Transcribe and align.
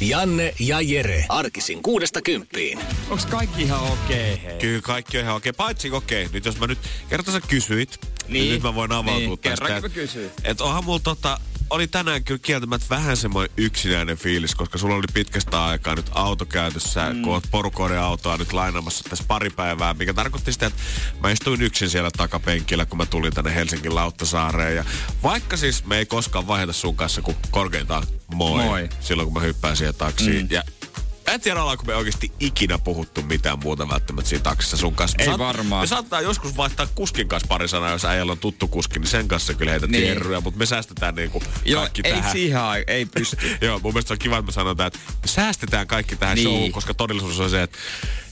Janne 0.00 0.54
ja 0.60 0.80
Jere. 0.80 1.26
Arkisin 1.28 1.82
kuudesta 1.82 2.22
kymppiin. 2.22 2.78
Onks 3.10 3.26
kaikki 3.26 3.62
ihan 3.62 3.80
okei, 3.82 4.32
okay, 4.34 4.44
hei? 4.44 4.58
Kyllä 4.58 4.80
kaikki 4.80 5.18
on 5.18 5.24
ihan 5.24 5.36
okei. 5.36 5.52
Paitsi 5.52 5.90
okei, 5.90 6.28
nyt 6.32 6.44
jos 6.44 6.58
mä 6.58 6.66
nyt, 6.66 6.78
kerta 7.08 7.32
sä 7.32 7.40
kysyit, 7.40 8.00
niin, 8.28 8.32
niin 8.32 8.52
nyt 8.52 8.62
mä 8.62 8.74
voin 8.74 8.92
avautua 8.92 9.18
niin, 9.18 9.38
tästä. 9.38 9.64
kerrankin 9.64 9.90
mä 9.90 9.94
kysyin. 9.94 10.30
Että 10.44 10.64
onhan 10.64 10.84
mulla 10.84 11.00
tota, 11.04 11.40
oli 11.70 11.86
tänään 11.86 12.24
kyllä 12.24 12.38
kieltämättä 12.38 12.86
vähän 12.90 13.16
semmoinen 13.16 13.54
yksinäinen 13.56 14.16
fiilis, 14.16 14.54
koska 14.54 14.78
sulla 14.78 14.94
oli 14.94 15.04
pitkästä 15.14 15.64
aikaa 15.64 15.94
nyt 15.94 16.10
auto 16.14 16.46
käytössä, 16.46 17.10
mm. 17.10 17.22
kun 17.22 17.32
oot 17.32 17.44
porukoiden 17.50 18.00
autoa 18.00 18.36
nyt 18.36 18.52
lainaamassa 18.52 19.04
tässä 19.10 19.24
pari 19.28 19.50
päivää, 19.50 19.94
mikä 19.94 20.14
tarkoitti 20.14 20.52
sitä, 20.52 20.66
että 20.66 20.82
mä 21.22 21.30
istuin 21.30 21.62
yksin 21.62 21.90
siellä 21.90 22.10
takapenkillä, 22.10 22.86
kun 22.86 22.98
mä 22.98 23.06
tulin 23.06 23.32
tänne 23.32 23.54
Helsingin 23.54 23.94
Lauttasaareen. 23.94 24.76
Ja 24.76 24.84
vaikka 25.22 25.56
siis 25.56 25.84
me 25.86 25.98
ei 25.98 26.06
koskaan 26.06 26.46
vaihdeta 26.46 26.72
sun 26.72 26.96
kanssa, 26.96 27.22
kun 27.22 27.34
korkeintaan 27.50 28.06
moi, 28.34 28.64
Moi. 28.64 28.88
silloin 29.00 29.26
kun 29.26 29.34
mä 29.34 29.46
hyppään 29.46 29.76
siihen 29.76 29.94
taksiin. 29.94 30.42
Mm. 30.42 30.48
Ja 30.50 30.62
Mä 31.26 31.32
en 31.34 31.40
tiedä, 31.40 31.60
ollaanko 31.62 31.84
me 31.84 31.94
oikeasti 31.94 32.32
ikinä 32.40 32.78
puhuttu 32.78 33.22
mitään 33.22 33.58
muuta 33.58 33.88
välttämättä 33.88 34.28
siinä 34.28 34.42
taksissa 34.42 34.76
sun 34.76 34.94
kanssa. 34.94 35.22
Ei 35.22 35.38
varmaan. 35.38 35.82
Me 35.82 35.86
saattaa 35.86 36.20
joskus 36.20 36.56
vaihtaa 36.56 36.86
kuskin 36.94 37.28
kanssa 37.28 37.46
pari 37.48 37.68
sanaa, 37.68 37.90
jos 37.90 38.04
äijällä 38.04 38.32
on 38.32 38.38
tuttu 38.38 38.68
kuski, 38.68 38.98
niin 38.98 39.06
sen 39.08 39.28
kanssa 39.28 39.54
kyllä 39.54 39.70
heitä 39.70 39.86
Niin. 39.86 40.02
tierryä, 40.04 40.40
mutta 40.40 40.58
me 40.58 40.66
säästetään 40.66 41.14
niinku 41.14 41.42
Joo, 41.64 41.80
kaikki 41.80 42.00
ei 42.04 42.12
tähän. 42.12 42.32
siihen 42.32 42.60
ei 42.86 43.06
pysty. 43.06 43.36
Joo, 43.66 43.78
mun 43.78 43.92
mielestä 43.92 44.08
se 44.08 44.12
on 44.14 44.18
kiva, 44.18 44.38
että 44.38 44.46
me 44.46 44.52
sanotaan, 44.52 44.86
että 44.86 44.98
me 45.22 45.26
säästetään 45.28 45.86
kaikki 45.86 46.16
tähän 46.16 46.34
Niin. 46.34 46.48
showhun, 46.48 46.72
koska 46.72 46.94
todellisuus 46.94 47.40
on 47.40 47.50
se, 47.50 47.62
että 47.62 47.78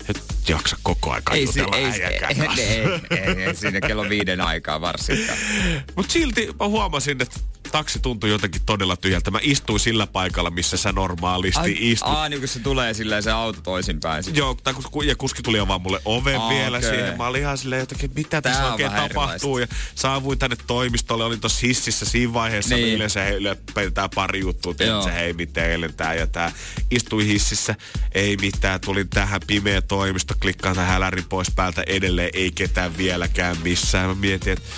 et 0.08 0.22
jaksa 0.48 0.76
koko 0.82 1.12
aika 1.12 1.34
ei, 1.34 1.46
si- 1.46 1.58
jutella 1.60 1.76
ei, 1.76 1.84
ei, 2.02 2.18
ei, 2.58 3.18
ei, 3.18 3.42
ei, 3.44 3.54
siinä 3.56 3.80
kello 3.80 4.08
viiden 4.08 4.40
aikaa 4.40 4.80
varsinkaan. 4.80 5.38
Mut 5.96 6.10
silti 6.10 6.48
mä 6.60 6.66
huomasin, 6.68 7.22
että 7.22 7.40
taksi 7.72 7.98
tuntui 7.98 8.30
jotenkin 8.30 8.62
todella 8.66 8.96
tyhjältä. 8.96 9.30
Mä 9.30 9.38
istuin 9.42 9.80
sillä 9.80 10.06
paikalla, 10.06 10.50
missä 10.50 10.76
sä 10.76 10.92
normaalisti 10.92 11.76
istut. 11.80 12.12
Aa, 12.12 12.28
niin 12.28 12.40
kun 12.40 12.48
se 12.48 12.60
tulee 12.60 12.94
silleen 12.94 13.22
se 13.22 13.30
auto 13.30 13.60
toisinpäin. 13.60 14.24
Joo, 14.34 14.56
tai 14.64 14.74
kun, 14.74 15.06
ja 15.06 15.16
kuski 15.16 15.42
tuli 15.42 15.68
vaan 15.68 15.80
mulle 15.80 16.00
oven 16.04 16.40
Aa, 16.40 16.48
vielä 16.48 16.78
okei. 16.78 16.90
siihen. 16.90 17.16
Mä 17.16 17.26
olin 17.26 17.40
ihan 17.40 17.58
silleen 17.58 17.80
jotenkin, 17.80 18.10
mitä 18.14 18.30
Tää 18.30 18.52
tässä 18.52 18.72
oikein 18.72 18.92
tapahtuu. 18.92 19.58
Ja 19.58 19.66
saavuin 19.94 20.38
tänne 20.38 20.56
toimistolle, 20.66 21.24
olin 21.24 21.40
tuossa 21.40 21.66
hississä 21.66 22.04
siinä 22.04 22.32
vaiheessa. 22.32 22.74
Niin. 22.74 22.94
Yleensä 22.94 23.22
heille 23.22 23.56
peitetään 23.74 24.10
pari 24.14 24.40
juttua, 24.40 24.74
tiedätkö, 24.74 25.10
hei 25.10 25.32
miten 25.32 25.70
eilen 25.70 25.94
tää 25.94 26.14
ja 26.14 26.26
tää. 26.26 26.52
Istuin 26.90 27.26
hississä, 27.26 27.74
ei 28.12 28.36
mitään, 28.36 28.80
tulin 28.80 29.08
tähän 29.08 29.40
pimeä 29.46 29.82
toimisto, 29.82 30.34
klikkaan 30.40 30.76
tähän 30.76 30.92
hälärin 30.92 31.24
pois 31.28 31.50
päältä 31.56 31.82
edelleen, 31.86 32.30
ei 32.32 32.52
ketään 32.52 32.96
vieläkään 32.96 33.56
missään. 33.62 34.08
Mä 34.08 34.14
mietin, 34.14 34.52
että 34.52 34.68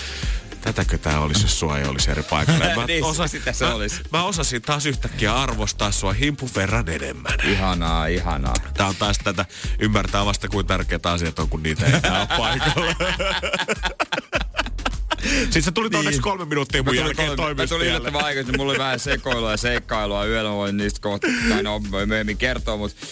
tätäkö 0.65 0.99
tää 0.99 1.21
olisi, 1.21 1.43
jos 1.43 1.61
sua 1.61 1.79
ei 1.79 1.85
olisi 1.85 2.11
eri 2.11 2.23
paikalla. 2.23 2.65
Ja 2.75 2.87
Niin, 2.87 3.05
sitä 3.29 3.53
se 3.53 3.65
mä, 3.65 3.75
olisi. 3.75 4.01
mä 4.13 4.25
osasin 4.25 4.63
taas 4.63 4.87
yhtäkkiä 4.87 5.35
arvostaa 5.35 5.93
sua 5.93 6.13
himpun 6.13 6.51
verran 6.57 6.89
enemmän. 6.89 7.33
Ihanaa, 7.45 8.07
ihanaa. 8.07 8.55
Tää 8.75 8.87
on 8.87 8.97
taas 8.97 9.19
tätä, 9.25 9.45
ymmärtää 9.79 10.25
vasta 10.27 10.49
kuin 10.49 10.67
tärkeät 10.67 11.07
asiat 11.07 11.39
on, 11.39 11.49
kun 11.49 11.63
niitä 11.63 11.87
ei 11.87 11.93
enää 11.93 12.19
ole 12.21 12.29
paikalla. 12.39 12.95
Sitten 15.43 15.63
sä 15.63 15.73
tulit 15.73 15.95
onneksi 15.95 16.21
kolme 16.21 16.45
minuuttia 16.45 16.83
mun 16.83 16.97
jälkeen 16.97 17.31
mä 17.31 17.37
toimistolle. 17.37 17.69
tulin 17.69 17.89
yllättävän 17.89 18.25
aikaisin, 18.25 18.57
mulla 18.57 18.71
oli 18.73 18.79
vähän 18.79 19.01
sekoilua 19.01 19.51
ja 19.51 19.57
seikkailua 19.57 20.27
yöllä, 20.27 20.51
mä 20.51 20.57
voin 20.57 20.77
niistä 20.77 21.01
kohta, 21.01 21.27
tai 21.49 21.63
no 21.63 21.83
myöhemmin 22.07 22.37
kertoa, 22.37 22.77
mutta 22.77 23.07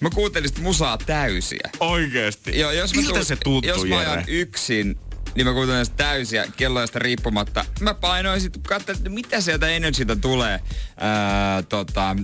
mä 0.00 0.10
kuuntelin 0.10 0.48
sitä 0.48 0.60
musaa 0.60 0.98
täysiä. 0.98 1.70
Oikeesti. 1.80 2.58
Joo, 2.58 2.70
jos 2.70 2.94
mä 2.94 3.00
Miltä 3.02 3.18
tuun- 3.18 3.24
se 3.24 3.36
tuntuu, 3.36 3.68
Jos 3.70 3.84
mä 3.84 3.98
ajan 3.98 4.24
yksin, 4.28 4.98
niin 5.34 5.46
mä 5.46 5.52
kuuntelen 5.52 5.84
sitä 5.84 5.96
täysiä 5.96 6.46
kelloista 6.56 6.98
riippumatta. 6.98 7.64
Mä 7.80 7.94
painoin 7.94 8.40
sit, 8.40 8.58
katsoin, 8.68 8.98
että 8.98 9.10
mitä 9.10 9.40
sieltä 9.40 9.68
Energytä 9.68 10.16
tulee. 10.16 10.60
Ää, 10.96 11.62
tota, 11.62 12.16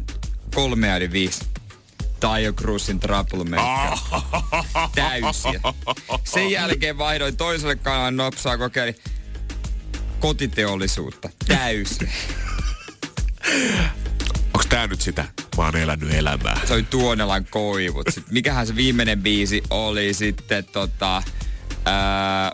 kolme 0.55 0.97
yli 0.97 1.13
viisi. 1.13 1.45
Taio 2.21 2.53
Cruisin 2.53 3.01
Troublemaker. 3.01 3.99
Täysiä. 4.95 5.61
Sen 6.25 6.51
jälkeen 6.51 6.99
vaihdoin 6.99 7.37
toiselle 7.37 7.77
kanalle 7.77 8.11
nopsaa 8.11 8.59
kokeilin 8.59 8.97
kotiteollisuutta. 10.21 11.29
Täysiä. 11.49 12.13
Onks 14.55 14.67
tää 14.69 14.87
nyt 14.87 15.01
sitä? 15.01 15.25
Mä 15.57 15.65
oon 15.65 15.77
elänyt 15.77 16.15
elämää. 16.15 16.61
Se 16.65 16.75
oli 16.75 16.83
Tuonelan 16.83 17.47
koivut. 17.51 18.07
Sitten 18.11 18.35
mikähän 18.35 18.67
se 18.67 18.77
viimeinen 18.77 19.23
biisi 19.23 19.63
oli 19.71 20.15
sitten 20.15 20.65
tota... 20.65 21.23
Ää, 21.85 22.53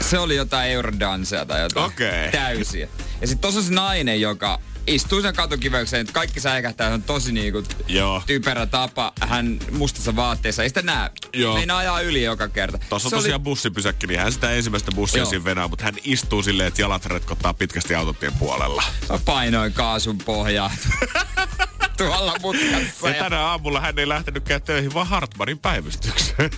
se 0.00 0.18
oli 0.18 0.36
jotain 0.36 0.70
Eurodancea 0.70 1.46
tai 1.46 1.60
jotain. 1.62 1.86
Okei. 1.86 2.30
Täysiä. 2.32 2.88
Ja 3.20 3.26
sitten 3.26 3.40
tossa 3.42 3.60
on 3.60 3.66
se 3.66 3.72
nainen, 3.74 4.20
joka 4.20 4.60
istuu 4.86 5.22
sen 5.22 5.34
katukiveykseen, 5.34 6.00
että 6.00 6.12
kaikki 6.12 6.40
säikähtää, 6.40 6.88
se 6.88 6.94
on 6.94 7.02
tosi 7.02 7.32
niinku 7.32 7.62
Joo. 7.88 8.22
typerä 8.26 8.66
tapa. 8.66 9.12
Hän 9.20 9.58
mustassa 9.72 10.16
vaatteessa, 10.16 10.62
ei 10.62 10.68
sitä 10.68 10.82
näe. 10.82 11.10
Joo. 11.32 11.54
Meinaa 11.54 11.78
ajaa 11.78 12.00
yli 12.00 12.22
joka 12.22 12.48
kerta. 12.48 12.78
Tuossa 12.88 13.06
on 13.06 13.10
Se 13.10 13.16
oli- 13.16 13.22
tosiaan 13.22 13.40
bussipysäkki, 13.42 14.06
niin 14.06 14.20
hän 14.20 14.32
sitä 14.32 14.50
ensimmäistä 14.50 14.92
bussia 14.92 15.18
Joo. 15.18 15.30
siinä 15.30 15.44
venää, 15.44 15.68
mutta 15.68 15.84
hän 15.84 15.94
istuu 16.04 16.42
silleen, 16.42 16.66
että 16.68 16.82
jalat 16.82 17.06
retkottaa 17.06 17.54
pitkästi 17.54 17.94
autotien 17.94 18.32
puolella. 18.38 18.82
Mä 19.10 19.18
painoin 19.24 19.72
kaasun 19.72 20.18
pohjaa 20.18 20.70
tuolla 21.96 22.34
mutkassa. 22.42 23.08
Ja 23.08 23.16
Ja, 23.16 23.22
tänä 23.22 23.40
aamulla 23.40 23.80
hän 23.80 23.98
ei 23.98 24.08
lähtenytkään 24.08 24.62
töihin, 24.62 24.94
vaan 24.94 25.06
Hartmanin 25.06 25.58
päivystykseen. 25.58 26.50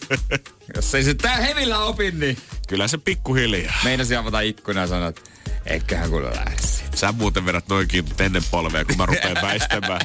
jos 0.76 0.94
ei 0.94 1.04
se 1.04 1.14
tää 1.14 1.36
hevillä 1.36 1.78
opin, 1.78 2.20
niin 2.20 2.36
Kyllä 2.68 2.88
se 2.88 2.98
pikkuhiljaa. 2.98 3.74
meinasin 3.84 4.18
avata 4.18 4.40
ikkunaa 4.40 4.84
ja 4.84 4.88
sanoa, 4.88 5.08
että 5.08 5.20
eiköhän 5.66 6.10
kuule 6.10 6.30
lähde 6.36 6.56
siitä. 6.66 6.96
Sä 6.96 7.12
muuten 7.12 7.46
vedät 7.46 7.68
noinkin 7.68 8.04
ennen 8.18 8.42
polvea, 8.50 8.84
kun 8.84 8.96
mä 8.96 9.06
rupean 9.06 9.36
väistämään. 9.48 10.00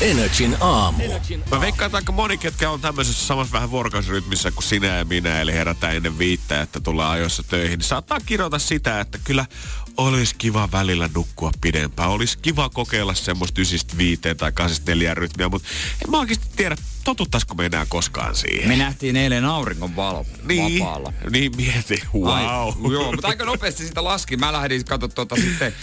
Energin 0.00 0.56
aamu. 0.60 1.02
Mä 1.50 1.60
veikkaan, 1.60 1.86
että 1.86 1.96
aika 1.98 2.12
moni, 2.12 2.38
ketkä 2.38 2.70
on 2.70 2.80
tämmöisessä 2.80 3.26
samassa 3.26 3.52
vähän 3.52 3.70
vuorokausirytmissä 3.70 4.50
kuin 4.50 4.64
sinä 4.64 4.86
ja 4.86 5.04
minä, 5.04 5.40
eli 5.40 5.52
herätään 5.52 5.96
ennen 5.96 6.18
viittä, 6.18 6.60
että 6.60 6.80
tullaan 6.80 7.12
ajoissa 7.12 7.42
töihin, 7.42 7.78
niin 7.78 7.86
saattaa 7.88 8.18
kirjoita 8.26 8.58
sitä, 8.58 9.00
että 9.00 9.18
kyllä 9.24 9.46
olisi 9.96 10.34
kiva 10.38 10.68
välillä 10.72 11.10
nukkua 11.14 11.50
pidempään. 11.60 12.10
Olisi 12.10 12.38
kiva 12.38 12.68
kokeilla 12.68 13.14
semmoista 13.14 13.60
ysistä 13.60 13.96
viiteen 13.96 14.36
tai 14.36 14.52
kahdesta 14.52 14.90
neljään 14.90 15.16
rytmiä, 15.16 15.48
mutta 15.48 15.68
en 16.04 16.10
mä 16.10 16.18
oikeasti 16.18 16.46
tiedä, 16.56 16.76
totuttaisiko 17.04 17.54
me 17.54 17.66
enää 17.66 17.86
koskaan 17.88 18.36
siihen. 18.36 18.68
Me 18.68 18.76
nähtiin 18.76 19.16
eilen 19.16 19.44
auringon 19.44 19.96
valo 19.96 20.26
niin, 20.42 20.82
vapaalla. 20.84 21.12
niin 21.30 21.56
mieti, 21.56 22.02
Ai, 22.24 22.44
wow. 22.44 22.92
joo, 22.92 23.12
mutta 23.12 23.28
aika 23.28 23.44
nopeasti 23.44 23.86
sitä 23.86 24.04
laski. 24.04 24.36
Mä 24.36 24.52
lähdin 24.52 24.84
katsoa 24.84 25.08
tuota 25.08 25.36
sitten, 25.36 25.74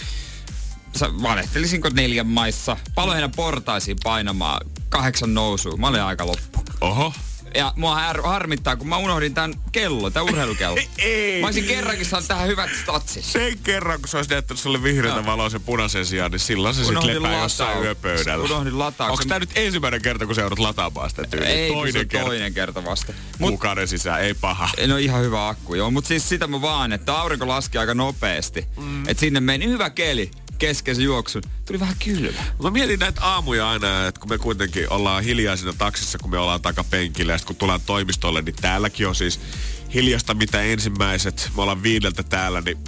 sä 0.96 1.06
valehtelisinko 1.22 1.88
neljän 1.92 2.26
maissa, 2.26 2.76
paloina 2.94 3.28
portaisiin 3.28 3.96
painamaan 4.04 4.66
kahdeksan 4.88 5.34
nousua. 5.34 5.76
Mä 5.76 5.88
olin 5.88 6.02
aika 6.02 6.26
loppu. 6.26 6.64
Oho. 6.80 7.12
Ja 7.54 7.72
mua 7.76 7.94
har- 7.94 8.22
harmittaa, 8.22 8.76
kun 8.76 8.88
mä 8.88 8.96
unohdin 8.96 9.34
tämän 9.34 9.54
kello, 9.72 10.10
tämän 10.10 10.28
urheilukello. 10.32 10.76
Ei. 10.98 11.40
Mä 11.40 11.46
olisin 11.46 11.64
kerrankin 11.64 12.06
saanut 12.06 12.28
tähän 12.28 12.48
hyvät 12.48 12.70
statsit. 12.82 13.24
Sen 13.24 13.58
kerran, 13.58 14.00
kun 14.00 14.08
se 14.08 14.16
olisi 14.16 14.30
näyttänyt 14.30 14.60
sulle 14.60 14.82
vihreätä 14.82 15.16
Joo. 15.16 15.26
valoa 15.26 15.50
sen 15.50 15.60
punaisen 15.60 16.06
sijaan, 16.06 16.30
niin 16.30 16.38
silloin 16.40 16.74
se 16.74 16.84
sitten 16.84 17.06
lepää 17.22 17.42
jossain 17.42 17.70
lataus- 17.70 17.84
yöpöydällä. 17.84 18.44
unohdin 18.44 18.78
latauksen. 18.78 19.12
Onko 19.12 19.24
tämä 19.28 19.38
nyt 19.38 19.50
ensimmäinen 19.54 20.02
kerta, 20.02 20.26
kun 20.26 20.34
sä 20.34 20.40
joudut 20.40 20.58
lataamaan 20.58 21.10
sitä 21.10 21.24
tyyliä? 21.30 21.48
Ei, 21.48 21.68
se 21.68 21.72
toinen 21.74 22.00
on 22.00 22.08
kerta. 22.08 22.26
toinen 22.26 22.54
kerta 22.54 22.84
vasta. 22.84 23.12
Mut, 23.38 23.48
Kuukauden 23.50 23.88
sisään, 23.88 24.22
ei 24.22 24.34
paha. 24.34 24.70
no 24.86 24.96
ihan 24.96 25.22
hyvä 25.22 25.48
akku, 25.48 25.74
joo. 25.74 25.90
Mutta 25.90 26.08
siis 26.08 26.28
sitä 26.28 26.46
mä 26.46 26.60
vaan, 26.62 26.92
että 26.92 27.14
aurinko 27.18 27.48
laski 27.48 27.78
aika 27.78 27.94
nopeasti. 27.94 28.66
Mm. 28.76 29.08
Että 29.08 29.20
sinne 29.20 29.40
meni 29.40 29.66
hyvä 29.68 29.90
keli 29.90 30.30
keskeisen 30.58 31.04
juoksun. 31.04 31.42
Tuli 31.64 31.80
vähän 31.80 31.96
kylmä. 32.04 32.42
Mä 32.62 32.70
mietin 32.70 33.00
näitä 33.00 33.20
aamuja 33.24 33.70
aina, 33.70 34.06
että 34.06 34.20
kun 34.20 34.30
me 34.30 34.38
kuitenkin 34.38 34.92
ollaan 34.92 35.24
hiljaa 35.24 35.56
siinä 35.56 35.72
taksissa, 35.72 36.18
kun 36.18 36.30
me 36.30 36.38
ollaan 36.38 36.62
takapenkillä, 36.62 37.32
ja 37.32 37.38
sit 37.38 37.46
kun 37.46 37.56
tullaan 37.56 37.80
toimistolle, 37.86 38.42
niin 38.42 38.54
täälläkin 38.54 39.08
on 39.08 39.14
siis 39.14 39.40
hiljasta 39.94 40.34
mitä 40.34 40.62
ensimmäiset. 40.62 41.50
Me 41.56 41.62
ollaan 41.62 41.82
viideltä 41.82 42.22
täällä, 42.22 42.60
niin 42.60 42.78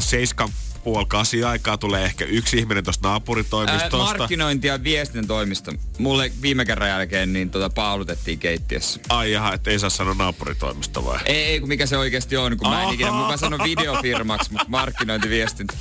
seiskan 0.00 0.48
puoli 0.86 1.06
kasi 1.08 1.44
aikaa 1.44 1.78
tulee 1.78 2.04
ehkä 2.04 2.24
yksi 2.24 2.58
ihminen 2.58 2.84
tuosta 2.84 3.08
Ää, 3.08 3.12
naapuritoimistosta. 3.12 3.96
markkinointi- 3.96 4.66
ja 4.66 4.84
viestintätoimisto. 4.84 5.72
Mulle 5.98 6.32
viime 6.42 6.64
kerran 6.64 6.88
jälkeen 6.88 7.32
niin 7.32 7.50
tota, 7.50 7.70
paulutettiin 7.70 8.38
keittiössä. 8.38 9.00
Ai 9.08 9.32
jaha, 9.32 9.52
että 9.52 9.70
ei 9.70 9.78
saa 9.78 9.90
sanoa 9.90 10.14
naapuritoimisto 10.14 11.04
vai? 11.04 11.18
Ei, 11.24 11.44
ei, 11.44 11.60
kun 11.60 11.68
mikä 11.68 11.86
se 11.86 11.96
oikeasti 11.98 12.36
on, 12.36 12.56
kun 12.56 12.70
mä 12.70 12.82
en 12.82 12.94
ikinä, 12.94 13.10
mä 13.10 13.36
sanon 13.36 13.60
videofirmaksi, 13.64 14.52
mutta 14.52 14.66
markkinointiviestintä. 14.68 15.74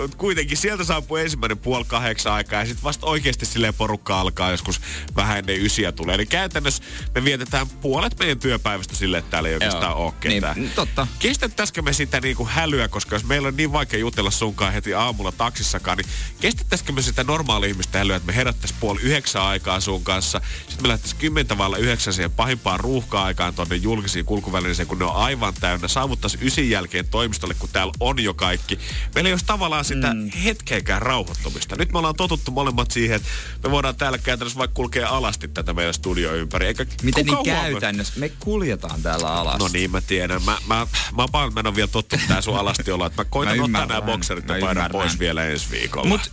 Mut 0.00 0.14
kuitenkin 0.14 0.56
sieltä 0.56 0.84
saapuu 0.84 1.16
ensimmäinen 1.16 1.58
puoli 1.58 1.84
kahdeksan 1.84 2.32
aikaa 2.32 2.60
ja 2.60 2.66
sitten 2.66 2.84
vasta 2.84 3.06
oikeasti 3.06 3.46
silleen 3.46 3.74
porukka 3.74 4.20
alkaa 4.20 4.50
joskus 4.50 4.80
vähän 5.16 5.38
ennen 5.38 5.60
ysiä 5.60 5.92
tulee. 5.92 6.14
Eli 6.14 6.26
käytännössä 6.26 6.82
me 7.14 7.24
vietetään 7.24 7.68
puolet 7.68 8.18
meidän 8.18 8.38
työpäivästä 8.38 8.96
silleen, 8.96 9.18
että 9.18 9.30
täällä 9.30 9.48
ei 9.48 9.54
oikeastaan 9.54 9.96
ole 9.96 10.12
ketään. 10.20 10.56
Niin, 10.56 10.70
totta. 10.74 11.06
Kestettäisikö 11.18 11.82
me 11.82 11.92
sitä 11.92 12.20
niinku 12.20 12.48
hälyä, 12.50 12.88
koska 12.88 13.16
jos 13.16 13.24
meillä 13.24 13.48
on 13.48 13.56
niin 13.56 13.72
vaikea 13.72 13.93
jutella 13.98 14.30
sunkaan 14.30 14.72
heti 14.72 14.94
aamulla 14.94 15.32
taksissakaan, 15.32 15.98
niin 15.98 16.06
kestettäisikö 16.40 16.92
me 16.92 17.02
sitä 17.02 17.24
normaali 17.24 17.68
ihmistä 17.68 17.98
hälyä, 17.98 18.16
että 18.16 18.26
me 18.26 18.36
herättäisiin 18.36 18.80
puoli 18.80 19.00
yhdeksän 19.00 19.42
aikaa 19.42 19.80
sun 19.80 20.04
kanssa, 20.04 20.40
sitten 20.68 20.82
me 20.82 20.88
lähtäisiin 20.88 21.20
kymmentä 21.20 21.58
vailla 21.58 21.76
yhdeksän 21.76 22.14
siihen 22.14 22.32
pahimpaan 22.32 22.80
ruuhka-aikaan 22.80 23.54
tuonne 23.54 23.76
julkisiin 23.76 24.24
kulkuvälineisiin, 24.24 24.88
kun 24.88 24.98
ne 24.98 25.04
on 25.04 25.16
aivan 25.16 25.54
täynnä, 25.60 25.88
saavuttaisiin 25.88 26.46
ysin 26.46 26.70
jälkeen 26.70 27.08
toimistolle, 27.08 27.54
kun 27.54 27.68
täällä 27.72 27.92
on 28.00 28.22
jo 28.22 28.34
kaikki. 28.34 28.78
Meillä 29.14 29.28
ei 29.28 29.32
olisi 29.32 29.44
tavallaan 29.44 29.84
sitä 29.84 30.14
mm. 30.14 30.30
hetkeäkään 30.30 31.02
rauhoittumista. 31.02 31.76
Nyt 31.76 31.92
me 31.92 31.98
ollaan 31.98 32.16
totuttu 32.16 32.50
molemmat 32.50 32.90
siihen, 32.90 33.16
että 33.16 33.28
me 33.62 33.70
voidaan 33.70 33.96
täällä 33.96 34.18
käytännössä 34.18 34.58
vaikka 34.58 34.74
kulkea 34.74 35.08
alasti 35.08 35.48
tätä 35.48 35.72
meidän 35.72 35.94
studio 35.94 36.34
ympäri. 36.34 36.66
Eikä 36.66 36.86
Miten 37.02 37.26
niin 37.26 37.44
käytännössä? 37.44 38.20
Me 38.20 38.28
kuljetaan 38.28 39.02
täällä 39.02 39.34
alas. 39.34 39.58
No 39.58 39.68
niin, 39.72 39.90
mä 39.90 40.00
tiedän. 40.00 40.42
Mä, 40.42 40.58
mä, 40.66 40.86
mä 41.16 41.26
paljon, 41.32 41.54
mä 41.54 41.60
en 41.60 41.66
ole 41.66 41.74
vielä 41.74 41.88
tottunut 41.88 42.26
tää 42.28 42.40
sun 42.40 42.58
alasti 42.58 42.90
olla. 42.90 43.06
Että 43.06 43.22
mä 43.22 43.26
koitan 43.30 43.56
Mä 43.58 43.64
ottaa 43.64 43.83
ymmärrän. 43.84 44.06
nämä 44.06 44.12
bokserit 44.16 44.48
ja 44.48 44.56
painan 44.60 44.90
pois 44.90 45.18
vielä 45.18 45.44
ensi 45.44 45.70
viikolla. 45.70 46.08
Mut 46.08 46.32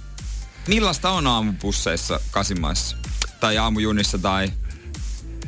millaista 0.67 1.09
on 1.09 1.27
aamupusseissa 1.27 2.19
Kasimaissa? 2.31 2.97
Tai 3.39 3.57
aamujunissa 3.57 4.17
tai 4.17 4.51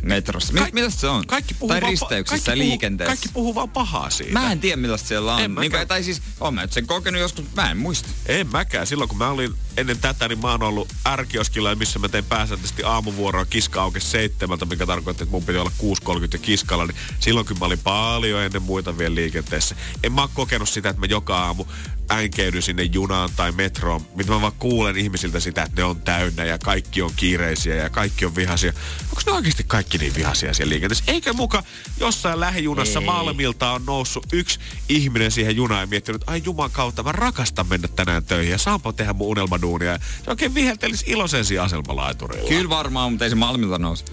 metrossa? 0.02 0.54
Mi- 0.54 0.70
millaista 0.74 1.02
se 1.02 1.08
on? 1.08 1.28
Kaikki 1.28 1.54
puhuu 1.54 1.70
tai 1.70 1.80
risteyksissä 1.80 2.46
kaikki 2.46 2.60
puhuu- 2.62 2.70
liikenteessä? 2.70 3.10
Kaikki 3.10 3.30
puhuu 3.34 3.56
vaan 3.56 3.70
pahaa 3.70 4.10
siitä. 4.10 4.34
Mä 4.34 4.52
en 4.52 4.60
tiedä 4.60 4.76
millaista 4.82 5.08
siellä 5.08 5.38
En 5.40 5.46
on. 5.46 5.52
mäkään. 5.52 5.72
Niin, 5.80 5.88
tai 5.88 6.04
siis, 6.04 6.22
oon 6.40 6.54
mä 6.54 6.62
nyt 6.62 6.74
sen 6.74 6.88
kokenut 6.88 7.22
joskus, 7.22 7.46
mä 7.56 7.72
en 7.72 7.78
muista. 7.78 8.10
En 8.26 8.48
mäkään. 8.52 8.88
Silloin 8.88 9.10
kun 9.10 9.18
mä 9.18 9.30
olin 9.30 9.54
ennen 9.78 9.98
tätä, 9.98 10.28
niin 10.28 10.40
mä 10.40 10.52
oon 10.52 10.64
ollut 10.64 10.94
ärkioskilla, 11.08 11.76
missä 11.76 12.00
mä 12.00 12.10
tein 12.10 12.26
pääsääntöisesti 12.26 12.84
aamuvuoroa 12.84 13.46
kiska 13.46 13.82
auki 13.82 14.00
seitsemältä, 14.00 14.66
mikä 14.66 14.86
tarkoitti, 14.86 15.24
että 15.24 15.32
mun 15.32 15.44
piti 15.44 15.58
olla 15.58 15.72
6.30 15.80 16.28
jo 16.34 16.40
kiskalla. 16.42 16.86
Niin 16.86 16.98
silloin 17.20 17.46
kun 17.46 17.60
mä 17.60 17.66
olin 17.66 17.80
paljon 17.80 18.42
ennen 18.42 18.62
muita 18.62 18.98
vielä 18.98 19.16
liikenteessä. 19.16 19.76
En 20.04 20.12
mä 20.12 20.22
oo 20.22 20.30
kokenut 20.34 20.70
sitä, 20.70 20.90
että 20.90 21.00
mä 21.00 21.06
joka 21.06 21.38
aamu 21.38 21.66
äänkeydyn 22.10 22.62
sinne 22.62 22.84
junaan 22.84 23.30
tai 23.36 23.52
metroon, 23.52 24.02
mitä 24.16 24.32
mä 24.32 24.42
vaan 24.42 24.54
kuulen 24.60 24.98
ihmisiltä 24.98 25.40
sitä, 25.40 25.64
että 25.64 25.82
ne 25.82 25.84
on 25.84 26.02
täynnä 26.02 26.46
ja 26.46 26.58
kaikki 26.58 27.02
on 27.02 27.12
kiireisiä 27.16 27.76
ja 27.76 27.90
kaikki 27.90 28.26
on 28.26 28.36
vihaisia. 28.36 28.74
Onko 29.02 29.22
ne 29.26 29.32
oikeasti 29.32 29.64
kaikki 29.68 29.98
niin 29.98 30.16
vihaisia 30.16 30.54
siellä 30.54 30.70
liikenteessä? 30.70 31.04
Eikä 31.08 31.34
muka 31.34 31.64
jossain 32.00 32.40
lähijunassa 32.40 33.00
Ei. 33.00 33.06
Malmilta 33.06 33.72
on 33.72 33.86
noussut 33.86 34.28
yksi 34.34 34.60
ihminen 34.90 35.32
siihen 35.32 35.56
junaan 35.56 35.82
ja 35.82 35.88
miettinyt, 35.88 36.22
että 36.22 36.32
ai 36.32 36.42
juman 36.46 36.72
kautta, 36.72 37.04
mä 37.04 37.12
rakastan 37.12 37.68
mennä 37.68 37.88
tänään 37.88 38.26
töihin 38.26 38.52
ja 38.52 38.58
saanpa 38.58 38.94
tehdä 38.94 39.14
mun 39.14 39.28
unelmaduunia. 39.28 39.63
Ja 39.64 40.00
se 40.24 40.30
oikein 40.30 40.56
viheltelisi 40.56 41.06
iloisen 41.08 41.46
siinä 41.46 41.64
aselmalaiturilla. 41.64 42.50
Kyllä 42.50 42.70
varmaan, 42.70 43.12
mutta 43.12 43.26
ei 43.26 43.30
se 43.30 43.36
Malmilta 43.36 43.78
nouse. 43.80 44.06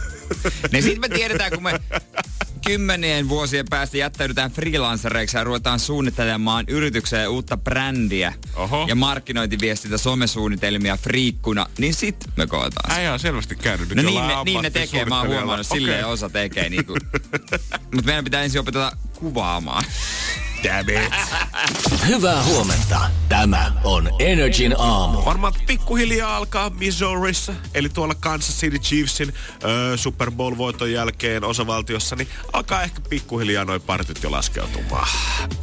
niin 0.72 0.82
sit 0.82 0.98
me 0.98 1.08
tiedetään, 1.08 1.52
kun 1.52 1.62
me 1.62 1.80
kymmenien 2.66 3.28
vuosien 3.28 3.66
päästä 3.70 3.96
jättäydytään 3.96 4.50
freelancereiksi 4.50 5.36
ja 5.36 5.44
ruvetaan 5.44 5.80
suunnittelemaan 5.80 6.64
yritykseen 6.68 7.28
uutta 7.28 7.56
brändiä 7.56 8.32
Oho. 8.54 8.84
ja 8.88 8.94
markkinointiviestintä 8.94 9.98
somesuunnitelmia 9.98 10.96
friikkuna, 10.96 11.66
niin 11.78 11.94
sit 11.94 12.16
me 12.36 12.46
koetaan. 12.46 12.90
Äijä 12.92 13.12
on 13.12 13.18
selvästi 13.18 13.56
käynyt. 13.56 13.88
No 13.94 14.02
niin 14.02 14.26
ne, 14.26 14.34
niin 14.44 14.62
ne 14.62 14.70
tekee, 14.70 15.04
mä 15.04 15.18
oon 15.18 15.28
huomannut, 15.28 15.66
silleen 15.66 16.04
Okei. 16.04 16.12
osa 16.12 16.30
tekee 16.30 16.68
niinku. 16.68 16.92
Mutta 17.94 18.06
meidän 18.06 18.24
pitää 18.24 18.42
ensin 18.42 18.60
opetella 18.60 18.92
kuvaamaan. 19.18 19.84
Damn 20.64 20.90
it. 20.90 21.12
Hyvää 22.06 22.42
huomenta. 22.42 23.00
Tämä 23.28 23.72
on 23.84 24.10
Energin 24.18 24.74
aamu. 24.78 25.24
Varmaan 25.24 25.52
pikkuhiljaa 25.66 26.36
alkaa 26.36 26.70
Missourissa, 26.70 27.54
eli 27.74 27.88
tuolla 27.88 28.14
Kansas 28.14 28.56
City 28.56 28.78
Chiefsin 28.78 29.34
ö, 29.64 29.96
Super 29.96 30.30
Bowl-voiton 30.30 30.92
jälkeen 30.92 31.44
osavaltiossa, 31.44 32.16
niin 32.16 32.28
alkaa 32.52 32.82
ehkä 32.82 33.00
pikkuhiljaa 33.00 33.64
noin 33.64 33.80
partit 33.80 34.22
jo 34.22 34.30
laskeutumaan. 34.30 35.08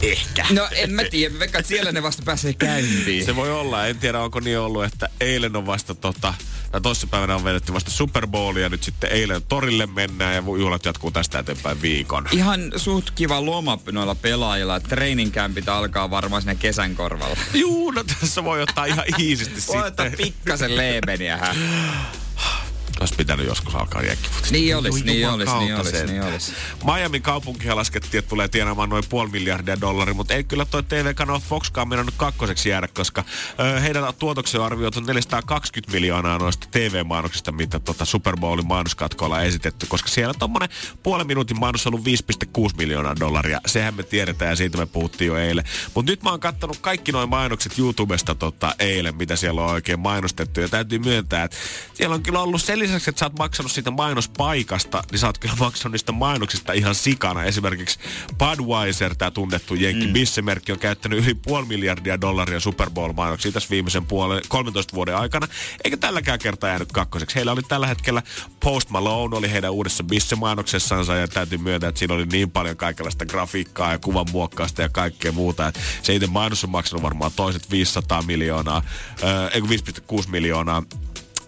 Ehkä. 0.01 0.45
No 0.51 0.68
en 0.71 0.94
mä 0.94 1.03
tiedä, 1.03 1.39
vaikka 1.39 1.63
siellä 1.63 1.91
ne 1.91 2.03
vasta 2.03 2.24
pääsee 2.25 2.53
käyntiin. 2.53 3.25
Se 3.25 3.36
voi 3.36 3.51
olla. 3.51 3.88
En 3.88 4.00
tiedä, 4.00 4.19
onko 4.19 4.39
niin 4.39 4.59
ollut, 4.59 4.83
että 4.83 5.09
eilen 5.19 5.56
on 5.56 5.65
vasta 5.65 5.95
tota, 5.95 6.33
tai 6.71 6.81
toissapäivänä 6.81 7.36
on 7.36 7.44
vedetty 7.44 7.74
vasta 7.74 7.91
Super 7.91 8.27
Bowl 8.27 8.56
ja 8.56 8.69
nyt 8.69 8.83
sitten 8.83 9.12
eilen 9.12 9.41
torille 9.44 9.86
mennään 9.86 10.36
ja 10.36 10.44
juhlat 10.59 10.86
jatkuu 10.86 11.12
tästä 11.12 11.39
eteenpäin 11.39 11.81
viikon. 11.81 12.27
Ihan 12.31 12.71
suht 12.75 13.12
kiva 13.15 13.45
loma 13.45 13.77
noilla 13.91 14.15
pelaajilla. 14.15 14.75
Training 14.89 15.31
alkaa 15.77 16.09
varmaan 16.09 16.41
sinne 16.41 16.55
kesän 16.55 16.95
korvalla. 16.95 17.37
Juu, 17.53 17.91
no 17.91 18.03
tässä 18.03 18.43
voi 18.43 18.61
ottaa 18.61 18.85
ihan 18.85 19.05
iisisti 19.19 19.61
Voi 19.67 19.87
ottaa 19.87 20.09
sitten. 20.09 20.25
pikkasen 20.27 20.77
leebeniä 20.77 21.37
hän. 21.37 21.55
Olisi 23.00 23.15
pitänyt 23.15 23.45
joskus 23.45 23.75
alkaa 23.75 24.01
jekkifutista. 24.01 24.51
Niin 24.51 24.77
olis, 24.77 24.94
Oi 24.94 25.01
niin 25.01 25.30
olis, 25.30 25.47
niin 25.47 25.57
kautta 25.57 25.81
olis, 25.81 25.92
sen. 25.92 26.07
niin 26.07 26.24
olis. 26.24 26.53
Miamin 26.83 27.21
kaupunkihan 27.21 27.77
laskettiin, 27.77 28.19
että 28.19 28.30
tulee 28.30 28.47
tienaamaan 28.47 28.89
noin 28.89 29.03
puoli 29.09 29.30
miljardia 29.30 29.81
dollaria, 29.81 30.13
mutta 30.13 30.33
ei 30.33 30.44
kyllä 30.44 30.65
toi 30.65 30.83
TV-kanava 30.83 31.39
Foxkaan 31.39 31.89
mennä 31.89 32.03
nyt 32.03 32.13
kakkoseksi 32.18 32.69
jäädä, 32.69 32.88
koska 32.88 33.24
ö, 33.59 33.80
heidän 33.80 34.13
tuotoksen 34.19 34.62
on 34.62 34.65
arvioitu 34.65 35.00
420 35.00 35.94
miljoonaa 35.94 36.38
noista 36.38 36.68
TV-mainoksista, 36.71 37.51
mitä 37.51 37.80
tota 37.80 38.06
Super 38.06 38.38
Bowlin 38.38 38.68
mainoskatkoilla 38.68 39.36
on 39.36 39.44
esitetty, 39.44 39.86
koska 39.86 40.09
siellä 40.09 40.33
tommonen 40.33 40.69
puolen 41.03 41.27
minuutin 41.27 41.59
mainos 41.59 41.88
on 41.88 41.94
ollut 41.94 42.07
5,6 42.69 42.77
miljoonaa 42.77 43.15
dollaria. 43.19 43.62
Sehän 43.65 43.95
me 43.95 44.03
tiedetään 44.03 44.50
ja 44.50 44.56
siitä 44.56 44.77
me 44.77 44.86
puhuttiin 44.86 45.27
jo 45.27 45.38
eilen. 45.38 45.65
Mutta 45.94 46.12
nyt 46.12 46.24
mä 46.24 46.30
oon 46.30 46.39
kattonut 46.39 46.77
kaikki 46.77 47.12
noin 47.12 47.30
mainokset 47.30 47.80
YouTubesta 47.80 48.36
tota, 48.36 48.75
eilen, 48.80 49.15
mitä 49.15 49.36
siellä 49.36 49.62
on 49.62 49.71
oikein 49.71 50.00
mainostettu. 50.00 50.59
Ja 50.59 50.69
täytyy 50.69 51.00
myöntää, 51.00 51.44
että 51.44 51.57
siellä 51.94 52.15
on 52.15 52.24
kyllä 52.24 52.39
ollut 52.39 52.62
sen 52.62 52.84
lisäksi, 52.87 53.09
että 53.09 53.19
sä 53.19 53.25
oot 53.25 53.39
maksanut 53.39 53.71
siitä 53.71 53.91
mainospaikasta, 53.91 55.03
niin 55.11 55.19
sä 55.19 55.27
oot 55.27 55.37
kyllä 55.37 55.55
maksanut 55.59 55.91
niistä 55.91 56.11
mainoksista 56.11 56.73
ihan 56.73 56.95
sikana. 56.95 57.43
Esimerkiksi 57.43 57.99
Budweiser, 58.37 59.15
tämä 59.15 59.31
tunnettu 59.31 59.75
Jenkki 59.75 60.07
mm. 60.07 60.13
bissemerkki, 60.13 60.71
on 60.71 60.79
käyttänyt 60.79 61.25
yli 61.25 61.33
puoli 61.33 61.65
miljardia 61.65 62.21
dollaria 62.21 62.59
Super 62.59 62.89
Bowl-mainoksia 62.89 63.51
tässä 63.51 63.69
viimeisen 63.69 64.05
puolen, 64.05 64.41
13 64.47 64.95
vuoden 64.95 65.15
aikana. 65.15 65.47
Eikä 65.83 65.97
tälläkään 65.97 66.39
kertaa 66.39 66.69
jäänyt 66.69 66.91
kakkoseksi. 66.91 67.35
Heillä 67.35 67.51
oli 67.51 67.61
tällä 67.61 67.87
hetkellä 67.87 68.23
Post 68.59 68.89
Malone, 68.89 69.38
oli 69.38 69.51
heidän 69.51 69.71
uudessa 69.71 70.03
bisse-mainoksessansa 70.03 71.15
ja 71.15 71.27
täytyy 71.27 71.57
myöntää, 71.57 71.89
että 71.89 71.99
siinä 71.99 72.13
oli 72.13 72.25
niin 72.25 72.51
paljon 72.51 72.77
kaikenlaista 72.77 73.25
grafiikkaa 73.25 73.91
ja 73.91 73.99
kuvan 73.99 74.25
muokkausta 74.31 74.81
ja 74.81 74.89
kaikkea 74.89 75.31
muuta. 75.31 75.67
Että 75.67 75.79
se 76.01 76.15
itse 76.15 76.27
mainos 76.27 76.63
on 76.63 76.69
maksanut 76.69 77.03
varmaan 77.03 77.31
toiset 77.35 77.71
500 77.71 78.21
miljoonaa, 78.21 78.77
äh, 79.23 79.49
ei 79.53 79.61
kun 79.61 79.69
5,6 79.69 80.29
miljoonaa. 80.29 80.83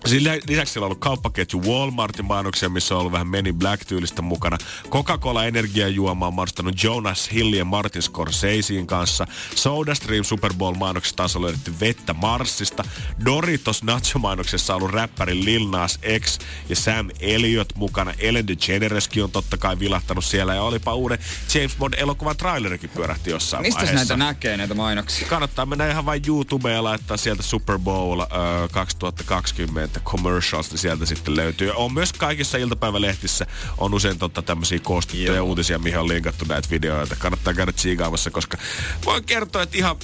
Sillä 0.06 0.32
lisäksi 0.48 0.74
siellä 0.74 0.86
on 0.86 0.88
ollut 0.88 1.00
kauppaketju 1.00 1.62
Walmartin 1.62 2.26
mainoksia, 2.26 2.70
missä 2.70 2.96
on 2.96 3.00
ollut 3.00 3.12
vähän 3.12 3.28
Men 3.28 3.48
in 3.48 3.56
Black-tyylistä 3.56 4.22
mukana. 4.22 4.58
Coca-Cola 4.90 5.46
energiajuoma 5.46 6.28
on 6.28 6.34
mainostanut 6.34 6.84
Jonas 6.84 7.32
Hill 7.34 7.54
ja 7.54 7.66
Martin 7.66 8.02
Scorsesein 8.02 8.88
kanssa. 8.88 9.28
SodaStream 9.56 10.24
Super 10.24 10.54
Bowl-mainoksessa 10.54 11.16
taas 11.16 11.36
on 11.36 11.42
löydetty 11.42 11.74
vettä 11.80 12.14
Marsista. 12.14 12.84
Doritos 13.26 13.84
Nacho-mainoksessa 13.84 14.76
on 14.76 14.82
ollut 14.82 14.92
räppäri 14.92 15.46
Lil 15.46 15.68
Nas 15.70 16.00
X 16.20 16.40
ja 16.70 16.76
Sam 16.76 17.10
Elliot 17.20 17.76
mukana. 17.76 18.14
Ellen 18.20 18.48
DeGenereskin 18.48 19.24
on 19.24 19.32
totta 19.32 19.58
kai 19.58 19.80
vilahtanut 19.80 20.26
siellä. 20.26 20.56
Ja 20.56 20.64
olipa 20.64 20.94
uuden 20.94 21.20
James 21.54 21.76
Bond-elokuvan 21.78 22.38
trailerikin 22.38 22.90
pyörähti 22.90 23.30
jossain 23.30 23.62
Mistä 23.62 23.80
vaiheessa. 23.80 23.96
näitä 24.00 24.18
näkee, 24.18 24.58
näitä 24.58 24.74
mainoksia? 24.74 25.28
Kannattaa 25.28 25.66
mennä 25.66 25.88
ihan 25.92 26.06
vain 26.06 26.22
YouTubeen 26.28 26.76
ja 26.76 26.84
laittaa 26.84 27.18
sieltä 27.18 27.44
Super 27.44 27.80
Bowl 27.80 28.22
äh, 28.22 28.28
2020 28.72 29.87
commercials, 30.00 30.70
niin 30.72 30.80
sieltä 30.80 31.06
sitten 31.06 31.36
löytyy. 31.36 31.72
On 31.72 31.94
myös 31.94 32.14
kaikissa 32.14 32.58
iltapäivälehtissä 32.58 33.48
on 33.78 33.94
usein 33.94 34.20
totta 34.20 34.42
tämmöisiä 34.42 34.80
koostettuja 34.80 35.36
Joo. 35.36 35.46
uutisia, 35.46 35.80
mihin 35.80 36.00
on 36.00 36.08
linkattu 36.08 36.46
näitä 36.46 36.70
videoita. 36.70 37.16
Kannattaa 37.16 37.54
käydä 37.54 37.72
tsiikaamassa, 37.72 38.32
koska 38.32 38.58
voin 39.06 39.24
kertoa, 39.24 39.62
että 39.62 39.78
ihan 39.78 39.96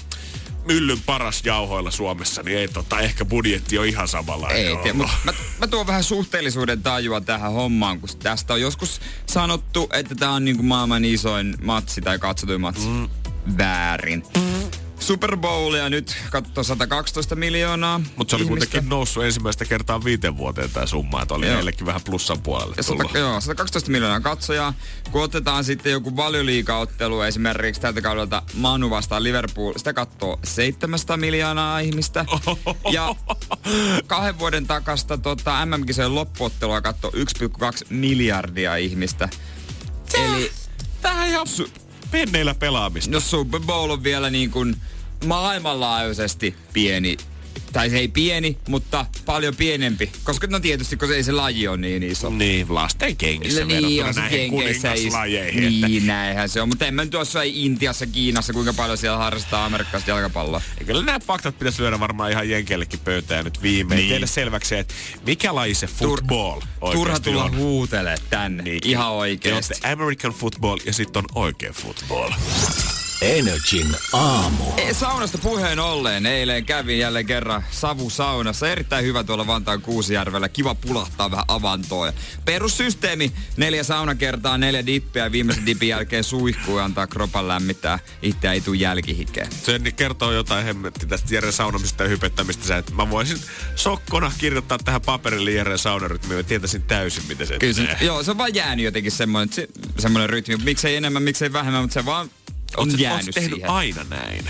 myllyn 0.66 1.02
paras 1.06 1.42
jauhoilla 1.46 1.92
Suomessa, 1.92 2.44
niin 2.44 2.58
ei 2.58 2.68
tota, 2.68 3.00
ehkä 3.00 3.25
budjetti 3.25 3.78
on 3.78 3.86
ihan 3.86 4.08
samanlainen 4.08 4.68
Ei, 4.68 4.78
tiedä, 4.78 4.98
mutta 4.98 5.13
mä, 5.24 5.34
mä 5.60 5.68
tuon 5.68 5.88
vähän 5.88 6.04
suhteellisuuden 6.04 6.84
tajua 6.84 7.22
tähän 7.22 7.52
hommaan, 7.52 8.00
kun 8.00 8.10
tästä 8.24 8.54
on 8.54 8.62
joskus 8.62 9.02
sanottu, 9.25 9.90
että 9.94 10.16
tämä 10.16 10.32
on 10.32 10.46
niinku 10.46 10.63
maailman 10.63 11.06
isoin 11.06 11.56
matsi 11.62 12.02
tai 12.02 12.20
katsotuin 12.20 12.62
matsi. 12.62 12.88
Mm. 12.88 13.10
Väärin. 13.58 14.24
Super 15.03 15.38
Bowlia 15.38 15.89
nyt, 15.89 16.15
katso 16.31 16.63
112 16.63 17.36
miljoonaa 17.36 18.01
Mutta 18.15 18.31
se 18.31 18.36
oli 18.36 18.43
ihmistä. 18.45 18.65
kuitenkin 18.65 18.89
noussut 18.89 19.24
ensimmäistä 19.24 19.65
kertaa 19.65 20.03
viiteen 20.03 20.38
vuoteen 20.38 20.69
tämä 20.69 20.86
summa, 20.86 21.22
että 21.22 21.33
oli 21.33 21.48
heillekin 21.48 21.86
vähän 21.86 22.01
plussan 22.05 22.41
puolelle 22.41 22.75
tullut. 22.88 23.07
sata, 23.07 23.17
joo, 23.19 23.41
112 23.41 23.91
miljoonaa 23.91 24.19
katsojaa. 24.19 24.74
Kun 25.12 25.24
otetaan 25.24 25.63
sitten 25.63 25.91
joku 25.91 26.15
valioliigaottelu 26.15 27.22
esimerkiksi 27.22 27.81
tältä 27.81 28.01
kaudelta 28.01 28.43
Manu 28.53 28.89
vastaan 28.89 29.24
Liverpool, 29.24 29.74
sitä 29.77 29.93
katsoo 29.93 30.39
700 30.43 31.17
miljoonaa 31.17 31.79
ihmistä. 31.79 32.25
Ja 32.91 33.15
kahden 34.07 34.39
vuoden 34.39 34.67
takasta 34.67 35.17
tota, 35.17 35.65
MM-kisojen 35.65 36.15
loppuottelua 36.15 36.81
katsoo 36.81 37.12
1,2 37.12 37.17
miljardia 37.89 38.75
ihmistä. 38.75 39.29
Eli 40.13 40.51
Tähän 41.01 41.27
ihan 41.27 41.48
su- 41.48 41.69
penneillä 42.12 42.55
pelaamista. 42.55 43.12
no 43.12 43.19
Super 43.19 43.60
Bowl 43.62 43.89
on 43.91 44.03
vielä 44.03 44.29
niin 44.29 44.51
kuin 44.51 44.75
maailmanlaajuisesti 45.24 46.56
pieni 46.74 47.18
tai 47.74 47.89
se 47.89 47.98
ei 47.98 48.08
pieni, 48.08 48.58
mutta 48.68 49.06
paljon 49.25 49.56
pienempi. 49.56 50.12
Koska 50.24 50.48
no 50.48 50.60
tietysti, 50.60 50.98
kun 50.98 51.08
se 51.08 51.15
ei 51.15 51.24
se 51.24 51.32
laji 51.32 51.68
ole 51.68 51.77
niin 51.77 52.03
iso. 52.03 52.30
Niin, 52.30 52.65
lasten 52.70 53.18
kengissä 53.18 53.65
niin, 53.65 53.75
verrattuna 53.75 54.08
on 54.08 54.13
se 54.13 54.20
näihin 54.20 54.51
kuningaslajeihin. 54.51 55.63
Niin, 55.63 55.98
Että, 55.98 56.08
näinhän 56.08 56.50
se 56.50 56.62
on. 56.62 56.70
Mutta 56.70 56.86
en 56.86 56.94
mä 56.94 57.01
nyt 57.01 57.12
tuossa 57.12 57.42
Intiassa, 57.44 58.06
Kiinassa, 58.06 58.53
kuinka 58.53 58.74
paljon 58.74 58.98
siellä 58.98 59.18
harrastaa 59.18 59.65
amerikkalaista 59.65 60.12
jalkapalloa. 60.12 60.62
ja 60.80 60.86
kyllä 60.86 61.03
nämä 61.03 61.20
faktat 61.20 61.60
pitäisi 61.60 61.82
lyödä 61.82 62.00
varmaan 62.00 62.32
ihan 62.32 62.50
jenkellekin 62.50 63.00
pöytään 63.00 63.46
nyt 63.46 63.62
viimein. 63.62 63.98
Niin. 63.98 64.10
Tehdä 64.10 64.25
selväksi, 64.25 64.75
että 64.75 64.94
mikä 65.25 65.56
laji 65.56 65.75
se 65.75 65.88
football 65.88 66.60
Turha 66.60 66.70
oikeasti 66.82 67.30
tulla 67.30 67.44
on. 67.44 67.58
huutele 67.58 68.15
tänne. 68.30 68.63
Niin. 68.63 68.80
Ihan 68.84 69.12
oikeesti. 69.12 69.74
olette 69.74 69.92
American 69.92 70.32
football 70.34 70.80
ja 70.86 70.94
sitten 70.94 71.20
on 71.20 71.25
oikea 71.44 71.74
football. 71.74 72.32
Energin 73.24 73.96
aamu. 74.13 74.63
E, 74.77 74.94
Saunasta 74.94 75.38
puheen 75.38 75.80
ollen, 75.80 76.25
eilen 76.25 76.65
kävin 76.65 77.00
jälleen 77.00 77.25
kerran 77.25 77.63
savusaunassa. 77.72 78.70
Erittäin 78.70 79.06
hyvä 79.06 79.24
tuolla 79.24 79.48
Vantaan 79.48 79.82
Kuusijärvellä. 79.82 80.50
Kiva 80.50 80.75
pulahtaa 80.75 81.32
vähän 81.32 81.46
avantoa. 81.48 82.06
Ja 82.06 82.13
Perussysteemi, 82.46 83.32
neljä 83.58 83.84
saunakertaa, 83.84 84.58
neljä 84.58 84.86
dippiä 84.86 85.24
ja 85.24 85.32
viimeisen 85.32 85.65
dipin 85.65 85.89
jälkeen 85.89 86.24
suihkuu 86.24 86.77
ja 86.77 86.86
antaa 86.86 87.08
kropan 87.08 87.48
lämmittää. 87.48 88.00
Itse 88.22 88.51
ei 88.51 88.62
tuu 88.62 88.74
jälkihikeä. 88.74 89.48
Se 89.63 89.80
niin 89.80 89.96
kertoo 89.96 90.32
jotain 90.32 90.65
hemmetti 90.65 91.06
tästä 91.06 91.36
Jeren 91.36 91.53
saunamista 91.53 92.03
ja 92.03 92.10
hypettämistä. 92.10 92.77
Että 92.77 92.96
mä 92.96 93.10
voisin 93.10 93.38
sokkona 93.75 94.32
kirjoittaa 94.38 94.77
tähän 94.77 95.01
paperille 95.01 95.51
Jeren 95.51 95.77
saunarytmiin. 95.77 96.38
Mä 96.38 96.44
tietäisin 96.44 96.84
täysin, 96.84 97.24
miten 97.27 97.48
se 97.48 97.60
Kyllä 97.60 97.74
se, 97.74 97.98
joo, 98.01 98.24
se 98.24 98.32
on 98.32 98.38
vaan 98.38 98.56
jäänyt 98.56 98.86
jotenkin 98.86 99.12
semmoinen, 99.12 99.53
se, 99.53 99.68
semmoinen 100.00 100.30
rytmi. 100.30 100.56
Miksei 100.56 100.96
enemmän, 100.96 101.24
miksei 101.24 101.53
vähemmän, 101.53 101.82
mutta 101.82 101.94
se 101.94 102.06
vaan 102.06 102.30
on 102.77 102.89
Oot 102.89 103.00
jäänyt 103.00 103.25
oot 103.25 103.34
sä 103.36 103.39
tehnyt 103.42 103.56
siihen. 103.56 103.70
aina 103.72 104.03
näin? 104.10 104.50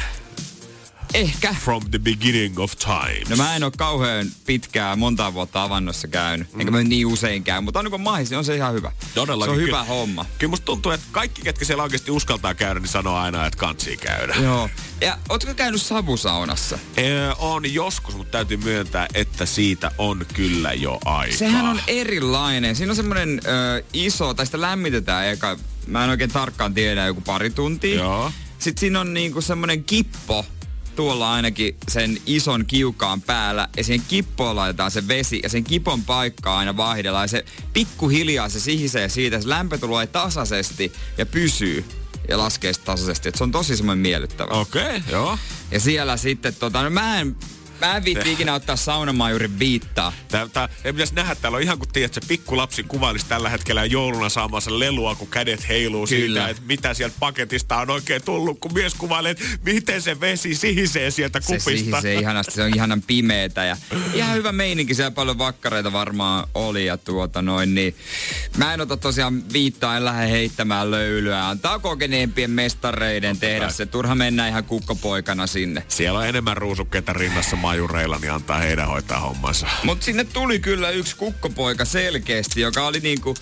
Ehkä. 1.13 1.55
From 1.59 1.83
the 1.91 1.99
beginning 1.99 2.59
of 2.59 2.73
time. 2.77 3.21
No 3.29 3.35
mä 3.35 3.55
en 3.55 3.63
ole 3.63 3.71
kauhean 3.77 4.27
pitkää, 4.45 4.95
monta 4.95 5.33
vuotta 5.33 5.63
avannossa 5.63 6.07
käynyt. 6.07 6.53
Mm. 6.53 6.59
Enkä 6.59 6.71
mä 6.71 6.83
niin 6.83 7.05
usein 7.07 7.43
käy, 7.43 7.61
mutta 7.61 7.79
on 7.79 7.91
kun 7.91 8.01
mahis, 8.01 8.29
niin 8.29 8.37
on 8.37 8.45
se 8.45 8.55
ihan 8.55 8.73
hyvä. 8.73 8.91
Todellakin. 9.15 9.55
Se 9.55 9.59
on 9.59 9.65
Kyllä- 9.65 9.77
hyvä 9.83 9.93
homma. 9.93 10.25
Kyllä 10.39 10.49
musta 10.49 10.65
tuntuu, 10.65 10.91
että 10.91 11.07
kaikki, 11.11 11.41
ketkä 11.41 11.65
siellä 11.65 11.83
oikeasti 11.83 12.11
uskaltaa 12.11 12.53
käydä, 12.53 12.79
niin 12.79 12.87
sanoo 12.89 13.15
aina, 13.17 13.45
että 13.45 13.57
kantsii 13.59 13.97
käydä. 13.97 14.35
Joo. 14.35 14.69
Ja 15.03 15.17
ootko 15.29 15.53
käynyt 15.53 15.81
savusaunassa? 15.81 16.79
Ee, 16.97 17.29
on 17.39 17.73
joskus, 17.73 18.15
mutta 18.15 18.31
täytyy 18.31 18.57
myöntää, 18.57 19.07
että 19.13 19.45
siitä 19.45 19.91
on 19.97 20.25
kyllä 20.33 20.73
jo 20.73 20.99
aikaa. 21.05 21.37
Sehän 21.37 21.65
on 21.65 21.79
erilainen. 21.87 22.75
Siinä 22.75 22.91
on 22.91 22.95
semmoinen 22.95 23.41
ö, 23.45 23.83
iso, 23.93 24.33
tai 24.33 24.45
sitä 24.45 24.61
lämmitetään 24.61 25.27
eka, 25.27 25.57
mä 25.87 26.03
en 26.03 26.09
oikein 26.09 26.31
tarkkaan 26.31 26.73
tiedä, 26.73 27.05
joku 27.05 27.21
pari 27.21 27.49
tuntia. 27.49 27.95
Joo. 27.95 28.31
Sitten 28.59 28.79
siinä 28.79 28.99
on 28.99 29.13
niinku 29.13 29.41
semmoinen 29.41 29.83
kippo, 29.83 30.45
tuolla 30.95 31.33
ainakin 31.33 31.75
sen 31.87 32.17
ison 32.25 32.65
kiukaan 32.65 33.21
päällä, 33.21 33.67
ja 33.77 33.83
siihen 33.83 34.05
kippoon 34.07 34.55
laitetaan 34.55 34.91
se 34.91 35.07
vesi, 35.07 35.39
ja 35.43 35.49
sen 35.49 35.63
kipon 35.63 36.03
paikkaa 36.03 36.57
aina 36.57 36.77
vaihdellaan, 36.77 37.23
ja 37.23 37.27
se 37.27 37.45
pikkuhiljaa 37.73 38.49
se 38.49 38.59
sihisee 38.59 39.09
siitä, 39.09 39.41
se 39.41 39.49
lämpö 39.49 39.77
tulee 39.77 40.07
tasaisesti 40.07 40.93
ja 41.17 41.25
pysyy 41.25 41.85
ja 42.29 42.37
laskee 42.37 42.73
sit 42.73 42.85
tasaisesti. 42.85 43.29
Et 43.29 43.35
se 43.35 43.43
on 43.43 43.51
tosi 43.51 43.77
semmoinen 43.77 44.01
miellyttävä. 44.01 44.51
Okei, 44.53 44.83
okay, 44.83 45.01
joo. 45.11 45.37
Ja 45.71 45.79
siellä 45.79 46.17
sitten, 46.17 46.55
tota, 46.55 46.83
no 46.83 46.89
mä 46.89 47.19
en, 47.19 47.35
mä 47.83 47.97
en 47.97 48.03
viitti 48.05 48.31
ikinä 48.31 48.53
ottaa 48.53 48.75
saunamajurin 48.75 49.59
viittaa. 49.59 50.13
Tää, 50.27 50.47
tää, 50.47 50.69
ei 50.83 50.93
pitäisi 50.93 51.15
nähdä, 51.15 51.35
täällä 51.35 51.55
on 51.55 51.61
ihan 51.61 51.77
kuin 51.77 51.89
tiedät, 51.89 52.13
se 52.13 52.21
pikkulapsi 52.27 52.83
kuvailisi 52.83 53.25
tällä 53.25 53.49
hetkellä 53.49 53.85
jouluna 53.85 54.29
saamansa 54.29 54.79
lelua, 54.79 55.15
kun 55.15 55.27
kädet 55.27 55.67
heiluu 55.69 56.07
Kyllä. 56.07 56.25
siitä, 56.25 56.49
että 56.49 56.63
mitä 56.65 56.93
sieltä 56.93 57.15
paketista 57.19 57.77
on 57.77 57.89
oikein 57.89 58.21
tullut, 58.25 58.59
kun 58.59 58.73
mies 58.73 58.93
kuvailee, 58.93 59.31
että 59.31 59.43
miten 59.63 60.01
se 60.01 60.19
vesi 60.19 60.55
sihisee 60.55 61.11
sieltä 61.11 61.41
Se 61.41 61.45
kupista. 61.45 61.69
sihisee 61.69 62.15
ihanasti, 62.15 62.51
se 62.51 62.63
on 62.63 62.75
ihanan 62.75 63.01
pimeetä 63.01 63.65
ja 63.65 63.77
ihan 64.13 64.35
hyvä 64.35 64.51
meininki, 64.51 64.93
siellä 64.93 65.11
paljon 65.11 65.37
vakkareita 65.37 65.91
varmaan 65.93 66.47
oli 66.53 66.85
ja 66.85 66.97
tuota 66.97 67.41
noin, 67.41 67.75
niin 67.75 67.95
mä 68.57 68.73
en 68.73 68.81
ota 68.81 68.97
tosiaan 68.97 69.43
viittaa, 69.53 69.97
en 69.97 70.05
lähde 70.05 70.29
heittämään 70.29 70.91
löylyä, 70.91 71.47
antaa 71.49 71.79
kokeneempien 71.79 72.51
mestareiden 72.51 73.37
tehdä 73.37 73.69
se, 73.69 73.85
turha 73.85 74.15
mennä 74.15 74.47
ihan 74.47 74.63
kukkopoikana 74.63 75.47
sinne. 75.47 75.83
Siellä 75.87 76.19
on 76.19 76.27
enemmän 76.27 76.57
ruusukkeita 76.57 77.13
rinnassa 77.13 77.55
majureilla, 77.73 78.17
niin 78.19 78.31
antaa 78.31 78.59
heidän 78.59 78.87
hoitaa 78.87 79.19
hommansa. 79.19 79.67
Mutta 79.83 80.05
sinne 80.05 80.23
tuli 80.23 80.59
kyllä 80.59 80.89
yksi 80.89 81.15
kukkopoika 81.15 81.85
selkeästi, 81.85 82.61
joka 82.61 82.87
oli 82.87 82.99
niinku, 82.99 83.35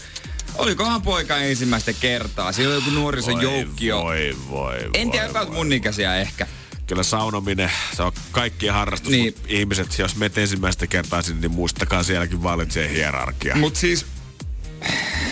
olikohan 0.58 1.02
poika 1.02 1.38
ensimmäistä 1.38 1.94
kertaa, 1.94 2.52
siellä 2.52 2.76
oli 2.76 2.84
joku 2.84 2.96
nuorison 2.96 3.42
joukkio. 3.42 4.04
Voi, 4.04 4.38
voi, 4.50 4.76
En 4.94 5.12
tiedä, 5.12 5.34
voi, 5.34 5.48
voi. 5.48 5.56
mun 5.56 5.74
ikäisiä 5.74 6.16
ehkä. 6.16 6.48
Kyllä 6.88 7.04
saunominen, 7.04 7.72
se 7.96 8.04
on 8.04 8.12
kaikkien 8.32 8.74
harrastus, 8.74 9.12
Niin. 9.12 9.22
niin. 9.24 9.34
mutta 9.36 9.48
ihmiset, 9.54 10.00
jos 10.00 10.16
menet 10.16 10.38
ensimmäistä 10.38 10.88
kertaa 10.88 11.22
sinne, 11.22 11.42
niin 11.42 11.52
muistakaa 11.52 12.04
sielläkin 12.04 12.44
valitsee 12.44 12.90
hierarkia. 12.94 13.56
Mut 13.56 13.76
siis 13.76 14.06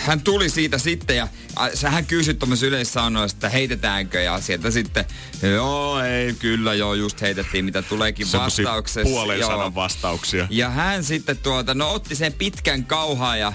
hän 0.00 0.20
tuli 0.20 0.50
siitä 0.50 0.78
sitten 0.78 1.16
ja 1.16 1.28
a, 1.56 1.68
hän 1.88 2.06
kysyi 2.06 2.34
tuommoisessa 2.34 2.66
yleissaunoissa, 2.66 3.36
että 3.36 3.48
heitetäänkö 3.48 4.20
ja 4.20 4.40
sieltä 4.40 4.70
sitten, 4.70 5.04
joo 5.42 6.00
ei, 6.02 6.32
kyllä 6.34 6.74
joo, 6.74 6.94
just 6.94 7.20
heitettiin 7.20 7.64
mitä 7.64 7.82
tuleekin 7.82 8.26
Semmosia 8.26 8.64
vastauksessa. 8.64 9.08
puolen 9.10 9.38
joo. 9.40 9.50
sanan 9.50 9.74
vastauksia. 9.74 10.46
Ja 10.50 10.70
hän 10.70 11.04
sitten 11.04 11.38
tuota, 11.38 11.74
no 11.74 11.92
otti 11.92 12.14
sen 12.14 12.32
pitkän 12.32 12.84
kauhaa 12.84 13.36
ja 13.36 13.52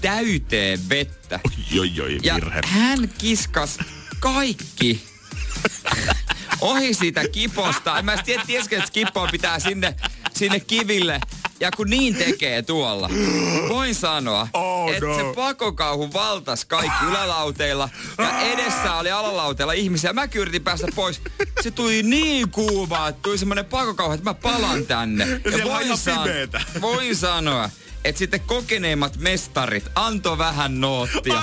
täyteen 0.00 0.88
vettä. 0.88 1.40
Joi, 1.70 1.90
joi, 1.96 2.18
Ja 2.22 2.34
virhe. 2.34 2.60
hän 2.64 3.08
kiskas 3.18 3.78
kaikki 4.20 5.02
ohi 6.60 6.94
siitä 6.94 7.28
kiposta. 7.28 7.98
En 7.98 8.04
mä 8.04 8.16
tiedä, 8.16 8.42
tiesikö, 8.46 8.78
että 8.78 8.90
kippoa 8.90 9.26
pitää 9.26 9.58
sinne, 9.60 9.94
sinne 10.34 10.60
kiville. 10.60 11.20
Ja 11.62 11.70
kun 11.76 11.90
niin 11.90 12.14
tekee 12.14 12.62
tuolla, 12.62 13.10
voin 13.68 13.94
sanoa, 13.94 14.48
Oh 14.54 14.90
että 14.90 15.06
no. 15.06 15.16
se 15.16 15.22
pakokauhu 15.34 16.12
valtas 16.12 16.64
kaikki 16.64 17.04
ylälauteilla 17.10 17.88
ja 18.18 18.40
edessä 18.40 18.94
oli 18.94 19.10
alalauteilla 19.10 19.72
ihmisiä. 19.72 20.12
Mä 20.12 20.28
yritin 20.34 20.62
päästä 20.62 20.86
pois. 20.94 21.20
Se 21.60 21.70
tuli 21.70 22.02
niin 22.02 22.50
kuuma, 22.50 23.08
että 23.08 23.22
tuli 23.22 23.38
semmoinen 23.38 23.64
pakokauhu, 23.64 24.12
että 24.12 24.30
mä 24.30 24.34
palan 24.34 24.86
tänne. 24.86 25.26
Ja, 25.58 25.74
on 25.74 25.82
ihan 25.82 25.98
san- 25.98 26.28
voin 26.80 27.16
sanoa, 27.16 27.70
että 28.04 28.18
sitten 28.18 28.40
kokeneimmat 28.40 29.16
mestarit 29.16 29.84
antoi 29.94 30.38
vähän 30.38 30.80
noottia. 30.80 31.42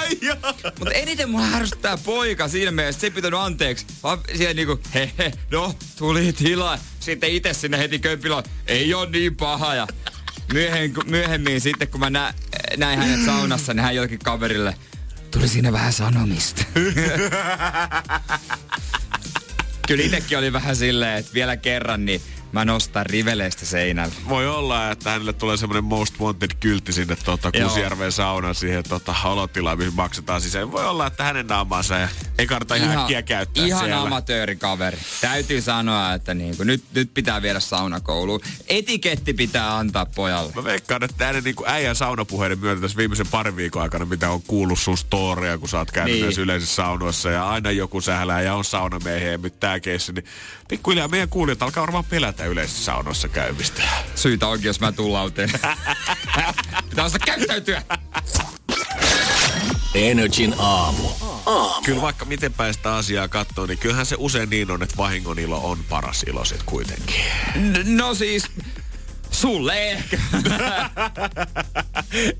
Mutta 0.79 0.91
eniten 0.93 1.29
mua 1.29 1.41
ärsyttää 1.53 1.97
poika 1.97 2.47
siinä 2.47 2.71
mielessä, 2.71 3.01
se 3.01 3.07
ei 3.07 3.11
pitänyt 3.11 3.39
anteeksi. 3.39 3.85
Vaan 4.03 4.19
siellä 4.37 4.53
niinku, 4.53 4.79
he 4.93 5.11
he, 5.17 5.31
no, 5.51 5.75
tuli 5.97 6.33
tila. 6.33 6.79
Sitten 6.99 7.29
itse 7.29 7.53
sinne 7.53 7.77
heti 7.77 7.99
kömpilään, 7.99 8.43
ei 8.67 8.93
ole 8.93 9.09
niin 9.09 9.35
paha. 9.35 9.75
Ja 9.75 9.87
myöhemmin, 10.53 10.93
myöhemmin 11.05 11.61
sitten, 11.61 11.87
kun 11.87 11.99
mä 11.99 12.09
nä, 12.09 12.33
näin 12.77 12.99
hänet 12.99 13.25
saunassa, 13.25 13.73
niin 13.73 13.83
hän 13.83 13.95
jollekin 13.95 14.19
kaverille, 14.19 14.75
tuli 15.31 15.47
siinä 15.47 15.71
vähän 15.71 15.93
sanomista. 15.93 16.63
Kyllä 19.87 20.03
itsekin 20.03 20.37
oli 20.37 20.53
vähän 20.53 20.75
silleen, 20.75 21.17
että 21.17 21.33
vielä 21.33 21.57
kerran, 21.57 22.05
niin 22.05 22.21
mä 22.51 22.65
nostan 22.65 23.05
riveleistä 23.05 23.65
seinälle. 23.65 24.15
Voi 24.29 24.47
olla, 24.47 24.91
että 24.91 25.09
hänelle 25.11 25.33
tulee 25.33 25.57
semmoinen 25.57 25.83
most 25.83 26.19
wanted 26.19 26.51
kyltti 26.59 26.93
sinne 26.93 27.15
tota, 27.25 27.49
Joo. 27.53 27.67
Kuusijärven 27.67 28.11
saunaan 28.11 28.55
siihen 28.55 28.83
tota, 28.89 29.15
olotilaan, 29.23 29.77
mihin 29.77 29.93
maksetaan 29.95 30.41
sisään. 30.41 30.71
Voi 30.71 30.85
olla, 30.85 31.07
että 31.07 31.23
hänen 31.23 31.47
naamaansa 31.47 31.99
ei, 31.99 32.07
ei 32.37 32.47
kannata 32.47 32.75
ihan, 32.75 32.97
äkkiä 32.97 33.21
käyttää 33.21 33.65
ihan 33.65 33.79
siellä. 33.85 34.01
amatöörikaveri. 34.01 34.97
Täytyy 35.21 35.61
sanoa, 35.61 36.13
että 36.13 36.33
niinku, 36.33 36.63
nyt, 36.63 36.83
nyt 36.93 37.13
pitää 37.13 37.41
viedä 37.41 37.59
saunakouluun. 37.59 38.41
Etiketti 38.67 39.33
pitää 39.33 39.77
antaa 39.77 40.05
pojalle. 40.05 40.51
Mä 40.55 40.63
veikkaan, 40.63 41.03
että 41.03 41.25
näiden 41.25 41.43
niin 41.43 41.55
äijän 41.65 41.95
saunapuheiden 41.95 42.59
myötä 42.59 42.81
tässä 42.81 42.97
viimeisen 42.97 43.27
parin 43.27 43.55
viikon 43.55 43.81
aikana, 43.81 44.05
mitä 44.05 44.29
on 44.29 44.41
kuullut 44.41 44.79
sun 44.79 44.97
storia, 44.97 45.57
kun 45.57 45.69
sä 45.69 45.77
oot 45.77 45.91
käynyt 45.91 46.09
Niin. 46.11 46.15
niin. 46.15 46.23
näissä 46.25 46.41
yleisissä 46.41 46.75
saunoissa 46.75 47.29
ja 47.29 47.49
aina 47.49 47.71
joku 47.71 48.01
sählää 48.01 48.41
ja 48.41 48.55
on 48.55 48.65
saunamiehiä 48.65 49.31
ja 49.31 49.37
nyt 49.37 49.59
tää 49.59 49.79
keissi, 49.79 50.13
niin 50.13 50.25
pikkuhiljaa 50.67 51.07
meidän 51.07 51.29
kuulijat 51.29 51.63
alkaa 51.63 51.81
varmaan 51.81 52.05
pelätä 52.05 52.38
yleisissä 52.45 52.83
saunoissa 52.83 53.27
käymistä. 53.27 53.83
Syytä 54.15 54.47
onkin, 54.47 54.67
jos 54.67 54.79
mä 54.79 54.91
tuun 54.91 55.13
lauteen. 55.13 55.49
pitää 56.89 57.05
osata 57.05 57.25
käyttäytyä. 57.25 57.81
Energin 59.95 60.55
aamu. 60.57 61.09
Kyllä 61.85 62.01
vaikka 62.01 62.25
miten 62.25 62.53
päin 62.53 62.73
sitä 62.73 62.95
asiaa 62.95 63.27
katsoo, 63.27 63.65
niin 63.65 63.77
kyllähän 63.77 64.05
se 64.05 64.15
usein 64.19 64.49
niin 64.49 64.71
on, 64.71 64.83
että 64.83 64.97
vahingon 64.97 65.39
ilo 65.39 65.69
on 65.69 65.83
paras 65.89 66.23
ilo 66.23 66.45
sit 66.45 66.63
kuitenkin. 66.63 67.21
N- 67.55 67.97
no 67.97 68.13
siis, 68.13 68.43
Sulle 69.41 69.91
ehkä. 69.91 70.17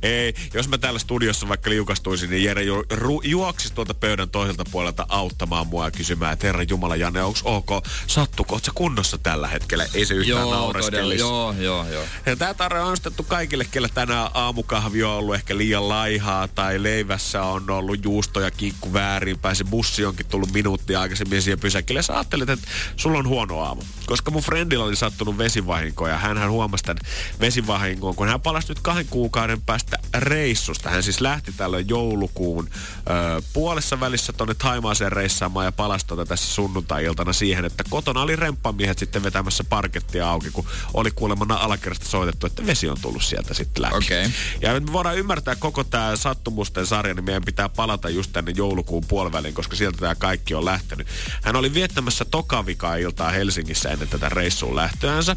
Ei, 0.02 0.34
jos 0.54 0.68
mä 0.68 0.78
täällä 0.78 1.00
studiossa 1.00 1.48
vaikka 1.48 1.70
liukastuisin, 1.70 2.30
niin 2.30 2.44
Jere 2.44 2.64
ju, 2.64 2.84
ru, 2.92 3.22
juoksisi 3.22 3.74
tuolta 3.74 3.94
pöydän 3.94 4.30
toiselta 4.30 4.64
puolelta 4.72 5.06
auttamaan 5.10 5.68
mua 5.68 5.86
ja 5.86 5.92
kysymään, 5.92 6.34
että 6.34 6.48
herra 6.48 6.64
Jumala 6.64 6.96
Janne, 6.96 7.24
onko 7.24 7.40
ok, 7.44 7.84
sattuko, 8.08 8.56
oot 8.56 8.66
sä 8.66 8.72
kunnossa 8.76 9.18
tällä 9.18 9.48
hetkellä? 9.48 9.86
Ei 9.94 10.06
se 10.06 10.14
yhtään 10.14 10.40
joo, 10.40 10.52
naureskelisi. 10.52 11.20
joo, 11.20 11.56
joo, 11.60 11.88
joo. 11.90 12.04
Ja 12.26 12.36
tää 12.36 12.54
tarve 12.54 12.80
on 12.80 12.92
ostettu 12.92 13.24
kaikille, 13.24 13.66
kellä 13.72 13.90
tänään 13.94 14.30
aamukahvi 14.34 15.04
on 15.04 15.12
ollut 15.12 15.36
ehkä 15.36 15.58
liian 15.58 15.90
laihaa 15.90 16.48
tai 16.48 16.84
leivässä 16.84 17.44
on 17.44 17.70
ollut 17.70 18.06
juusto 18.06 18.40
ja 18.40 18.52
kinkku 18.52 18.94
väärinpäin. 18.94 19.56
Se 19.56 19.64
bussi 19.64 20.06
onkin 20.06 20.26
tullut 20.26 20.54
minuutti 20.54 20.96
aikaisemmin 20.96 21.42
siihen 21.42 21.60
pysäkille. 21.60 22.02
Sä 22.02 22.14
ajattelet, 22.14 22.50
että 22.50 22.68
sulla 22.96 23.20
on 23.20 23.28
huono 23.28 23.60
aamu. 23.60 23.82
Koska 24.06 24.32
mun 24.32 24.44
friendillä 24.44 24.86
oli 24.86 24.96
sattunut 24.96 25.38
vesivahinko 25.38 26.08
ja 26.08 26.18
hän 26.18 26.50
huomasi 26.50 26.89
tämän 26.96 27.12
vesivahingon, 27.40 28.16
kun 28.16 28.28
hän 28.28 28.42
palasi 28.42 28.68
nyt 28.70 28.80
kahden 28.80 29.08
kuukauden 29.10 29.62
päästä 29.62 29.98
reissusta. 30.14 30.90
Hän 30.90 31.04
siis 31.04 31.22
lähti 31.22 31.54
tällöin 31.58 31.90
joulukuun 31.90 32.70
ö, 32.70 33.42
puolessa 33.54 34.00
välissä 34.00 34.34
tonne 34.34 34.54
Taimaaseen 34.54 35.12
reissaamaan 35.12 35.66
ja 35.66 35.72
palasi 35.72 36.08
tuota 36.08 36.26
tässä 36.26 36.54
sunnuntai-iltana 36.54 37.34
siihen, 37.34 37.66
että 37.66 37.84
kotona 37.90 38.22
oli 38.22 38.36
remppamiehet 38.36 39.00
sitten 39.00 39.24
vetämässä 39.24 39.64
parkettia 39.64 40.30
auki, 40.30 40.52
kun 40.52 40.66
oli 40.94 41.12
kuulemma 41.12 41.46
alakerrasta 41.56 42.06
soitettu, 42.06 42.48
että 42.48 42.66
vesi 42.66 42.90
on 42.90 42.98
tullut 43.02 43.24
sieltä 43.24 43.54
sitten 43.54 43.82
läpi. 43.82 43.96
Okei. 43.96 44.30
Ja 44.62 44.80
me 44.80 44.94
voidaan 44.94 45.18
ymmärtää 45.18 45.56
koko 45.56 45.84
tämä 45.84 46.16
sattumusten 46.16 46.86
sarja, 46.86 47.14
niin 47.14 47.26
meidän 47.26 47.46
pitää 47.46 47.70
palata 47.70 48.10
just 48.10 48.34
tänne 48.34 48.54
joulukuun 48.56 49.04
puoliväliin, 49.08 49.54
koska 49.54 49.76
sieltä 49.76 49.98
tämä 49.98 50.16
kaikki 50.16 50.56
on 50.56 50.66
lähtenyt. 50.66 51.08
Hän 51.44 51.56
oli 51.56 51.74
viettämässä 51.74 52.26
tokavikaa 52.26 52.96
iltaa 52.96 53.30
Helsingissä 53.30 53.90
ennen 53.90 54.08
tätä 54.08 54.30
reissuun 54.30 54.76
lähtöänsä 54.76 55.36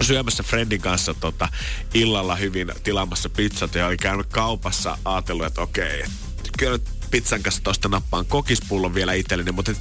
syömässä 0.00 0.42
friendin 0.42 0.80
kanssa 0.80 1.14
tota, 1.14 1.48
illalla 1.94 2.36
hyvin 2.36 2.72
tilaamassa 2.82 3.28
pizzat 3.28 3.74
ja 3.74 3.86
oli 3.86 3.96
käynyt 3.96 4.26
kaupassa 4.26 4.98
ajatellut, 5.04 5.46
että 5.46 5.60
okei, 5.60 6.04
kyllä 6.58 6.72
nyt 6.72 6.88
pizzan 7.14 7.42
kanssa 7.42 7.62
tosta 7.62 7.88
nappaan 7.88 8.26
kokispullon 8.26 8.94
vielä 8.94 9.12
itselleni, 9.12 9.52
mutta 9.52 9.70
et, 9.70 9.78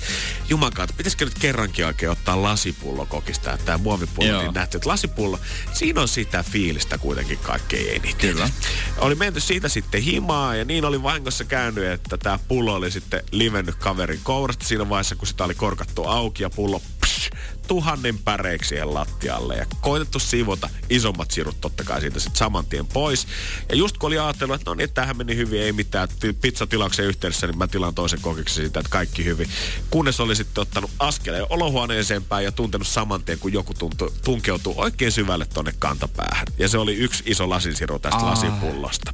jumakaat, 0.49 0.93
pitäisikö 0.97 1.25
nyt 1.25 1.39
kerrankin 1.39 1.85
oikein 1.85 2.11
ottaa 2.11 2.41
lasipullo 2.41 3.05
kokista, 3.05 3.53
että 3.53 3.65
tämä 3.65 3.77
muovipullo, 3.77 4.29
Joo. 4.29 4.41
niin 4.41 4.53
nähty, 4.53 4.77
että 4.77 4.89
lasipullo, 4.89 5.39
siinä 5.73 6.01
on 6.01 6.07
sitä 6.07 6.43
fiilistä 6.43 6.97
kuitenkin 6.97 7.37
kaikkein 7.37 7.89
eniten. 7.89 8.15
Kyllä. 8.17 8.49
Oli 8.97 9.15
menty 9.15 9.39
siitä 9.39 9.69
sitten 9.69 10.01
himaa 10.01 10.55
ja 10.55 10.65
niin 10.65 10.85
oli 10.85 11.03
vahingossa 11.03 11.43
käynyt, 11.43 11.85
että 11.85 12.17
tämä 12.17 12.39
pullo 12.47 12.75
oli 12.75 12.91
sitten 12.91 13.23
livennyt 13.31 13.75
kaverin 13.75 14.19
kourasta 14.23 14.65
siinä 14.65 14.89
vaiheessa, 14.89 15.15
kun 15.15 15.27
sitä 15.27 15.43
oli 15.43 15.55
korkattu 15.55 16.03
auki 16.03 16.43
ja 16.43 16.49
pullo 16.49 16.81
psh, 17.01 17.31
tuhannen 17.67 18.17
päreiksi 18.17 18.69
siihen 18.69 18.93
lattialle 18.93 19.55
ja 19.55 19.65
koitettu 19.81 20.19
siivota 20.19 20.69
isommat 20.89 21.31
sirut 21.31 21.61
totta 21.61 21.83
kai 21.83 22.01
siitä 22.01 22.19
sitten 22.19 22.37
saman 22.37 22.65
tien 22.65 22.85
pois. 22.85 23.27
Ja 23.69 23.75
just 23.75 23.97
kun 23.97 24.07
oli 24.07 24.19
ajatellut, 24.19 24.55
että 24.55 24.71
no 24.71 24.75
niin, 24.75 24.89
tämähän 24.93 25.17
meni 25.17 25.35
hyvin, 25.35 25.61
ei 25.61 25.71
mitään, 25.71 26.07
pizzatilauksen 26.41 27.05
yhteydessä, 27.05 27.47
niin 27.47 27.57
mä 27.57 27.67
tilaan 27.67 27.95
toisen 27.95 28.21
kokiksi 28.21 28.55
siitä, 28.55 28.79
että 28.79 28.89
kaikki 28.89 29.25
hyvin. 29.25 29.49
Kunnes 29.89 30.19
oli 30.19 30.35
sitten 30.35 30.61
ottanut 30.61 30.91
askeleen 30.99 31.45
olohuoneeseen 31.49 32.23
päin 32.23 32.45
ja 32.45 32.51
tuntenut 32.51 32.87
saman 32.87 33.23
tien, 33.23 33.39
kun 33.39 33.53
joku 33.53 33.73
tuntu, 33.73 34.13
tunkeutuu 34.23 34.73
oikein 34.77 35.11
syvälle 35.11 35.45
tonne 35.53 35.73
kantapäähän. 35.79 36.47
Ja 36.59 36.67
se 36.67 36.77
oli 36.77 36.95
yksi 36.95 37.23
iso 37.25 37.49
lasisiru 37.49 37.99
tästä 37.99 38.17
Aa. 38.17 38.29
lasipullosta. 38.29 39.13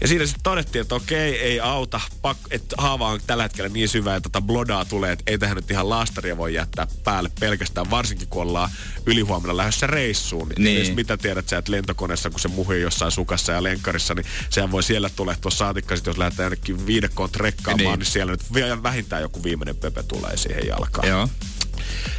Ja 0.00 0.08
siinä 0.08 0.26
sitten 0.26 0.42
todettiin, 0.42 0.80
että 0.80 0.94
okei, 0.94 1.40
ei 1.40 1.60
auta, 1.60 2.00
pak, 2.22 2.36
että 2.50 2.76
haava 2.78 3.08
on 3.08 3.20
tällä 3.26 3.42
hetkellä 3.42 3.68
niin 3.68 3.88
syvä, 3.88 4.16
että 4.16 4.28
tota 4.28 4.46
blodaa 4.46 4.84
tulee, 4.84 5.12
että 5.12 5.24
ei 5.26 5.38
tähän 5.38 5.56
nyt 5.56 5.70
ihan 5.70 5.88
laastaria 5.88 6.36
voi 6.36 6.54
jättää 6.54 6.86
päälle 7.04 7.30
pelkästään, 7.40 7.90
varsinkin 7.90 8.28
kun 8.28 8.42
ollaan 8.42 8.70
ylihuomenna 9.06 9.56
lähdössä 9.56 9.86
reissuun. 9.86 10.48
Niin. 10.58 10.88
Ja 10.88 10.94
mitä 10.94 11.16
tiedät 11.16 11.48
sä, 11.48 11.58
että 11.58 11.72
lentokoneessa, 11.72 12.30
kun 12.30 12.40
se 12.40 12.48
muhii 12.48 12.80
jossain 12.80 13.12
sukassa 13.12 13.52
ja 13.52 13.62
lenkkarissa, 13.62 14.14
niin 14.14 14.26
sehän 14.50 14.70
voi 14.70 14.82
siellä 14.82 15.10
tulehtua 15.16 15.50
saatikka, 15.50 15.96
sit 15.96 16.06
jos 16.06 16.18
lähdetään 16.18 16.44
jonnekin 16.44 16.86
viidekkoon 16.86 17.30
trekkaamaan, 17.30 17.78
niin. 17.84 17.98
Niin. 17.98 18.06
siellä 18.06 18.32
nyt 18.32 18.54
vielä 18.54 18.82
vähintään 18.82 19.22
joku 19.22 19.42
viimeinen 19.42 19.76
pöpö 19.76 20.02
tulee 20.02 20.36
siihen 20.36 20.66
jalkaan. 20.66 21.08
Joo. 21.08 21.28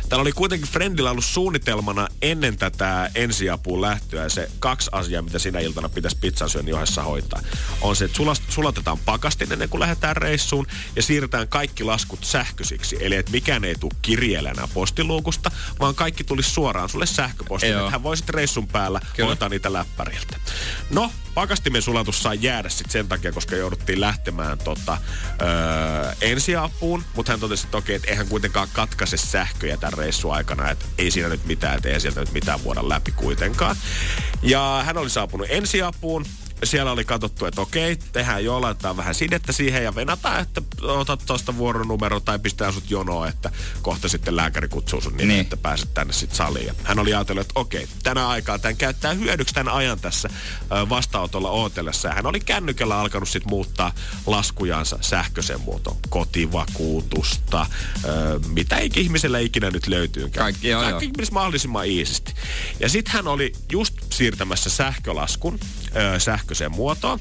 Täällä 0.10 0.22
oli 0.22 0.32
kuitenkin 0.32 0.70
Friendillä 0.70 1.12
ollut 1.12 1.26
suunnitelmana 1.26 2.08
ennen 2.22 2.58
tätä 2.58 3.12
ensiapuun 3.16 3.82
lähtöä 3.82 4.30
se 4.30 4.52
kaksi 4.60 4.90
asiaa, 4.94 5.22
mitä 5.22 5.40
sinä 5.40 5.60
iltana 5.60 5.90
pitäisi 5.90 6.18
pizzan 6.22 6.50
syönnin 6.50 6.76
ohessa 6.76 7.04
hoitaa. 7.04 7.42
On 7.82 7.96
se, 7.96 8.06
että 8.06 8.18
sulatetaan 8.50 8.98
pakastin 8.98 9.54
ennen 9.54 9.70
kuin 9.70 9.82
lähdetään 9.82 10.16
reissuun 10.16 10.68
ja 10.96 11.02
siirretään 11.04 11.48
kaikki 11.48 11.84
laskut 11.84 12.24
sähköisiksi. 12.24 12.98
Eli 13.00 13.16
että 13.16 13.32
mikään 13.32 13.64
ei 13.64 13.76
tule 13.76 13.92
kirjeellä 14.02 14.54
postiluukusta, 14.74 15.52
vaan 15.80 15.96
kaikki 15.96 16.24
tulisi 16.24 16.52
suoraan 16.52 16.90
sulle 16.90 17.06
sähköpostiin. 17.06 17.78
Että 17.78 17.92
hän 17.92 18.04
voisit 18.04 18.30
reissun 18.30 18.68
päällä 18.68 19.02
Kyllä. 19.16 19.28
hoitaa 19.28 19.50
niitä 19.50 19.74
läppäriltä. 19.74 20.38
No, 20.90 21.12
pakastimen 21.34 21.82
sulatus 21.82 22.24
sai 22.24 22.38
jäädä 22.42 22.70
sitten 22.70 22.92
sen 22.92 23.08
takia, 23.08 23.32
koska 23.32 23.56
jouduttiin 23.56 24.02
lähtemään 24.02 24.58
tota, 24.58 24.98
öö, 25.42 26.14
ensiapuun. 26.22 27.04
Mutta 27.16 27.32
hän 27.32 27.40
totesi, 27.40 27.68
että 27.68 27.78
okei, 27.78 27.96
että 27.96 28.10
eihän 28.10 28.28
kuitenkaan 28.28 28.68
katkaise 28.74 29.18
sähköjä 29.60 29.78
tämän 29.78 29.98
reissun 29.98 30.34
aikana, 30.34 30.70
että 30.70 30.86
ei 30.98 31.12
siinä 31.12 31.30
nyt 31.30 31.46
mitään, 31.46 31.78
että 31.78 31.90
ei 31.90 32.00
sieltä 32.00 32.20
nyt 32.20 32.32
mitään 32.32 32.64
vuoda 32.64 32.90
läpi 32.90 33.12
kuitenkaan. 33.12 33.76
Ja 34.42 34.82
hän 34.86 34.98
oli 34.98 35.10
saapunut 35.10 35.48
ensiapuun. 35.50 36.26
Siellä 36.64 36.92
oli 36.92 37.06
katsottu, 37.06 37.46
että 37.46 37.62
okei, 37.62 37.96
tehdään 37.96 38.44
jo, 38.46 38.62
laitetaan 38.62 38.98
vähän 38.98 39.16
sidettä 39.16 39.52
siihen 39.52 39.84
ja 39.84 39.96
venataan, 39.96 40.42
että 40.42 40.62
otat 40.82 41.24
tuosta 41.26 41.58
vuoronumero 41.58 42.20
tai 42.20 42.40
pistää 42.40 42.72
sut 42.72 42.90
jonoon, 42.92 43.28
että 43.28 43.52
kohta 43.82 44.10
sitten 44.10 44.36
lääkäri 44.36 44.68
kutsuu 44.68 45.02
sun 45.02 45.18
niin, 45.18 45.28
Niin. 45.28 45.40
että 45.42 45.58
pääset 45.58 45.94
tänne 45.94 46.14
sitten 46.14 46.38
saliin. 46.38 46.66
Ja 46.68 46.74
hän 46.84 47.00
oli 47.00 47.14
ajatellut, 47.14 47.42
että 47.42 47.60
okei, 47.60 47.88
tänä 48.04 48.28
aikaa 48.28 48.60
tämän 48.60 48.78
käyttää 48.78 49.14
hyödyksi 49.14 49.54
tämän 49.54 49.74
ajan 49.74 50.00
tässä 50.00 50.30
vastaanotolla 50.90 51.50
ootellessa. 51.50 52.08
Ja 52.08 52.14
hän 52.16 52.26
oli 52.26 52.40
kännykällä 52.40 53.00
alkanut 53.00 53.30
sitten 53.30 53.50
muuttaa 53.50 53.92
laskujansa 54.26 54.98
sähköisen 55.02 55.62
muotoon. 55.62 55.98
Kotivakuutusta, 56.10 57.66
ö, 58.04 58.40
mitä 58.48 58.78
eikä 58.78 59.00
ihmisellä 59.00 59.40
ikinä 59.40 59.72
nyt 59.72 59.88
löytyykään. 59.88 60.44
Kaikki, 60.46 60.68
joo, 60.70 60.82
Kaikki 60.82 61.06
joo. 61.06 61.28
mahdollisimman 61.32 61.86
iisisti. 61.86 62.34
Ja 62.80 62.90
sitten 62.90 63.14
hän 63.14 63.28
oli 63.28 63.54
just 63.72 63.94
siirtämässä 64.10 64.70
sähkölaskun 64.70 65.60
ö, 66.16 66.20
sähköiseen 66.50 66.72
muotoon. 66.72 67.20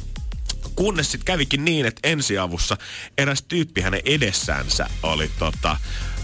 Kunnes 0.74 1.10
sitten 1.10 1.24
kävikin 1.24 1.64
niin, 1.64 1.86
että 1.86 2.08
ensiavussa 2.08 2.76
eräs 3.18 3.42
tyyppi 3.42 3.80
hänen 3.80 4.02
edessänsä 4.04 4.86
oli 5.02 5.30
tota, 5.38 5.76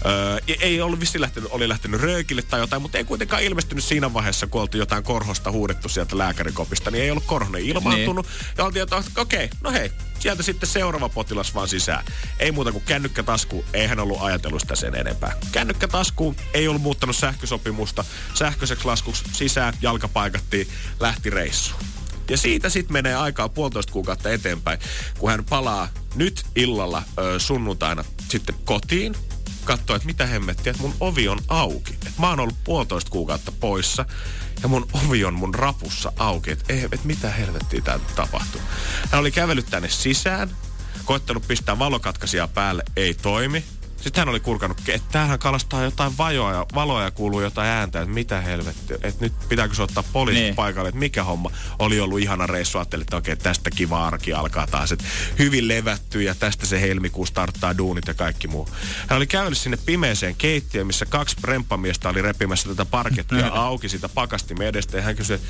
Öö, 0.05 0.55
ei 0.59 0.81
ollut 0.81 0.99
vissi 0.99 1.21
lähtenyt, 1.21 1.51
oli 1.51 1.69
lähtenyt 1.69 2.01
röökille 2.01 2.41
tai 2.41 2.59
jotain, 2.59 2.81
mutta 2.81 2.97
ei 2.97 3.03
kuitenkaan 3.03 3.43
ilmestynyt 3.43 3.83
siinä 3.83 4.13
vaiheessa, 4.13 4.47
kun 4.47 4.61
oltiin 4.61 4.79
jotain 4.79 5.03
korhosta 5.03 5.51
huudettu 5.51 5.89
sieltä 5.89 6.17
lääkärikopista, 6.17 6.91
niin 6.91 7.03
ei 7.03 7.11
ollut 7.11 7.23
korhonen 7.25 7.61
ilmaantunut. 7.61 8.25
Niin. 8.25 8.53
Ja 8.57 8.65
oltiin, 8.65 8.83
että 8.83 8.95
okei, 8.95 9.45
okay, 9.45 9.57
no 9.63 9.71
hei, 9.71 9.91
sieltä 10.19 10.43
sitten 10.43 10.69
seuraava 10.69 11.09
potilas 11.09 11.55
vaan 11.55 11.67
sisään. 11.67 12.05
Ei 12.39 12.51
muuta 12.51 12.71
kuin 12.71 12.83
kännykkätasku, 12.83 13.65
ei 13.73 13.87
hän 13.87 13.99
ollut 13.99 14.21
ajatellut 14.21 14.61
sitä 14.61 14.75
sen 14.75 14.95
enempää. 14.95 15.35
Kännykkätasku, 15.51 16.35
ei 16.53 16.67
ollut 16.67 16.81
muuttanut 16.81 17.15
sähkösopimusta, 17.15 18.05
sähköiseksi 18.33 18.85
laskuksi 18.85 19.23
sisään, 19.31 19.73
jalka 19.81 20.07
paikattiin, 20.07 20.67
lähti 20.99 21.29
reissuun. 21.29 21.81
Ja 22.29 22.37
siitä 22.37 22.69
sitten 22.69 22.93
menee 22.93 23.15
aikaa 23.15 23.49
puolitoista 23.49 23.93
kuukautta 23.93 24.29
eteenpäin, 24.29 24.79
kun 25.19 25.31
hän 25.31 25.45
palaa 25.45 25.87
nyt 26.15 26.45
illalla 26.55 27.03
ö, 27.17 27.39
sunnuntaina 27.39 28.03
sitten 28.29 28.55
kotiin, 28.65 29.15
katsoo, 29.65 29.95
että 29.95 30.05
mitä 30.05 30.25
hemmettiä, 30.25 30.71
että 30.71 30.83
mun 30.83 30.95
ovi 30.99 31.27
on 31.27 31.39
auki. 31.47 31.97
Et 32.07 32.17
mä 32.19 32.29
oon 32.29 32.39
ollut 32.39 32.63
puolitoista 32.63 33.11
kuukautta 33.11 33.51
poissa 33.59 34.05
ja 34.61 34.67
mun 34.67 34.87
ovi 35.05 35.25
on 35.25 35.33
mun 35.33 35.55
rapussa 35.55 36.11
auki. 36.17 36.51
Että 36.51 36.73
et 36.91 37.03
mitä 37.03 37.29
helvettiä 37.29 37.81
tää 37.81 37.99
tapahtuu. 38.15 38.61
Hän 39.11 39.21
oli 39.21 39.31
kävellyt 39.31 39.65
tänne 39.69 39.89
sisään, 39.89 40.57
koittanut 41.05 41.47
pistää 41.47 41.79
valokatkaisia 41.79 42.47
päälle, 42.47 42.83
ei 42.95 43.13
toimi. 43.13 43.63
Sitten 44.05 44.21
hän 44.21 44.29
oli 44.29 44.39
kurkannut, 44.39 44.77
että 44.87 45.07
tämähän 45.11 45.39
kalastaa 45.39 45.83
jotain 45.83 46.17
vajoa 46.17 46.53
ja 46.53 46.65
valoa 46.75 47.03
ja 47.03 47.11
kuuluu 47.11 47.41
jotain 47.41 47.69
ääntä, 47.69 48.01
että 48.01 48.13
mitä 48.13 48.41
helvettiä, 48.41 48.97
että 49.03 49.25
nyt 49.25 49.33
pitääkö 49.49 49.75
se 49.75 49.81
ottaa 49.81 50.03
poliisit 50.13 50.43
niin. 50.43 50.55
Paikalle, 50.55 50.89
että 50.89 50.99
mikä 50.99 51.23
homma. 51.23 51.51
Oli 51.79 51.99
ollut 51.99 52.19
ihana 52.19 52.47
reissu, 52.47 52.77
ajattelin, 52.77 53.01
että 53.01 53.17
okei, 53.17 53.35
tästä 53.35 53.71
kiva 53.71 54.07
arki 54.07 54.33
alkaa 54.33 54.67
taas, 54.67 54.91
että 54.91 55.05
hyvin 55.39 55.67
levätty 55.67 56.21
ja 56.21 56.35
tästä 56.35 56.65
se 56.65 56.81
helmikuu 56.81 57.25
starttaa 57.25 57.77
duunit 57.77 58.07
ja 58.07 58.13
kaikki 58.13 58.47
muu. 58.47 58.69
Hän 59.07 59.17
oli 59.17 59.27
käynyt 59.27 59.57
sinne 59.57 59.77
pimeeseen 59.85 60.35
keittiöön, 60.35 60.87
missä 60.87 61.05
kaksi 61.05 61.35
remppamiestä 61.43 62.09
oli 62.09 62.21
repimässä 62.21 62.69
tätä 62.69 62.85
parkettia 62.85 63.47
auki 63.47 63.89
siitä 63.89 64.09
pakastimen 64.09 64.67
edestä 64.67 64.97
ja 64.97 65.03
hän 65.03 65.15
kysyi, 65.15 65.35
että 65.35 65.47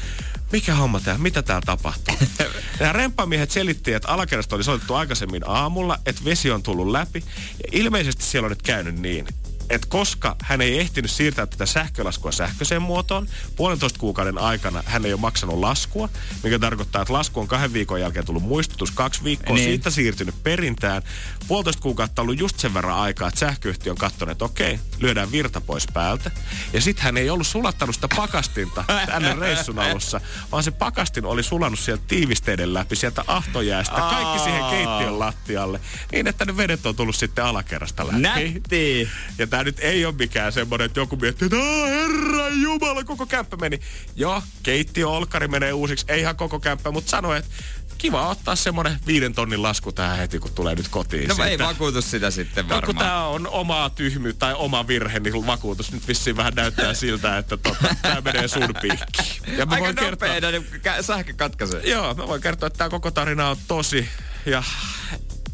mikä 0.52 0.76
homma 0.76 1.00
tää, 1.00 1.18
mitä 1.18 1.42
täällä 1.42 1.66
tapahtuu? 1.66 2.16
ja 2.80 2.94
remppamiehet 2.94 3.52
selitti, 3.52 3.94
että 3.94 4.08
alakerrasta 4.08 4.56
oli 4.56 4.64
soitettu 4.64 4.94
aikaisemmin 4.94 5.44
aamulla, 5.46 6.00
että 6.06 6.26
vesi 6.26 6.52
on 6.52 6.64
tullut 6.64 6.88
läpi 6.88 7.24
ja 7.64 7.70
ilmeisesti 7.72 8.24
siellä 8.24 8.45
on 8.46 8.50
nyt 8.52 8.62
käynyt 8.62 9.00
niin, 9.00 9.28
että 9.70 9.88
koska 9.90 10.36
hän 10.42 10.62
ei 10.62 10.80
ehtinyt 10.80 11.12
siirtää 11.12 11.46
tätä 11.46 11.66
sähkölaskua 11.66 12.32
sähköiseen 12.32 12.82
muotoon, 12.82 13.28
puolentoista 13.56 14.00
kuukauden 14.00 14.38
aikana 14.38 14.84
hän 14.86 15.06
ei 15.06 15.14
ole 15.14 15.22
maksanut 15.22 15.60
laskua, 15.60 16.10
mikä 16.44 16.60
tarkoittaa, 16.60 17.02
että 17.02 17.14
lasku 17.14 17.40
on 17.40 17.48
kahden 17.48 17.74
viikon 17.74 18.02
jälkeen 18.02 18.26
tullut 18.26 18.44
muistutus, 18.44 18.92
kaksi 18.92 19.24
viikkoa 19.24 19.56
Niin. 19.56 19.66
siitä 19.70 19.90
siirtynyt 19.90 20.36
perintään. 20.44 21.02
Puolitoista 21.48 21.82
kuukautta 21.82 22.22
ollut 22.22 22.40
just 22.40 22.60
sen 22.60 22.74
verran 22.74 22.98
aikaa, 22.98 23.28
että 23.28 23.40
sähköyhtiö 23.40 23.92
on 23.92 23.98
katsonut, 23.98 24.32
että 24.32 24.46
okei, 24.46 24.80
lyödään 25.00 25.32
virta 25.32 25.62
pois 25.62 25.88
päältä. 25.94 26.32
Ja 26.74 26.82
sitten 26.82 27.04
hän 27.04 27.18
ei 27.18 27.30
ollut 27.30 27.48
sulattanut 27.48 27.96
sitä 27.96 28.08
pakastinta 28.16 28.84
tänne 29.06 29.36
reissun 29.40 29.80
alussa, 29.80 30.22
vaan 30.52 30.64
se 30.64 30.72
pakastin 30.72 31.26
oli 31.26 31.44
sulannut 31.44 31.80
sieltä 31.80 32.04
tiivisteiden 32.08 32.74
läpi, 32.74 32.96
sieltä 32.96 33.24
ahtojäästä, 33.28 33.96
kaikki 33.96 34.40
siihen 34.40 34.64
keittiön 34.70 35.20
lattialle, 35.20 35.80
niin 36.12 36.28
että 36.28 36.46
ne 36.46 36.58
vedet 36.58 36.86
on 36.86 36.96
tullut 36.96 37.16
sitten 37.16 37.46
alakerrasta 37.46 38.08
läpi. 38.08 38.20
Nätti. 38.20 39.10
Ja 39.38 39.48
tää 39.48 39.64
nyt 39.64 39.80
ei 39.80 40.06
ole 40.06 40.14
mikään 40.18 40.52
semmonen, 40.52 40.86
että 40.86 41.00
joku 41.00 41.16
miettii, 41.16 41.46
että 41.46 41.58
"Aa, 41.58 41.86
herra 41.88 42.48
jumala, 42.50 43.04
koko 43.04 43.26
kämppä 43.26 43.58
meni. 43.58 43.80
Joo, 44.16 44.42
keittiö, 44.64 45.08
olkari 45.10 45.48
menee 45.48 45.74
uusiksi, 45.74 46.06
ei 46.10 46.20
ihan 46.20 46.36
koko 46.36 46.60
kämppä, 46.60 46.92
mutta 46.92 47.10
sanoi, 47.10 47.38
että 47.38 47.50
kiva 47.98 48.28
ottaa 48.30 48.56
semmonen 48.56 49.00
viiden 49.08 49.34
tonnin 49.36 49.64
lasku 49.64 49.92
tähän 49.92 50.18
heti, 50.18 50.40
kun 50.40 50.52
tulee 50.52 50.76
nyt 50.76 50.88
kotiin. 50.88 51.28
No 51.28 51.36
ei 51.44 51.50
siitä. 51.50 51.64
vakuutus 51.64 52.12
sitä 52.12 52.32
sitten 52.32 52.68
No 52.68 52.70
kun 52.82 52.82
varmaan. 52.88 53.06
tää 53.06 53.28
on 53.28 53.48
omaa 53.48 53.90
tyhmyyttä 53.90 54.40
tai 54.40 54.54
oma 54.54 54.88
virhe, 54.88 55.20
niin 55.20 55.48
vakuutus 55.48 55.92
nyt 55.92 56.08
vissiin 56.08 56.38
vähän 56.38 56.54
näyttää 56.56 56.94
siltä, 56.94 57.38
että 57.38 57.58
tota, 57.58 57.96
tää 58.02 58.22
menee 58.22 58.48
sun 58.48 58.70
piikkiin. 58.82 59.58
Ja 59.58 59.66
mä 59.66 59.74
Aika 59.76 59.86
voin 59.86 59.96
kertoa, 59.96 60.28
nopeena 60.30 60.52
niin 60.52 60.66
sähkö 61.02 61.34
katkaisee. 61.34 61.82
joo, 61.90 62.14
mä 62.14 62.28
voin 62.28 62.42
kertoa, 62.42 62.68
että 62.68 62.78
tää 62.78 62.90
koko 62.90 63.12
tarina 63.12 63.50
on 63.50 63.58
tosi. 63.68 64.10
Ja 64.46 64.64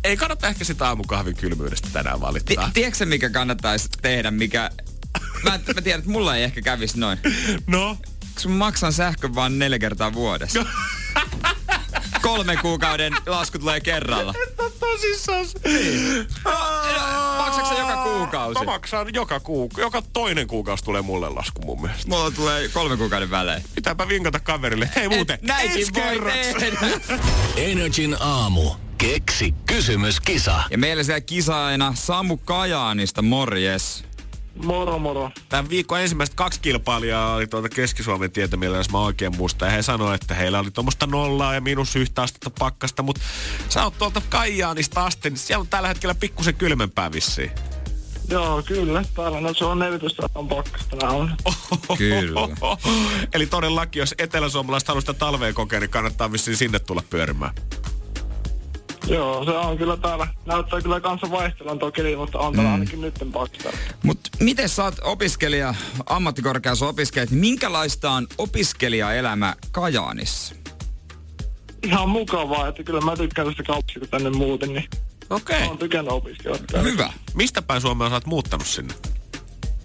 ei 0.03 0.17
kannata 0.17 0.47
ehkä 0.47 0.63
sitä 0.63 0.87
aamukahvin 0.87 1.35
kylmyydestä 1.35 1.87
tänään 1.93 2.21
valittaa. 2.21 2.71
tiedätkö 2.73 3.05
mikä 3.05 3.29
kannattaisi 3.29 3.89
tehdä, 4.01 4.31
mikä... 4.31 4.69
Mä, 5.43 5.59
mä 5.75 5.81
tiedän, 5.81 5.99
että 5.99 6.11
mulla 6.11 6.35
ei 6.35 6.43
ehkä 6.43 6.61
kävisi 6.61 6.99
noin. 6.99 7.19
No, 7.67 7.97
Kun 8.41 8.51
mä 8.51 8.57
maksan 8.57 8.93
sähkön 8.93 9.35
vaan 9.35 9.59
neljä 9.59 9.79
kertaa 9.79 10.13
vuodessa. 10.13 10.65
Kolmen 12.21 12.57
kuukauden 12.61 13.13
lasku 13.25 13.59
tulee 13.59 13.81
kerralla. 13.81 14.33
tosissaan. 14.79 15.45
Maksatko 17.37 17.69
sä 17.69 17.79
joka 17.79 18.03
kuukausi? 18.03 18.59
Mä 18.59 18.65
maksan 18.65 19.13
joka 19.13 19.39
kuukausi. 19.39 19.81
Joka 19.81 20.01
toinen 20.13 20.47
kuukausi 20.47 20.83
tulee 20.83 21.01
mulle 21.01 21.29
lasku 21.29 21.61
mun 21.61 21.81
mielestä. 21.81 22.09
Mulla 22.09 22.31
tulee 22.31 22.67
kolmen 22.69 22.97
kuukauden 22.97 23.31
välein. 23.31 23.63
Pitääpä 23.75 24.07
vinkata 24.07 24.39
kaverille. 24.39 24.89
Hei 24.95 25.09
muuten, 25.09 25.35
Et 25.35 25.41
näinkin 25.41 25.87
voi. 25.93 26.31
Energin 27.71 28.17
aamu. 28.19 28.71
Keksi 28.97 29.53
kysymyskisa. 29.65 30.63
Ja 30.71 30.77
meillä 30.77 31.03
siellä 31.03 31.21
kisaajana 31.21 31.93
Samu 31.95 32.37
Kajaanista, 32.37 33.21
morjes. 33.21 34.03
Moro 34.55 34.99
moro. 34.99 35.31
Tämän 35.49 35.69
viikon 35.69 36.01
ensimmäiset 36.01 36.35
kaksi 36.35 36.59
kilpailijaa 36.61 37.35
oli 37.35 37.47
tuolta 37.47 37.69
Keski-Suomen 37.69 38.31
tietämillä, 38.31 38.77
jos 38.77 38.89
mä 38.89 38.99
oikein 38.99 39.37
muistan. 39.37 39.67
Ja 39.67 39.71
he 39.71 39.81
sanoivat, 39.81 40.21
että 40.21 40.33
heillä 40.33 40.59
oli 40.59 40.71
tuommoista 40.71 41.07
nollaa 41.07 41.53
ja 41.53 41.61
miinus 41.61 41.95
yhtä 41.95 42.21
astetta 42.21 42.49
pakkasta. 42.59 43.03
Mutta 43.03 43.21
sä 43.69 43.83
oot 43.83 43.97
tuolta 43.97 44.21
Kajaanista 44.29 45.05
asti, 45.05 45.29
niin 45.29 45.37
siellä 45.37 45.61
on 45.61 45.67
tällä 45.67 45.87
hetkellä 45.87 46.15
pikkusen 46.15 46.55
kylmempää 46.55 47.11
vissiin. 47.11 47.51
Joo, 48.29 48.63
kyllä. 48.63 49.03
Täällä 49.15 49.41
no, 49.41 49.53
se 49.53 49.65
on 49.65 49.79
14 49.79 50.29
on 50.35 50.47
pakkasta 50.47 50.95
nää 50.95 51.09
on. 51.09 51.31
Kyllä. 51.97 52.39
Eli 53.33 53.45
todellakin, 53.45 53.99
jos 53.99 54.15
eteläsuomalaiset 54.17 54.87
haluaa 54.87 55.01
sitä 55.01 55.13
talveen 55.13 55.53
kokea, 55.53 55.79
niin 55.79 55.89
kannattaa 55.89 56.31
vissiin 56.31 56.57
sinne 56.57 56.79
tulla 56.79 57.03
pyörimään. 57.09 57.53
Joo, 59.07 59.45
se 59.45 59.51
on 59.51 59.77
kyllä 59.77 59.97
täällä. 59.97 60.27
Näyttää 60.45 60.81
kyllä 60.81 60.99
kanssa 60.99 61.31
vaihtelan 61.31 61.79
tuo 61.79 61.91
keli, 61.91 62.15
mutta 62.15 62.39
on 62.39 62.53
täällä 62.53 62.69
Mm. 62.69 62.73
ainakin 62.73 63.01
nytten 63.01 63.31
pakkasta. 63.31 63.77
Mut 64.03 64.19
miten 64.39 64.69
sä 64.69 64.83
oot 64.83 64.95
opiskelija, 65.01 65.73
ammattikorkeassa 66.05 66.87
opiskelija, 66.87 67.27
niin 67.31 67.39
minkälaista 67.39 68.11
on 68.11 68.27
opiskelijaelämä 68.37 69.55
Kajaanissa? 69.71 70.55
Ihan 71.83 72.09
mukavaa, 72.09 72.67
että 72.67 72.83
kyllä 72.83 73.01
mä 73.01 73.15
tykkään 73.17 73.47
tästä 73.47 73.63
kaupasta 73.63 73.99
kun 73.99 74.09
tänne 74.09 74.29
muuten, 74.29 74.73
niin 74.73 74.89
Okei. 75.29 75.63
on 75.67 75.77
tykännyt 75.77 76.11
opiskella 76.13 76.57
täällä. 76.71 76.89
Hyvä. 76.91 77.13
Mistä 77.33 77.61
päin 77.61 77.81
Suomea 77.81 78.09
sä 78.09 78.15
oot 78.15 78.25
muuttanut 78.25 78.67
sinne? 78.67 78.93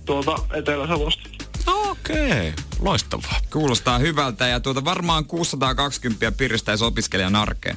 Tuolta 0.05 0.37
Etelä-Savosta. 0.53 1.23
Okei, 1.67 2.53
loistavaa. 2.81 3.41
Kuulostaa 3.53 3.99
hyvältä 3.99 4.47
ja 4.47 4.61
tuota 4.61 4.85
varmaan 4.85 5.25
620 5.25 6.33
piristäisi 6.33 6.85
opiskelijan 6.85 7.37
arkeen. 7.37 7.77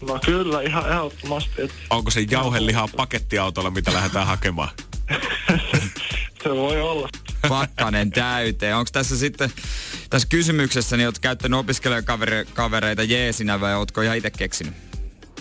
No 0.00 0.18
kyllä, 0.24 0.60
ihan 0.60 0.92
ehdottomasti. 0.92 1.62
Että 1.62 1.76
Onko 1.90 2.10
se 2.10 2.26
jauhelihaa 2.30 2.88
pakettiautolla, 2.96 3.70
mitä 3.70 3.92
lähdetään 3.92 4.26
hakemaan? 4.26 4.68
se 6.42 6.48
voi 6.48 6.80
olla. 6.80 7.08
Pakkanen 7.48 8.10
täyteen. 8.10 8.76
Onko 8.76 8.90
tässä 8.92 9.18
sitten, 9.18 9.52
tässä 10.10 10.28
kysymyksessä, 10.28 10.96
niin 10.96 11.06
oot 11.06 11.18
käyttänyt 11.18 11.58
opiskelijakavereita 11.58 13.02
jeesinä 13.02 13.60
vai 13.60 13.74
ootko 13.74 14.02
ihan 14.02 14.16
itse 14.16 14.30
keksinyt? 14.30 14.74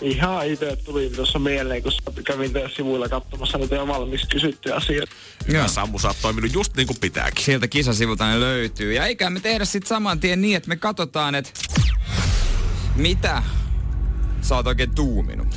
Ihan 0.02 0.48
itse 0.48 0.76
tuli 0.86 1.10
tuossa 1.10 1.40
mieleen, 1.40 1.84
kun 1.84 1.92
sä 1.92 2.02
kävin 2.26 2.54
teidän 2.54 2.72
sivuilla 2.76 3.10
katsomassa 3.10 3.58
niitä 3.58 3.76
jo 3.76 3.88
valmiiksi 3.88 4.28
kysyttyjä 4.28 4.76
asioita. 4.76 5.16
Ja 5.48 5.68
Sammu, 5.68 6.00
sä 6.00 6.08
oot 6.08 6.18
toiminut 6.22 6.54
just 6.54 6.76
niin 6.76 6.88
kuin 6.88 6.98
pitääkin. 7.02 7.46
Sieltä 7.46 7.68
kisasivulta 7.68 8.28
ne 8.28 8.40
löytyy. 8.40 8.94
Ja 8.94 9.06
eikä 9.06 9.30
me 9.30 9.40
tehdä 9.40 9.66
sitten 9.66 9.90
saman 9.90 10.20
tien 10.20 10.42
niin, 10.42 10.58
että 10.58 10.70
me 10.70 10.76
katsotaan, 10.76 11.36
että 11.36 11.52
mitä 12.96 13.44
sä 14.48 14.56
oot 14.56 14.68
oikein 14.68 14.96
tuuminut. 14.96 15.48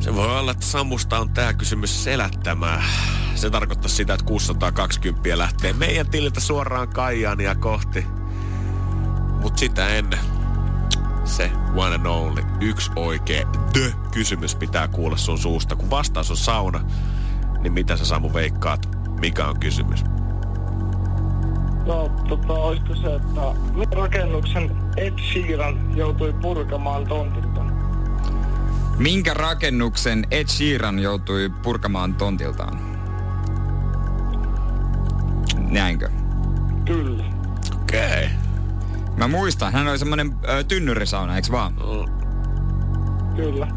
Se 0.00 0.14
voi 0.14 0.38
olla, 0.38 0.50
että 0.50 0.66
Sammusta 0.66 1.18
on 1.18 1.30
tää 1.30 1.52
kysymys 1.52 2.04
selättämään. 2.04 2.84
Se 3.34 3.50
tarkoittaa 3.50 3.88
sitä, 3.88 4.14
että 4.14 4.26
620 4.26 5.38
lähtee 5.38 5.72
meidän 5.72 6.10
tililtä 6.10 6.40
suoraan 6.40 6.88
Kajaania 6.88 7.54
kohti. 7.54 8.06
Mut 9.40 9.58
sitä 9.58 9.88
ennen 9.88 10.18
se 11.24 11.50
one 11.74 11.94
and 11.94 12.06
only, 12.06 12.42
yksi 12.60 12.90
oikea 12.96 13.46
the 13.72 13.92
kysymys 14.12 14.54
pitää 14.54 14.88
kuulla 14.88 15.16
sun 15.16 15.38
suusta. 15.38 15.76
Kun 15.76 15.90
vastaus 15.90 16.30
on 16.30 16.36
sauna, 16.36 16.80
niin 17.58 17.72
mitä 17.72 17.96
sä 17.96 18.04
Samu 18.04 18.34
veikkaat, 18.34 18.88
mikä 19.20 19.46
on 19.46 19.60
kysymys? 19.60 20.04
No, 21.86 22.10
tota, 22.28 22.52
olisiko 22.52 22.94
se, 22.94 23.14
että 23.14 23.40
rakennuksen 23.96 24.76
Ed 24.96 25.18
Sheeran 25.32 25.96
joutui 25.96 26.32
purkamaan 26.32 27.06
tontilta? 27.06 27.57
Minkä 28.98 29.34
rakennuksen 29.34 30.26
Ed 30.30 30.48
Sheeran 30.48 30.98
joutui 30.98 31.50
purkamaan 31.62 32.14
tontiltaan? 32.14 32.98
Näinkö? 35.70 36.10
Kyllä. 36.84 37.24
Okei. 37.82 38.24
Okay. 38.24 38.28
Mä 39.16 39.28
muistan, 39.28 39.72
hän 39.72 39.88
oli 39.88 39.98
semmonen 39.98 40.36
ö, 40.48 40.64
tynnyrisauna, 40.64 41.36
eiks 41.36 41.50
vaan? 41.50 41.74
Kyllä. 43.36 43.68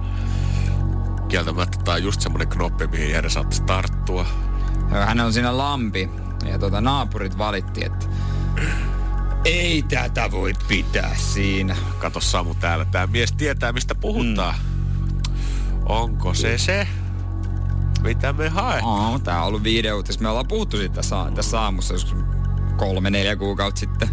Kieltämättä 1.27 1.77
tää 1.83 1.93
on 1.93 2.03
just 2.03 2.21
semmonen 2.21 2.47
knoppi, 2.47 2.87
mihin 2.87 3.09
Jere 3.09 3.29
saattaisi 3.29 3.63
tarttua. 3.63 4.25
Hän 4.89 5.19
on 5.19 5.33
siinä 5.33 5.57
lampi. 5.57 6.09
Ja 6.45 6.59
tota, 6.59 6.81
naapurit 6.81 7.37
valitti, 7.37 7.85
että 7.85 8.05
ei 9.45 9.83
tätä 9.83 10.31
voi 10.31 10.53
pitää 10.67 11.15
siinä. 11.15 11.75
Kato 11.99 12.19
Samu 12.19 12.55
täällä, 12.55 12.85
tää 12.85 13.07
mies 13.07 13.31
tietää 13.31 13.73
mistä 13.73 13.95
puhutaan. 13.95 14.55
Mm. 14.55 14.70
Onko 15.85 16.33
se 16.33 16.57
se, 16.57 16.87
mitä 18.01 18.33
me 18.33 18.49
hae? 18.49 18.81
Oo, 18.81 19.19
tää 19.19 19.41
on 19.41 19.47
ollut 19.47 19.63
videoutis. 19.63 20.19
Me 20.19 20.29
ollaan 20.29 20.47
puhuttu 20.47 20.77
siitä 20.77 20.95
tässä, 20.95 21.15
tässä 21.35 21.61
aamussa 21.61 21.93
joskus 21.93 22.15
kolme, 22.77 23.09
neljä 23.09 23.35
kuukautta 23.35 23.79
sitten. 23.79 24.09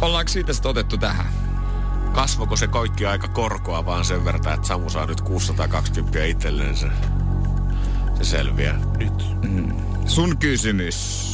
Ollaanko 0.00 0.28
siitä 0.28 0.52
sitten 0.52 0.70
otettu 0.70 0.98
tähän? 0.98 1.26
Kasvoko 2.12 2.56
se 2.56 2.66
kaikki 2.66 3.06
aika 3.06 3.28
korkoa 3.28 3.86
vaan 3.86 4.04
sen 4.04 4.24
verran, 4.24 4.54
että 4.54 4.68
Samu 4.68 4.90
saa 4.90 5.06
nyt 5.06 5.20
620 5.20 6.24
itselleen 6.24 6.76
se, 6.76 6.86
se 8.18 8.24
selviää 8.24 8.80
nyt. 8.98 9.24
Sun 10.06 10.36
kysymys 10.36 11.30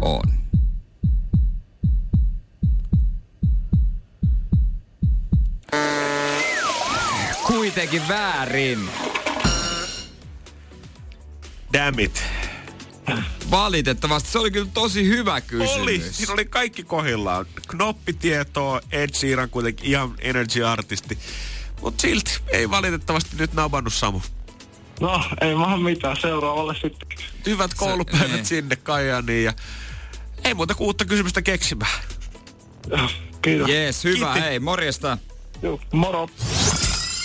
on. 0.00 0.39
Kuitenkin 7.70 8.08
väärin. 8.08 8.90
Damn 11.72 12.00
it. 12.00 12.22
Valitettavasti 13.50 14.30
se 14.30 14.38
oli 14.38 14.50
kyllä 14.50 14.70
tosi 14.74 15.08
hyvä 15.08 15.40
kysymys. 15.40 15.76
Oli, 15.76 16.02
siinä 16.10 16.32
oli 16.32 16.44
kaikki 16.44 16.82
kohillaan. 16.82 17.46
Knoppitietoa, 17.68 18.80
Ed 18.92 19.14
Sheeran 19.14 19.50
kuitenkin 19.50 19.86
ihan 19.86 20.14
energy-artisti. 20.18 21.18
Mut 21.80 22.00
silti 22.00 22.38
ei 22.48 22.70
valitettavasti 22.70 23.36
nyt 23.36 23.52
nabannut 23.52 23.94
Samu. 23.94 24.20
No, 25.00 25.24
ei 25.40 25.54
maha 25.54 25.76
mitään. 25.76 26.16
Seuraavalle 26.20 26.74
sitten. 26.74 27.08
Hyvät 27.46 27.74
koulupäivät 27.74 28.32
niin. 28.32 28.46
sinne 28.46 28.76
Kajaniin 28.76 29.44
ja 29.44 29.52
ei 30.44 30.54
muuta 30.54 30.74
kuin 30.74 30.86
uutta 30.86 31.04
kysymystä 31.04 31.42
keksimään. 31.42 32.00
Kiitos. 33.42 33.68
Jees, 33.68 34.04
hyvä. 34.04 34.32
Kiitti. 34.32 34.40
Hei, 34.40 34.60
morjesta. 34.60 35.18
Joo, 35.62 35.80
moro. 35.92 36.28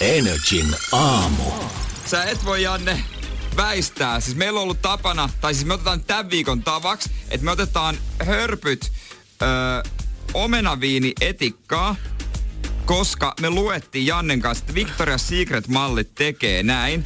Energin 0.02 0.76
aamu. 0.92 1.52
sä 2.06 2.24
et 2.24 2.46
voi 2.46 2.64
Janne 2.64 3.04
väistää. 3.58 4.20
Siis 4.20 4.38
meillä 4.38 4.58
on 4.60 4.64
ollut 4.64 4.82
tapana, 4.82 5.30
tai 5.42 5.54
siis 5.54 5.66
me 5.66 5.74
otetaan 5.74 6.04
tämän 6.04 6.30
viikon 6.30 6.64
tavaksi, 6.64 7.10
että 7.30 7.46
me 7.46 7.52
otetaan 7.52 7.98
hörpyt 8.26 8.92
öö, 9.42 9.48
omenaviini 10.34 11.14
etikkaa, 11.22 11.96
koska 12.86 13.34
me 13.42 13.50
luettiin 13.50 14.06
Jannen 14.06 14.42
kanssa, 14.42 14.66
että 14.68 14.82
Victoria's 14.82 15.20
Secret-mallit 15.20 16.16
tekee 16.16 16.64
näin. 16.64 17.04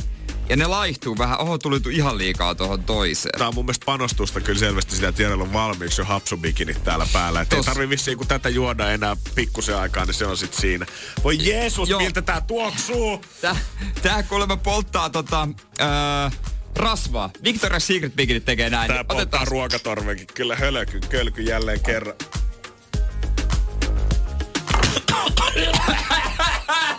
Ja 0.50 0.56
ne 0.56 0.68
laihtuu 0.68 1.18
vähän. 1.18 1.40
Oho, 1.40 1.58
tuli 1.58 1.80
ihan 1.92 2.18
liikaa 2.18 2.56
tuohon 2.56 2.84
toiseen. 2.84 3.40
Tää 3.40 3.48
on 3.48 3.56
mun 3.56 3.66
mielestä 3.66 3.86
panostusta 3.86 4.42
kyllä 4.42 4.60
selvästi 4.60 4.96
sitä, 4.96 5.08
että 5.08 5.24
Janella 5.24 5.44
on 5.44 5.54
valmiiksi 5.54 6.02
jo 6.02 6.06
hapsubikinit 6.06 6.84
täällä 6.84 7.08
päällä. 7.14 7.42
Että 7.42 7.56
ei 7.56 7.64
tarvi 7.64 7.90
vissiin, 7.90 8.18
kun 8.18 8.28
tätä 8.28 8.50
juoda 8.50 8.92
enää 8.92 9.16
pikkusen 9.36 9.78
aikaa, 9.78 10.06
niin 10.06 10.14
se 10.14 10.26
on 10.26 10.38
sit 10.38 10.54
siinä. 10.54 10.86
Voi 11.24 11.38
Jeesus, 11.42 11.90
Joo. 11.90 12.00
miltä 12.00 12.22
tää 12.22 12.42
tuoksuu! 12.42 13.22
Tää, 13.42 13.56
tää 14.02 14.24
kuulemma 14.24 14.58
polttaa 14.58 15.10
tota, 15.10 15.48
öö, 15.82 15.88
rasvaa. 16.76 17.30
Victoria's 17.44 17.80
Secret 17.80 18.16
bikinit 18.16 18.46
tekee 18.46 18.70
näin. 18.70 18.88
Tää 18.88 19.04
polttaa 19.04 19.18
otetaan 19.22 19.48
ruokatorvenkin. 19.48 20.28
Kyllä 20.34 20.56
hölky, 20.56 21.00
kölky 21.10 21.42
jälleen 21.42 21.80
kerran. 21.80 22.16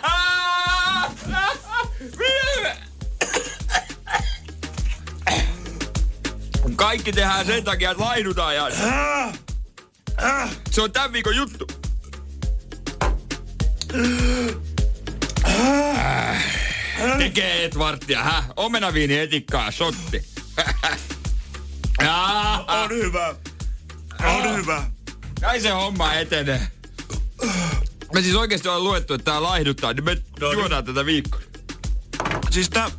Kaikki 6.81 7.11
tehdään 7.13 7.45
sen 7.45 7.63
takia, 7.63 7.91
että 7.91 8.03
laihdutaan 8.03 8.55
ja... 8.55 8.67
Se 10.71 10.81
on 10.81 10.91
tämän 10.91 11.13
viikon 11.13 11.35
juttu. 11.35 11.67
Tekee 17.17 17.65
Edwardia, 17.65 18.23
hä? 18.23 18.43
Omenaviini 18.55 19.17
etikkaa, 19.17 19.71
shotti. 19.71 20.25
Ah, 22.07 22.59
On 22.83 22.89
hyvä. 22.89 23.35
On 24.23 24.55
hyvä. 24.55 24.83
Näin 25.41 25.61
se 25.61 25.69
homma 25.69 26.13
etenee. 26.13 26.67
Me 28.13 28.21
siis 28.21 28.35
oikeesti 28.35 28.69
on 28.69 28.83
luettu, 28.83 29.13
että 29.13 29.31
tää 29.31 29.43
laihduttaa, 29.43 29.93
niin 29.93 30.03
me 30.03 30.17
No 30.39 30.49
niin. 30.49 30.59
juodaan 30.59 30.85
tätä 30.85 31.05
viikkoa. 31.05 31.41
Siis 32.49 32.69
tää... 32.69 32.91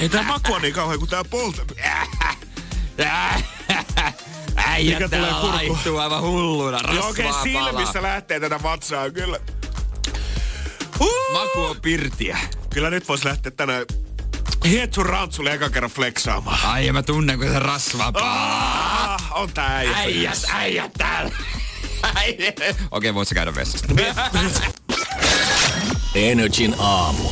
Ei 0.00 0.08
tää 0.08 0.22
maku 0.22 0.52
on 0.52 0.62
niin 0.62 0.74
kauhean 0.74 0.98
kuin 0.98 1.10
tää 1.10 1.24
polta. 1.24 1.62
Äijä 4.56 4.94
Mikä 4.98 5.08
täällä 5.08 5.28
tulee 5.40 5.54
laihtuu 5.54 5.98
aivan 5.98 6.22
hulluna. 6.22 6.80
Joo, 6.94 7.08
Rasvaa 7.08 7.24
palaa. 7.24 7.42
silmissä 7.42 8.02
lähtee 8.02 8.40
tätä 8.40 8.62
vatsaa 8.62 9.10
kyllä. 9.10 9.40
Huh. 10.98 11.32
Maku 11.32 11.62
on 11.62 11.80
pirtiä. 11.80 12.38
Kyllä 12.74 12.90
nyt 12.90 13.08
vois 13.08 13.24
lähteä 13.24 13.52
tänään 13.52 13.86
Hietsun 14.64 15.06
rantsulle 15.06 15.52
eka 15.52 15.70
kerran 15.70 15.90
fleksaamaan. 15.90 16.64
Ai 16.64 16.86
ja 16.86 16.92
mä 16.92 17.02
tunnen, 17.02 17.38
kun 17.38 17.48
se 17.48 17.58
rasvaa. 17.58 18.12
Ah, 18.14 19.32
on 19.32 19.52
tää 19.52 19.76
äijä. 19.76 19.96
Äijät, 19.96 20.38
äijät 20.52 20.92
täällä. 20.98 21.32
Okei, 22.90 23.14
voit 23.14 23.28
sä 23.28 23.34
käydä 23.34 23.54
vessasta. 23.54 23.94
Energin 26.14 26.74
aamu. 26.78 27.28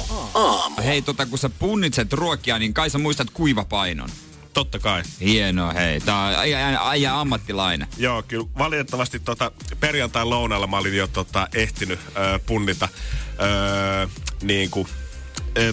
Hei, 0.85 1.03
tota, 1.03 1.27
kun 1.27 1.39
sä 1.39 1.49
punnitset 1.49 2.13
ruokia, 2.13 2.59
niin 2.59 2.75
kai 2.75 2.91
sä 2.91 2.99
muistat 2.99 3.31
kuivapainon. 3.31 4.09
Totta 4.57 4.79
kai. 4.79 5.03
Hienoa, 5.21 5.73
hei. 5.73 6.01
Tää 6.01 6.19
on 6.19 6.35
äijä, 6.35 6.79
äijä 6.89 7.21
ammattilainen. 7.21 7.89
Joo, 7.97 8.23
kyllä 8.23 8.47
valitettavasti 8.59 9.19
tota, 9.21 9.53
perjantain 9.81 10.31
lounalla 10.31 10.67
mä 10.67 10.79
olin 10.79 10.97
jo 10.97 11.07
tota, 11.07 11.49
ehtinyt 11.55 11.99
ö, 12.17 12.39
punnita 12.47 12.89
ö, 14.05 14.09
niin 14.43 14.71
kuin, 14.71 14.89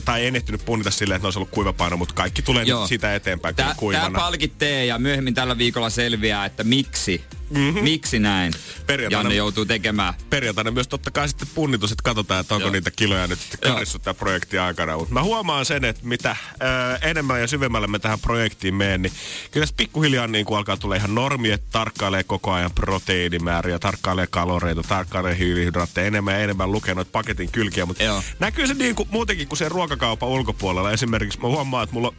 tai 0.06 0.26
en 0.26 0.36
ehtinyt 0.36 0.66
punnita 0.66 0.92
silleen, 0.92 1.16
että 1.16 1.24
ne 1.24 1.28
olisi 1.28 1.40
ollut 1.40 1.50
kuivapaino, 1.50 1.98
mutta 1.98 2.14
kaikki 2.14 2.42
tulee 2.42 2.64
Joo. 2.64 2.80
nyt 2.82 2.90
sitä 2.90 3.16
eteenpäin 3.16 3.56
Tää, 3.56 3.74
kuivana. 3.78 4.20
palkittee 4.20 4.86
ja 4.86 5.00
myöhemmin 5.00 5.34
tällä 5.34 5.58
viikolla 5.58 5.90
selviää, 5.90 6.46
että 6.46 6.64
miksi. 6.64 7.22
Mm-hmm. 7.50 7.84
Miksi 7.84 8.20
näin? 8.20 8.54
Perjantaina- 8.86 9.14
Janne 9.14 9.36
joutuu 9.36 9.66
tekemään. 9.66 10.14
Perjantaina 10.30 10.72
myös 10.72 10.88
totta 10.88 11.12
kai 11.12 11.30
sitten 11.30 11.48
punnitus, 11.56 11.92
että 11.92 12.04
katsotaan, 12.04 12.40
että 12.42 12.56
onko 12.56 12.66
Joo. 12.68 12.72
niitä 12.72 12.92
kiloja 12.92 13.28
nyt 13.28 13.40
karissut 13.64 14.02
tämän 14.02 14.16
projektin 14.16 14.62
aikana. 14.62 14.98
Mutta 14.98 15.14
mä 15.14 15.24
huomaan 15.24 15.66
sen, 15.66 15.86
että 15.86 16.02
mitä 16.06 16.36
ö, 16.54 16.66
enemmän 17.10 17.42
ja 17.42 17.48
syvemmälle 17.48 17.88
me 17.88 18.00
tähän 18.00 18.20
projektiin 18.20 18.76
menen, 18.76 19.02
niin 19.02 19.14
kyllä 19.52 19.64
tässä 19.64 19.76
pikkuhiljaa 19.78 20.28
niin 20.28 20.46
kuin 20.46 20.58
alkaa 20.58 20.78
tulla 20.78 20.96
ihan 20.96 21.16
normi, 21.16 21.52
että 21.52 21.68
tarkkailee 21.72 22.24
koko 22.24 22.52
ajan 22.52 22.72
proteiinimääriä, 22.72 23.80
tarkkailee 23.80 24.28
kaloreita, 24.28 24.84
tarkkailee 24.84 25.38
hiilihydraatteja, 25.38 26.08
enemmän 26.08 26.34
ja 26.34 26.40
enemmän 26.40 26.72
lukee 26.72 26.96
noita 26.96 27.12
paketin 27.12 27.52
kylkiä. 27.52 27.86
Mutta 27.86 28.04
Joo. 28.04 28.24
näkyy 28.40 28.68
se 28.68 28.74
niin 28.74 28.96
kuin, 28.96 29.10
muutenkin 29.12 29.48
kuin 29.48 29.58
sen 29.58 29.72
ruokakaupan 29.74 30.30
ulkopuolella. 30.30 30.92
Esimerkiksi 30.92 31.40
mä 31.40 31.48
huomaan, 31.48 31.84
että 31.84 31.94
mulla 31.94 32.14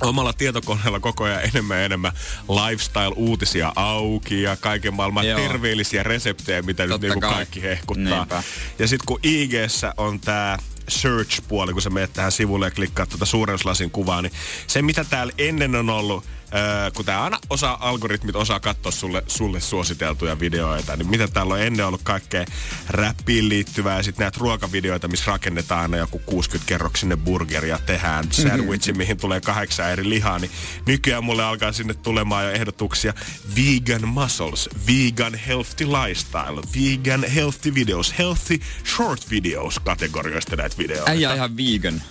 omalla 0.00 0.32
tietokoneella 0.32 1.00
koko 1.00 1.24
ajan 1.24 1.44
enemmän 1.44 1.78
ja 1.78 1.84
enemmän 1.84 2.12
lifestyle-uutisia 2.48 3.72
auki 3.76 4.42
ja 4.42 4.56
kaiken 4.56 4.94
maailman 4.94 5.26
Joo. 5.26 5.40
terveellisiä 5.40 6.02
reseptejä, 6.02 6.62
mitä 6.62 6.82
nyt 6.82 6.90
Totta 6.90 7.06
niinku 7.06 7.20
kai. 7.20 7.34
kaikki 7.34 7.62
hehkuttaa. 7.62 8.18
Niinpä. 8.18 8.42
Ja 8.78 8.88
sitten 8.88 9.06
kun 9.06 9.20
ig 9.22 9.52
on 9.96 10.20
tämä 10.20 10.58
search-puoli, 10.88 11.72
kun 11.72 11.82
sä 11.82 11.90
menet 11.90 12.12
tähän 12.12 12.32
sivulle 12.32 12.66
ja 12.66 12.70
klikkaat 12.70 13.08
tuota 13.08 13.26
suurennuslasin 13.26 13.90
kuvaa, 13.90 14.22
niin 14.22 14.32
se 14.66 14.82
mitä 14.82 15.04
täällä 15.04 15.32
ennen 15.38 15.74
on 15.74 15.90
ollut, 15.90 16.24
Öö, 16.54 16.90
kun 16.90 17.04
tää 17.04 17.24
aina 17.24 17.38
osaa, 17.50 17.88
algoritmit 17.88 18.36
osaa 18.36 18.60
katsoa 18.60 18.92
sulle, 18.92 19.22
sulle 19.26 19.60
suositeltuja 19.60 20.40
videoita, 20.40 20.96
niin 20.96 21.10
mitä 21.10 21.28
täällä 21.28 21.54
on 21.54 21.60
ennen 21.60 21.86
ollut 21.86 22.02
kaikkea 22.02 22.44
räppiin 22.88 23.48
liittyvää 23.48 23.96
ja 23.96 24.02
sitten 24.02 24.24
näitä 24.24 24.38
ruokavideoita, 24.40 25.08
missä 25.08 25.30
rakennetaan 25.30 25.82
aina 25.82 25.96
joku 25.96 26.18
60 26.26 26.68
kerroksinen 26.68 27.18
burgeri 27.18 27.68
ja 27.68 27.78
tehdään 27.78 28.24
sandwichi, 28.30 28.92
mihin 28.92 29.16
tulee 29.16 29.40
kahdeksan 29.40 29.90
eri 29.90 30.08
lihaa, 30.08 30.38
niin 30.38 30.50
nykyään 30.86 31.24
mulle 31.24 31.44
alkaa 31.44 31.72
sinne 31.72 31.94
tulemaan 31.94 32.44
jo 32.44 32.50
ehdotuksia 32.50 33.14
vegan 33.56 34.08
muscles, 34.08 34.68
vegan 34.86 35.34
healthy 35.34 35.86
lifestyle, 35.86 36.62
vegan 36.74 37.24
healthy 37.24 37.74
videos, 37.74 38.18
healthy 38.18 38.58
short 38.96 39.30
videos 39.30 39.78
kategorioista 39.78 40.56
näitä 40.56 40.78
videoita. 40.78 41.10
Äijä 41.10 41.34
ihan 41.34 41.56
vegan. 41.56 42.02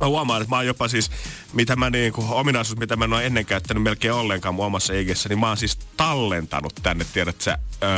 Mä 0.00 0.06
huomaan, 0.06 0.42
että 0.42 0.50
mä 0.50 0.56
oon 0.56 0.66
jopa 0.66 0.88
siis, 0.88 1.10
mitä 1.52 1.76
mä 1.76 1.90
niinku, 1.90 2.26
ominaisuus, 2.30 2.78
mitä 2.78 2.96
mä 2.96 3.04
en 3.04 3.12
ole 3.12 3.26
ennen 3.26 3.46
käyttänyt 3.46 3.82
melkein 3.82 4.14
ollenkaan 4.14 4.54
mun 4.54 4.66
omassa 4.66 4.92
IGssä, 4.92 5.28
niin 5.28 5.38
mä 5.38 5.48
oon 5.48 5.56
siis 5.56 5.78
tallentanut 5.96 6.72
tänne, 6.82 7.06
tiedät 7.12 7.40
sä, 7.40 7.58
öö, 7.82 7.90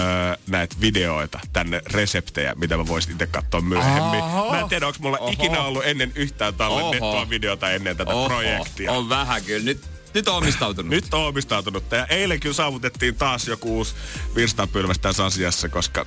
näitä 0.46 0.76
videoita, 0.80 1.40
tänne 1.52 1.82
reseptejä, 1.86 2.54
mitä 2.54 2.76
mä 2.76 2.86
voisin 2.86 3.12
itse 3.12 3.26
katsoa 3.26 3.60
myöhemmin. 3.60 4.22
Oho. 4.22 4.50
Mä 4.50 4.60
en 4.60 4.68
tiedä, 4.68 4.86
onko 4.86 4.98
mulla 5.02 5.18
Oho. 5.18 5.30
ikinä 5.30 5.62
ollut 5.62 5.82
ennen 5.86 6.12
yhtään 6.14 6.54
tallennettua 6.54 7.08
Oho. 7.08 7.30
videota 7.30 7.70
ennen 7.70 7.96
tätä 7.96 8.14
Oho, 8.14 8.28
projektia. 8.28 8.92
On 8.92 9.08
vähän 9.08 9.44
kyllä. 9.44 9.64
Nyt, 9.64 9.80
nyt 10.14 10.28
on 10.28 10.36
omistautunut. 10.36 10.90
Nyt 10.90 11.14
on 11.14 11.26
omistautunut. 11.26 11.84
Ja 11.90 12.06
eilen 12.06 12.40
kyllä 12.40 12.54
saavutettiin 12.54 13.14
taas 13.14 13.48
joku 13.48 13.76
uusi 13.76 13.94
virstanpylväs 14.34 14.98
tässä 14.98 15.24
asiassa, 15.24 15.68
koska 15.68 16.04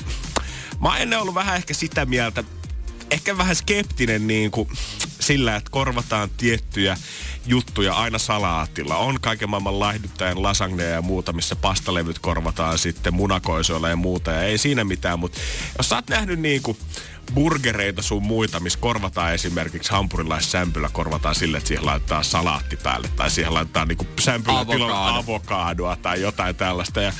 mä 0.81 0.89
oon 0.89 0.97
ennen 0.97 1.19
ollut 1.19 1.35
vähän 1.35 1.55
ehkä 1.55 1.73
sitä 1.73 2.05
mieltä, 2.05 2.43
ehkä 3.11 3.37
vähän 3.37 3.55
skeptinen 3.55 4.27
niin 4.27 4.51
kuin 4.51 4.69
sillä, 5.19 5.55
että 5.55 5.71
korvataan 5.71 6.29
tiettyjä 6.37 6.97
juttuja 7.45 7.93
aina 7.93 8.17
salaatilla. 8.17 8.97
On 8.97 9.21
kaiken 9.21 9.49
maailman 9.49 9.79
laihduttajan 9.79 10.43
lasagneja 10.43 10.89
ja 10.89 11.01
muuta, 11.01 11.33
missä 11.33 11.55
pastalevyt 11.55 12.19
korvataan 12.19 12.77
sitten 12.77 13.13
munakoisoilla 13.13 13.89
ja 13.89 13.95
muuta. 13.95 14.31
Ja 14.31 14.43
ei 14.43 14.57
siinä 14.57 14.83
mitään, 14.83 15.19
mutta 15.19 15.39
jos 15.77 15.89
sä 15.89 15.95
oot 15.95 16.09
nähnyt 16.09 16.39
niin 16.39 16.61
kuin 16.61 16.77
burgereita 17.33 18.01
sun 18.01 18.23
muita, 18.23 18.59
missä 18.59 18.79
korvataan 18.79 19.33
esimerkiksi 19.33 19.91
hampurilaissämpylä, 19.91 20.89
korvataan 20.93 21.35
sille, 21.35 21.57
että 21.57 21.67
siihen 21.67 21.85
laitetaan 21.85 22.23
salaatti 22.23 22.77
päälle 22.77 23.07
tai 23.07 23.29
siihen 23.29 23.53
laitetaan 23.53 23.87
niinku 23.87 24.07
sämpylätilon 24.19 24.91
Avokado. 24.91 25.19
avokadoa 25.19 25.95
tai 25.95 26.21
jotain 26.21 26.55
tällaista. 26.55 27.01
Ja 27.01 27.13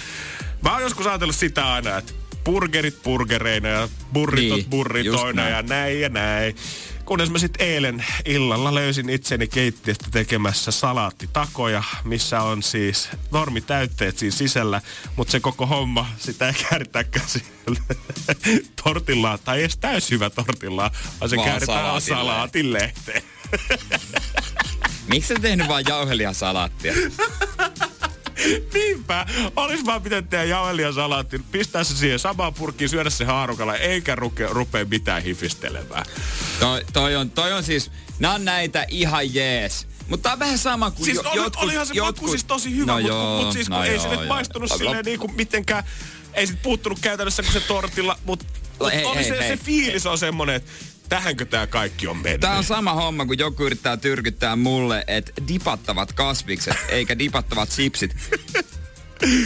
mä 0.61 0.73
oon 0.73 0.81
joskus 0.81 1.07
ajatellut 1.07 1.35
sitä 1.35 1.73
aina, 1.73 1.97
että 1.97 2.13
burgerit 2.45 3.03
burgereina 3.03 3.67
ja 3.67 3.89
burritot 4.13 4.57
Niin, 4.57 4.69
burritoina 4.69 5.49
ja 5.49 5.61
näin 5.61 6.01
ja 6.01 6.09
näin. 6.09 6.55
Kunnes 7.05 7.29
mä 7.29 7.37
sitten 7.37 7.67
eilen 7.67 8.05
illalla 8.25 8.75
löysin 8.75 9.09
itseni 9.09 9.47
keittiöstä 9.47 10.07
tekemässä 10.11 10.71
salaattitakoja, 10.71 11.83
missä 12.03 12.41
on 12.41 12.63
siis 12.63 13.09
normitäytteet 13.31 14.17
siinä 14.17 14.35
sisällä, 14.35 14.81
mutta 15.15 15.31
se 15.31 15.39
koko 15.39 15.65
homma, 15.65 16.09
sitä 16.17 16.47
ei 16.47 16.53
kääritäkään 16.69 17.25
siellä 17.27 17.81
tortillaan, 18.83 19.39
tai 19.43 19.59
edes 19.59 19.77
täys 19.77 20.11
hyvä 20.11 20.29
tortillaan, 20.29 20.91
vaan 21.19 21.29
se 21.29 21.35
Vaan 21.35 21.49
kääritään 21.49 22.01
salaatin 22.01 22.73
lehteen. 22.73 23.23
Miksi 25.07 25.33
sä 25.33 25.39
tehnyt 25.41 25.67
vaan 25.67 25.83
jauheliasalaattia? 25.87 26.93
Niinpä. 28.73 29.25
Olis 29.55 29.85
vaan 29.85 30.01
pitänyt 30.01 30.29
tehdä 30.29 30.43
jauhelia 30.43 30.91
salaatti, 30.91 31.41
pistää 31.51 31.83
se 31.83 31.95
siihen 31.95 32.19
samaan 32.19 32.53
purkkiin, 32.53 32.89
syödä 32.89 33.09
se 33.09 33.25
haarukalla, 33.25 33.75
eikä 33.75 34.15
ruke, 34.15 34.47
rupea 34.49 34.85
mitään 34.85 35.23
hifistelemään. 35.23 36.05
Toi, 36.59 36.85
toi, 36.93 37.15
on, 37.15 37.29
toi 37.29 37.53
on 37.53 37.63
siis, 37.63 37.91
nää 38.19 38.33
on 38.33 38.45
näitä 38.45 38.85
ihan 38.89 39.33
jees. 39.33 39.87
Mutta 40.07 40.23
tää 40.23 40.33
on 40.33 40.39
vähän 40.39 40.57
sama 40.57 40.91
kuin 40.91 41.05
Siis 41.05 41.15
jo, 41.15 41.29
oli, 41.29 41.35
jotkut... 41.37 41.63
olihan 41.63 41.87
se 41.87 41.93
jotkut, 41.93 42.21
maku 42.21 42.27
siis 42.27 42.43
tosi 42.43 42.75
hyvä, 42.75 42.91
no 42.91 42.93
mutta 42.93 43.13
joo, 43.13 43.43
mut 43.43 43.53
siis 43.53 43.67
kun 43.67 43.77
no 43.77 43.83
ei 43.83 43.95
joo, 43.95 44.09
nyt 44.09 44.19
joo. 44.19 44.27
maistunut 44.27 44.71
Lop- 44.71 44.77
silleen 44.77 45.05
niin 45.05 45.19
kuin 45.19 45.35
mitenkään, 45.35 45.83
ei 46.33 46.47
sit 46.47 46.61
puuttunut 46.61 46.99
käytännössä 46.99 47.43
kuin 47.43 47.53
se 47.53 47.59
tortilla, 47.59 48.19
mutta 48.25 48.45
mut 48.79 48.93
Hei, 48.93 49.05
oli 49.05 49.15
hei, 49.15 49.23
se, 49.23 49.39
hei. 49.39 49.47
se 49.47 49.63
fiilis 49.63 50.05
on 50.05 50.17
semmonen, 50.17 50.55
että 50.55 50.71
Tähänkö 51.09 51.45
tää 51.45 51.67
kaikki 51.67 52.07
on 52.07 52.17
mennyt? 52.17 52.41
Tää 52.41 52.57
on 52.57 52.63
sama 52.63 52.93
homma, 52.93 53.25
kun 53.25 53.37
joku 53.37 53.65
yrittää 53.65 53.97
tyrkyttää 53.97 54.55
mulle, 54.55 55.03
että 55.07 55.31
dipattavat 55.47 56.13
kasvikset, 56.13 56.77
eikä 56.89 57.19
dipattavat 57.19 57.71
sipsit. 57.71 58.15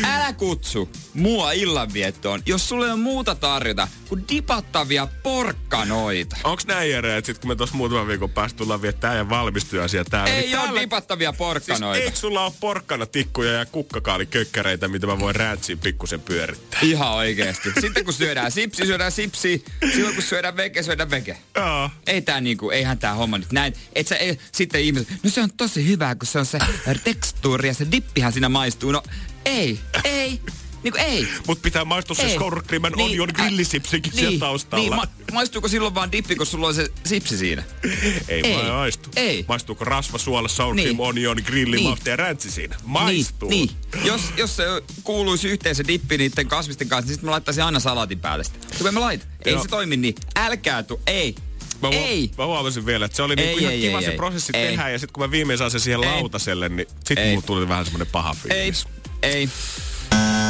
Älä 0.03 0.33
kutsu 0.33 0.89
mua 1.13 1.51
illanviettoon, 1.51 2.41
jos 2.45 2.69
sulle 2.69 2.91
on 2.91 2.99
muuta 2.99 3.35
tarjota 3.35 3.87
kuin 4.09 4.25
dipattavia 4.29 5.07
porkkanoita. 5.23 6.35
Onks 6.43 6.65
näin 6.67 6.91
Jere, 6.91 7.17
että 7.17 7.25
sit 7.25 7.37
kun 7.37 7.47
me 7.47 7.55
tuossa 7.55 7.75
muutaman 7.75 8.07
viikon 8.07 8.29
päästä 8.29 8.57
tullaan 8.57 8.81
viettää 8.81 9.15
ja 9.15 9.29
valmistujaisia 9.29 10.05
täällä, 10.05 10.33
Ei 10.35 10.41
niin 10.41 10.57
oo 10.57 10.63
täällä... 10.63 10.81
dipattavia 10.81 11.29
Siis 11.29 11.37
porkkanoita. 11.37 12.03
eikö 12.03 12.17
sulla 12.17 12.45
ole 12.45 12.53
porkkana 12.59 13.05
tikkuja 13.05 13.51
ja 13.51 13.65
kukkakaalikökkäreitä, 13.65 14.87
mitä 14.87 15.07
mä 15.07 15.19
voin 15.19 15.35
räntsiin 15.35 15.79
pikkusen 15.79 16.21
pyörittää? 16.21 16.79
Ihan 16.83 17.11
oikeesti. 17.11 17.69
Sitten 17.81 18.05
kun 18.05 18.13
syödään 18.13 18.51
sipsi, 18.51 18.85
syödään 18.85 19.11
sipsi. 19.11 19.65
Silloin 19.93 20.15
kun 20.15 20.23
syödään 20.23 20.57
veke, 20.57 20.83
syödään 20.83 21.09
veke. 21.09 21.37
Joo. 21.55 21.89
Ei 22.07 22.21
tää 22.21 22.41
niinku, 22.41 22.69
eihän 22.69 22.97
tää 22.97 23.13
homma 23.13 23.37
nyt 23.37 23.51
näin. 23.51 23.73
Et 23.95 24.07
sä, 24.07 24.15
ei, 24.15 24.39
sitten 24.51 24.81
ihmiset, 24.81 25.07
no 25.23 25.29
se 25.29 25.41
on 25.41 25.49
tosi 25.57 25.87
hyvää, 25.87 26.15
kun 26.15 26.27
se 26.27 26.39
on 26.39 26.45
se 26.45 26.59
tekstuuri 27.03 27.67
ja 27.67 27.73
se 27.73 27.87
dippihän 27.91 28.33
siinä 28.33 28.49
maistuu. 28.49 28.91
No 28.91 29.03
ei, 29.45 29.79
ei, 30.03 30.39
niinku 30.83 30.97
ei. 30.99 31.27
Mut 31.47 31.61
pitää 31.61 31.85
maistua 31.85 32.15
se 32.15 32.23
Ei. 32.23 32.35
and 32.35 32.95
Niin, 32.95 33.01
onion 33.01 33.29
grillisipsikin 33.33 34.13
siellä 34.13 34.29
niin, 34.29 34.39
taustalla. 34.39 34.83
Niin, 34.83 34.95
ma- 34.95 35.07
maistuuko 35.33 35.67
silloin 35.67 35.95
vaan 35.95 36.11
dippi, 36.11 36.35
kun 36.35 36.45
sulla 36.45 36.67
on 36.67 36.73
se 36.75 36.87
sipsi 37.05 37.37
siinä? 37.37 37.63
ei, 38.27 38.41
ei, 38.43 38.53
ei 38.53 38.71
maistu. 38.71 39.09
ei. 39.15 39.45
Maistuuko 39.47 39.85
rasva, 39.85 40.17
suola, 40.17 40.47
sour 40.47 40.75
Niin. 40.75 40.85
cream, 40.87 40.99
onion, 40.99 41.37
grilli, 41.45 41.75
Niin. 41.77 41.97
ja 42.05 42.15
räntsi 42.15 42.51
siinä? 42.51 42.75
Maistuu. 42.83 43.49
Niin, 43.49 43.69
niin. 43.95 44.05
Jos, 44.05 44.21
jos 44.37 44.55
se 44.55 44.63
kuuluisi 45.03 45.47
yhteen 45.49 45.75
se 45.75 45.83
dippi 45.87 46.17
niiden 46.17 46.47
kasvisten 46.47 46.89
kanssa, 46.89 47.07
niin 47.07 47.13
sitten 47.13 47.25
mä 47.27 47.31
laittaisin 47.31 47.63
aina 47.63 47.79
salaatin 47.79 48.19
päälle 48.19 48.43
sitä. 48.43 48.57
Kun 48.77 48.93
mä 48.93 48.99
laita. 49.01 49.25
Ei 49.45 49.59
se 49.61 49.67
toimi 49.67 49.97
niin. 49.97 50.15
Älkää 50.35 50.83
tu, 50.83 51.01
ei. 51.07 51.35
Mä, 51.81 51.89
ei. 51.89 52.31
mä 52.37 52.45
huomasin 52.45 52.85
vielä, 52.85 53.05
että 53.05 53.15
se 53.15 53.21
oli 53.23 53.33
Ei, 53.37 53.45
niinku 53.45 53.59
ihan 53.59 53.73
ei, 53.73 53.81
kiva 53.81 53.97
ei, 53.97 54.03
se 54.05 54.11
ei. 54.11 54.17
prosessi 54.17 54.51
Ei. 54.55 54.67
tehdä 54.67 54.89
ja 54.89 54.99
sitten 54.99 55.13
kun 55.13 55.23
mä 55.23 55.31
viimein 55.31 55.57
saan 55.57 55.71
sen 55.71 55.79
siihen 55.81 56.03
Ei. 56.03 56.09
lautaselle, 56.09 56.69
niin 56.69 56.87
sit 57.05 57.17
Ei. 57.19 57.29
mulla 57.29 57.41
tuli 57.41 57.67
vähän 57.69 57.85
semmonen 57.85 58.07
paha 58.07 58.29
Ei. 58.29 58.35
fiilis. 58.49 58.85
Ei. 58.85 58.98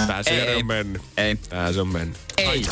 Tää 0.08 0.24
se 0.24 0.30
Ei, 0.30 0.38
Jere 0.40 0.52
ei. 0.52 0.58
on 0.58 0.66
mennyt. 0.66 1.02
Ei. 1.18 1.36
Tää 1.36 1.74
se 1.74 1.82
on 1.82 1.88
mennyt. 1.88 2.18
Ei. 2.38 2.66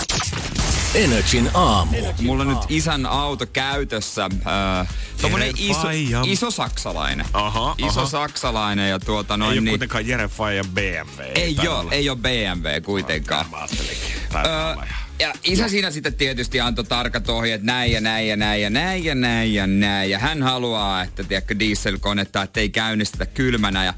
Energin 0.95 1.49
aamu. 1.53 1.97
Mulla 2.21 2.43
on 2.43 2.49
nyt 2.49 2.65
isän 2.69 3.05
auto 3.05 3.45
käytössä. 3.45 4.23
Äh, 4.25 4.88
tommonen 5.21 5.53
iso, 5.57 5.88
iso 6.25 6.51
saksalainen. 6.51 7.25
Aha, 7.33 7.75
iso 7.77 7.99
aha. 7.99 8.05
saksalainen 8.10 8.89
ja 8.89 8.99
tuota 8.99 9.38
noin 9.38 9.51
Ei 9.51 9.57
oo 9.57 9.62
niin. 9.62 9.71
kuitenkaan 9.71 10.07
Jere 10.07 10.27
Fajan 10.27 10.65
BMW. 10.73 11.23
Ei 11.36 11.55
taida 11.55 11.71
oo, 11.71 11.79
olla. 11.79 11.91
ei 11.91 12.10
oo 12.10 12.15
BMW 12.15 12.81
kuitenkaan. 12.86 13.45
Ihan. 13.51 14.88
ja 15.19 15.33
isä 15.43 15.69
siinä 15.69 15.91
sitten 15.91 16.13
tietysti 16.13 16.60
antoi 16.62 16.86
tarkat 16.86 17.29
ohjeet, 17.29 17.63
näin 17.63 17.91
ja 17.91 18.01
näin 18.01 18.27
ja 18.27 18.36
näin 18.38 18.62
ja 18.62 18.69
näin 18.69 19.03
ja 19.03 19.15
näin 19.15 19.53
ja 19.53 19.67
näin. 19.67 20.10
Ja 20.10 20.19
hän 20.19 20.43
haluaa, 20.43 21.03
että 21.03 21.23
tiedätkö, 21.23 21.60
dieselkonetta, 21.60 22.41
että 22.41 22.60
ei 22.60 22.69
käynnistetä 22.69 23.25
kylmänä. 23.25 23.86
Ja 23.86 23.93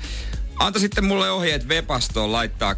antoi 0.59 0.79
sitten 0.79 1.05
mulle 1.05 1.31
ohjeet 1.31 1.67
Webastoon 1.67 2.31
laittaa 2.31 2.75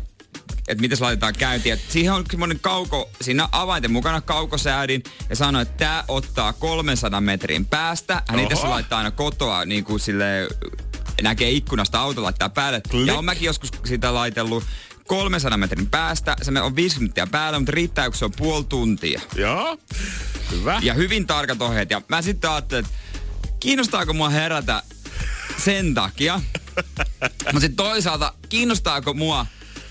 että 0.68 0.82
miten 0.82 0.98
se 0.98 1.04
laitetaan 1.04 1.34
käyntiin. 1.34 1.74
Et 1.74 1.82
siihen 1.90 2.14
on 2.14 2.24
semmoinen 2.32 2.60
kauko, 2.60 3.10
siinä 3.22 3.50
avainten 3.52 3.92
mukana 3.92 4.22
kaukosäädin 4.22 5.04
ja 5.30 5.36
sanoi, 5.36 5.62
että 5.62 5.78
tämä 5.78 6.04
ottaa 6.08 6.54
300 6.54 7.22
metrin 7.22 7.66
päästä. 7.66 8.24
Hän 8.28 8.40
itse 8.40 8.68
laittaa 8.68 8.98
aina 8.98 9.12
kotoa 9.12 9.66
niin 9.66 9.84
kuin 9.84 10.00
sille 10.00 10.48
näkee 11.22 11.50
ikkunasta 11.50 12.00
auto 12.00 12.24
laittaa 12.24 12.50
päälle. 12.50 12.82
Klik. 12.90 13.08
Ja 13.08 13.18
on 13.18 13.26
mäkin 13.26 13.44
joskus 13.44 13.70
sitä 13.86 14.14
laitellut 14.14 14.64
300 15.08 15.58
metrin 15.58 15.88
päästä. 15.88 16.36
Se 16.42 16.52
on 16.62 16.76
50 16.76 17.00
minuuttia 17.00 17.28
päällä, 17.28 17.60
mutta 17.60 17.72
riittää, 17.72 18.10
kun 18.10 18.18
se 18.18 18.26
on 18.26 18.32
puoli 18.38 18.64
tuntia. 18.64 19.22
Joo. 19.36 19.78
Hyvä. 20.52 20.80
Ja 20.84 20.94
hyvin 20.94 21.28
tarkat 21.28 21.62
ohjeet. 21.62 21.90
Ja 21.90 22.02
mä 22.08 22.22
sitten 22.22 22.50
ajattelin, 22.50 22.86
että 22.86 22.98
kiinnostaako 23.60 24.14
mua 24.14 24.30
herätä 24.30 24.84
sen 25.64 25.94
takia. 25.94 26.42
Mutta 27.46 27.60
sitten 27.60 27.76
toisaalta, 27.76 28.34
kiinnostaako 28.50 29.14
mua, 29.14 29.46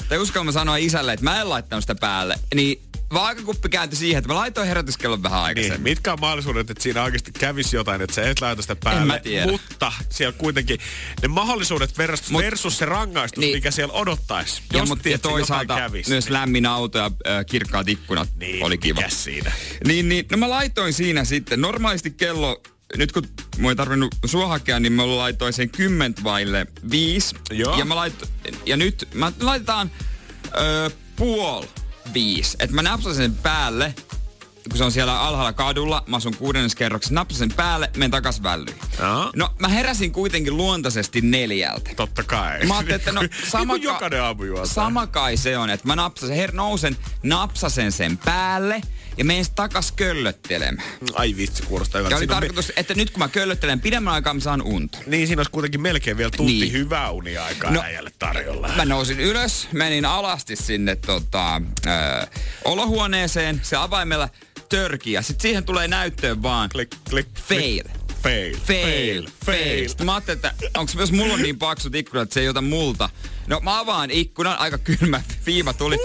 tai 0.09 0.19
uskallan 0.19 0.47
mä 0.47 0.53
sanoa 0.53 0.77
isälle, 0.77 1.13
että 1.13 1.25
mä 1.25 1.41
en 1.41 1.49
laittanut 1.49 1.83
sitä 1.83 1.95
päälle, 1.95 2.39
niin 2.55 2.83
vaakakuppi 3.15 3.69
kääntyi 3.69 3.99
siihen, 3.99 4.19
että 4.19 4.29
mä 4.29 4.35
laitoin 4.35 4.69
herätyskellon 4.69 5.23
vähän 5.23 5.39
Niin, 5.39 5.45
aikaisemmin. 5.47 5.83
mitkä 5.83 6.13
on 6.13 6.21
mahdollisuudet, 6.21 6.71
että 6.71 6.83
siinä 6.83 7.03
oikeasti 7.03 7.33
kävisi 7.33 7.77
jotain, 7.77 8.01
että 8.01 8.15
sä 8.15 8.31
et 8.31 8.41
laita 8.41 8.63
sitä 8.63 8.77
päälle. 8.77 9.05
mä 9.05 9.19
tiedä. 9.19 9.47
Mutta 9.51 9.93
siellä 10.11 10.33
kuitenkin 10.39 10.79
ne 11.23 11.29
mahdollisuudet 11.29 11.99
versus, 11.99 12.31
Mut- 12.31 12.37
versus 12.43 12.79
se 12.79 12.85
rangaistus, 12.87 13.41
Niin. 13.41 13.57
mikä 13.57 13.71
siellä 13.71 13.93
odottaisi. 13.95 14.63
Ja, 14.73 14.79
Jos 14.79 14.89
mutta 14.89 15.03
tiedät, 15.03 15.23
toisaalta 15.23 15.63
jotain 15.73 15.83
kävisi. 15.91 16.11
myös 16.11 16.31
lämmin 16.31 16.67
auto 16.67 16.99
ja 16.99 17.05
äh, 17.05 17.47
kirkkaat 17.47 17.89
ikkunat 17.89 18.29
niin, 18.37 18.65
oli 18.65 18.79
kiva. 18.79 19.03
siinä? 19.09 19.53
Niin, 19.87 20.09
niin, 20.09 20.27
no 20.31 20.37
mä 20.37 20.51
laitoin 20.51 20.93
siinä 20.93 21.25
sitten, 21.25 21.61
normaalisti 21.61 22.11
kello, 22.11 22.63
nyt 22.97 23.13
kun 23.13 23.23
mun 23.59 23.71
ei 23.71 23.77
tarvinnut 23.77 24.15
sua 24.27 24.49
hakea, 24.49 24.81
niin 24.81 24.93
mä 24.93 25.17
laitoin 25.17 25.53
sen 25.53 25.71
10 25.71 26.15
vaille 26.25 26.67
5. 26.91 27.37
Joo. 27.51 27.79
Ja, 27.79 27.85
mä 27.85 27.97
lait, 27.97 28.29
ja 28.67 28.77
nyt 28.77 29.09
mä 29.15 29.33
laitetaan 29.41 29.91
ö, 30.59 30.91
puol 31.17 31.65
viisi. 32.15 32.57
Että 32.61 32.77
mä 32.77 32.83
napsasin 32.83 33.23
sen 33.23 33.35
päälle, 33.35 33.95
kun 34.69 34.79
se 34.79 34.85
on 34.85 34.93
siellä 34.93 35.21
alhaalla 35.21 35.53
kadulla, 35.53 36.05
mä 36.07 36.17
asun 36.17 36.37
kuudennes 36.37 36.75
kerroksessa, 36.75 37.15
napsasin 37.15 37.49
sen 37.49 37.57
päälle, 37.57 37.91
menen 37.97 38.11
takas 38.11 38.43
vällyyn. 38.43 38.77
Joo. 38.99 39.31
No 39.37 39.55
mä 39.59 39.69
heräsin 39.69 40.13
kuitenkin 40.13 40.57
luontaisesti 40.57 41.21
neljältä. 41.21 41.91
Totta 41.97 42.23
kai. 42.23 42.67
Mä 42.67 42.75
ajattelin, 42.75 42.97
että 43.01 43.13
no 43.13 43.21
Niin 43.31 43.31
sama, 43.51 43.73
kuin 43.73 43.83
jokainen 43.83 44.23
aamu 44.23 44.43
sama 44.65 45.07
kai 45.07 45.37
se 45.37 45.59
on, 45.59 45.71
että 45.71 45.87
mä 45.87 45.97
napsasen, 45.97 46.37
her, 46.37 46.53
nousen, 46.53 46.97
napsasen 47.23 47.93
sen 47.93 48.19
päälle 48.19 48.81
ja 49.21 49.25
menen 49.25 49.45
sit 49.45 49.55
takas 49.55 49.93
köllöttelemään. 49.93 50.89
Ai 51.15 51.37
vitsi, 51.37 51.63
kuulostaa 51.63 51.99
Ja 51.99 52.03
hyvältä. 52.03 52.17
oli 52.17 52.21
Siinä 52.21 52.35
on 52.37 52.41
tarkoitus, 52.41 52.73
että 52.77 52.95
nyt 52.95 53.11
kun 53.11 53.19
mä 53.19 53.29
köllöttelen 53.29 53.81
pidemmän 53.81 54.15
aikaa, 54.15 54.35
mä 54.35 54.41
saan 54.41 54.63
unta. 54.63 54.99
me- 54.99 55.05
Niin, 55.07 55.27
siinä 55.27 55.41
olisi 55.41 55.51
kuitenkin 55.51 55.81
melkein 55.81 56.17
vielä 56.17 56.31
tunti 56.37 56.53
Niin. 56.53 56.73
hyvää 56.73 57.11
uniaikaa 57.11 57.71
No, 57.71 57.83
äijälle 57.83 58.11
tarjolla. 58.19 58.69
Mä 58.77 58.85
nousin 58.85 59.21
ylös, 59.21 59.69
menin 59.73 60.05
alasti 60.05 60.57
sinne 60.57 60.97
tota, 60.97 61.63
ö, 61.87 62.27
olohuoneeseen, 62.65 63.61
se 63.63 63.77
avaimella 63.77 64.29
törki 64.69 65.13
ja 65.13 65.23
sit 65.23 65.41
siihen 65.41 65.65
tulee 65.65 65.89
näyttöön 65.89 66.43
vaan 66.43 66.69
Klik, 66.69 66.91
klik, 67.11 67.29
fail. 67.49 67.83
Fail. 68.23 68.57
Fail, 68.67 69.29
fail. 69.47 69.89
Sitten 69.89 70.07
mä 70.07 70.15
ajattelin, 70.15 70.37
että 70.37 70.55
onko 70.77 70.93
jos 70.99 71.13
mulla 71.13 71.35
on 71.35 71.43
niin 71.43 71.59
paksut 71.59 71.95
ikkunat, 71.95 72.23
että 72.23 72.35
se 72.35 72.41
ei 72.41 72.49
ota 72.49 72.61
multa. 72.61 73.11
No 73.47 73.61
mä 73.61 73.79
avaan 73.79 74.11
ikkunan, 74.11 74.59
aika 74.59 74.79
kylmä 74.79 75.23
viiva 75.47 75.73
tuli. 75.73 75.97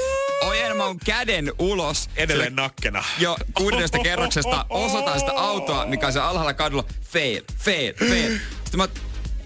Ojen 0.55 0.77
mun 0.77 0.99
käden 1.05 1.53
ulos. 1.59 2.09
Edelleen 2.15 2.47
Sille- 2.51 2.61
nakkena. 2.61 3.03
Jo 3.19 3.37
kuudennesta 3.53 3.99
kerroksesta 3.99 4.65
osoitan 4.69 5.19
sitä 5.19 5.31
autoa, 5.31 5.85
mikä 5.85 6.07
on 6.07 6.13
se 6.13 6.19
alhaalla 6.19 6.53
kadulla. 6.53 6.83
Fail, 7.01 7.41
fail, 7.57 7.93
fail. 8.09 8.37
Sitten 8.63 8.77
mä 8.77 8.87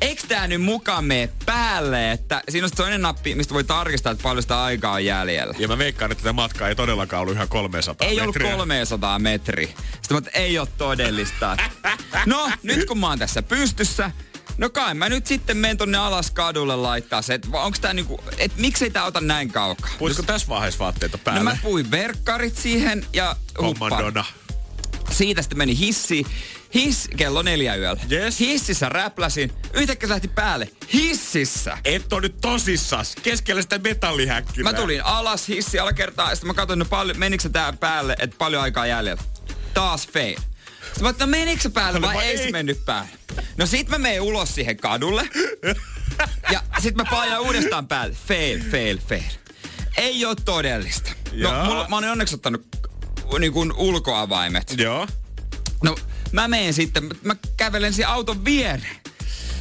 Eikö 0.02 0.22
tää 0.28 0.48
nyt 0.48 0.62
mukaan 0.62 1.06
mene 1.06 1.30
päälle, 1.46 2.12
että 2.12 2.42
siinä 2.50 2.66
on 2.66 2.72
toinen 2.78 3.02
nappi, 3.02 3.36
mistä 3.36 3.54
voi 3.54 3.64
tarkistaa, 3.64 4.12
että 4.12 4.24
paljon 4.24 4.42
sitä 4.42 4.64
aikaa 4.64 4.94
on 4.94 5.06
jäljellä. 5.06 5.54
Ja 5.58 5.68
mä 5.68 5.78
veikkaan, 5.78 6.12
että 6.12 6.22
tätä 6.24 6.34
matkaa 6.34 6.68
ei 6.70 6.76
todellakaan 6.76 7.22
ollut 7.22 7.36
ihan 7.36 7.48
300 7.48 8.08
Ei 8.08 8.22
ollut 8.22 8.36
metriä. 8.36 8.52
300 8.56 9.20
metriä. 9.20 9.68
Sitten 9.68 10.12
mä, 10.12 10.18
että 10.18 10.32
ei 10.34 10.60
ole 10.60 10.68
todellista. 10.78 11.58
No, 12.26 12.52
nyt 12.64 12.86
kun 12.86 13.00
mä 13.00 13.08
oon 13.08 13.20
tässä 13.20 13.44
pystyssä, 13.44 14.12
no 14.60 14.70
kai 14.70 14.94
mä 14.94 15.10
nyt 15.10 15.28
sitten 15.28 15.58
menen 15.58 15.78
tonne 15.78 15.98
alas 15.98 16.32
kadulle 16.32 16.76
laittaa 16.76 17.22
se, 17.22 17.34
että 17.34 17.48
onks 17.54 17.80
tää 17.80 17.94
niinku, 17.94 18.20
että 18.38 18.62
miksei 18.62 18.90
tää 18.90 19.04
ota 19.06 19.22
näin 19.22 19.52
kaukaa. 19.52 19.90
Puisiko 20.00 20.24
tässä 20.24 20.48
vaiheessa 20.48 20.80
vaatteita 20.80 21.18
No 21.18 21.22
päälle? 21.24 21.44
mä 21.44 21.58
puin 21.64 21.92
verkkarit 21.92 22.58
siihen 22.58 23.06
ja. 23.14 23.36
Kommandona. 23.54 24.26
Siitä 25.12 25.42
sitten 25.42 25.58
meni 25.58 25.78
hissi. 25.78 26.26
Hiss, 26.74 27.08
kello 27.18 27.42
neljä 27.42 27.76
yöllä. 27.76 28.02
Yes. 28.12 28.40
Hississä 28.40 28.90
räpläsin. 28.90 29.52
Yhtäkkiä 29.74 30.08
se 30.08 30.14
lähti 30.14 30.28
päälle. 30.28 30.70
Hississä. 30.94 31.78
Et 31.86 32.14
on 32.14 32.22
nyt 32.22 32.38
tosissas. 32.42 33.16
Keskellä 33.24 33.62
sitä 33.62 33.78
metallihäkkilää. 33.78 34.72
Mä 34.72 34.80
tulin 34.80 35.06
alas 35.06 35.48
hissi 35.48 35.80
alakertaa 35.80 36.30
ja 36.30 36.36
sitten 36.36 36.48
mä 36.48 36.54
katsoin, 36.54 36.80
no 36.80 36.86
paljon, 36.86 37.20
menikö 37.20 37.42
se 37.42 37.50
tää 37.50 37.74
päälle, 37.74 38.16
että 38.20 38.36
paljon 38.38 38.64
aikaa 38.64 38.86
jäljellä. 38.88 39.24
Taas 39.74 40.08
fail. 40.08 40.40
Sitten 40.94 41.04
mä 41.04 41.14
no 41.20 41.28
menikö 41.28 41.62
se 41.62 41.70
päälle 41.70 42.02
vai 42.02 42.16
Vai 42.16 42.26
ei 42.26 42.38
se 42.38 42.52
mennyt 42.52 42.86
päälle. 42.86 43.10
No 43.58 43.66
sit 43.66 43.90
mä 43.90 43.98
menen 43.98 44.22
ulos 44.22 44.56
siihen 44.56 44.78
kadulle. 44.78 45.30
Ja 46.52 46.62
sit 46.80 46.96
mä 46.96 47.06
painan 47.06 47.42
uudestaan 47.42 47.88
päälle. 47.88 48.16
Fail, 48.28 48.60
fail, 48.72 48.98
fail. 49.10 49.32
Ei 49.98 50.26
oo 50.26 50.36
todellista. 50.36 51.12
No, 51.32 51.50
Jaa. 51.50 51.66
mulla, 51.66 51.88
mä 51.90 51.96
oon 51.96 52.04
onneksi 52.04 52.36
ottanut 52.36 52.68
niin 53.40 53.54
kuin 53.54 53.74
ulkoavaimet. 53.74 54.74
Joo. 54.78 55.08
No 55.84 55.96
mä 56.32 56.48
menen 56.48 56.74
sitten, 56.74 57.10
mä 57.24 57.36
kävelen 57.58 57.94
siihen 57.94 58.10
auton 58.10 58.46
viereen. 58.46 58.96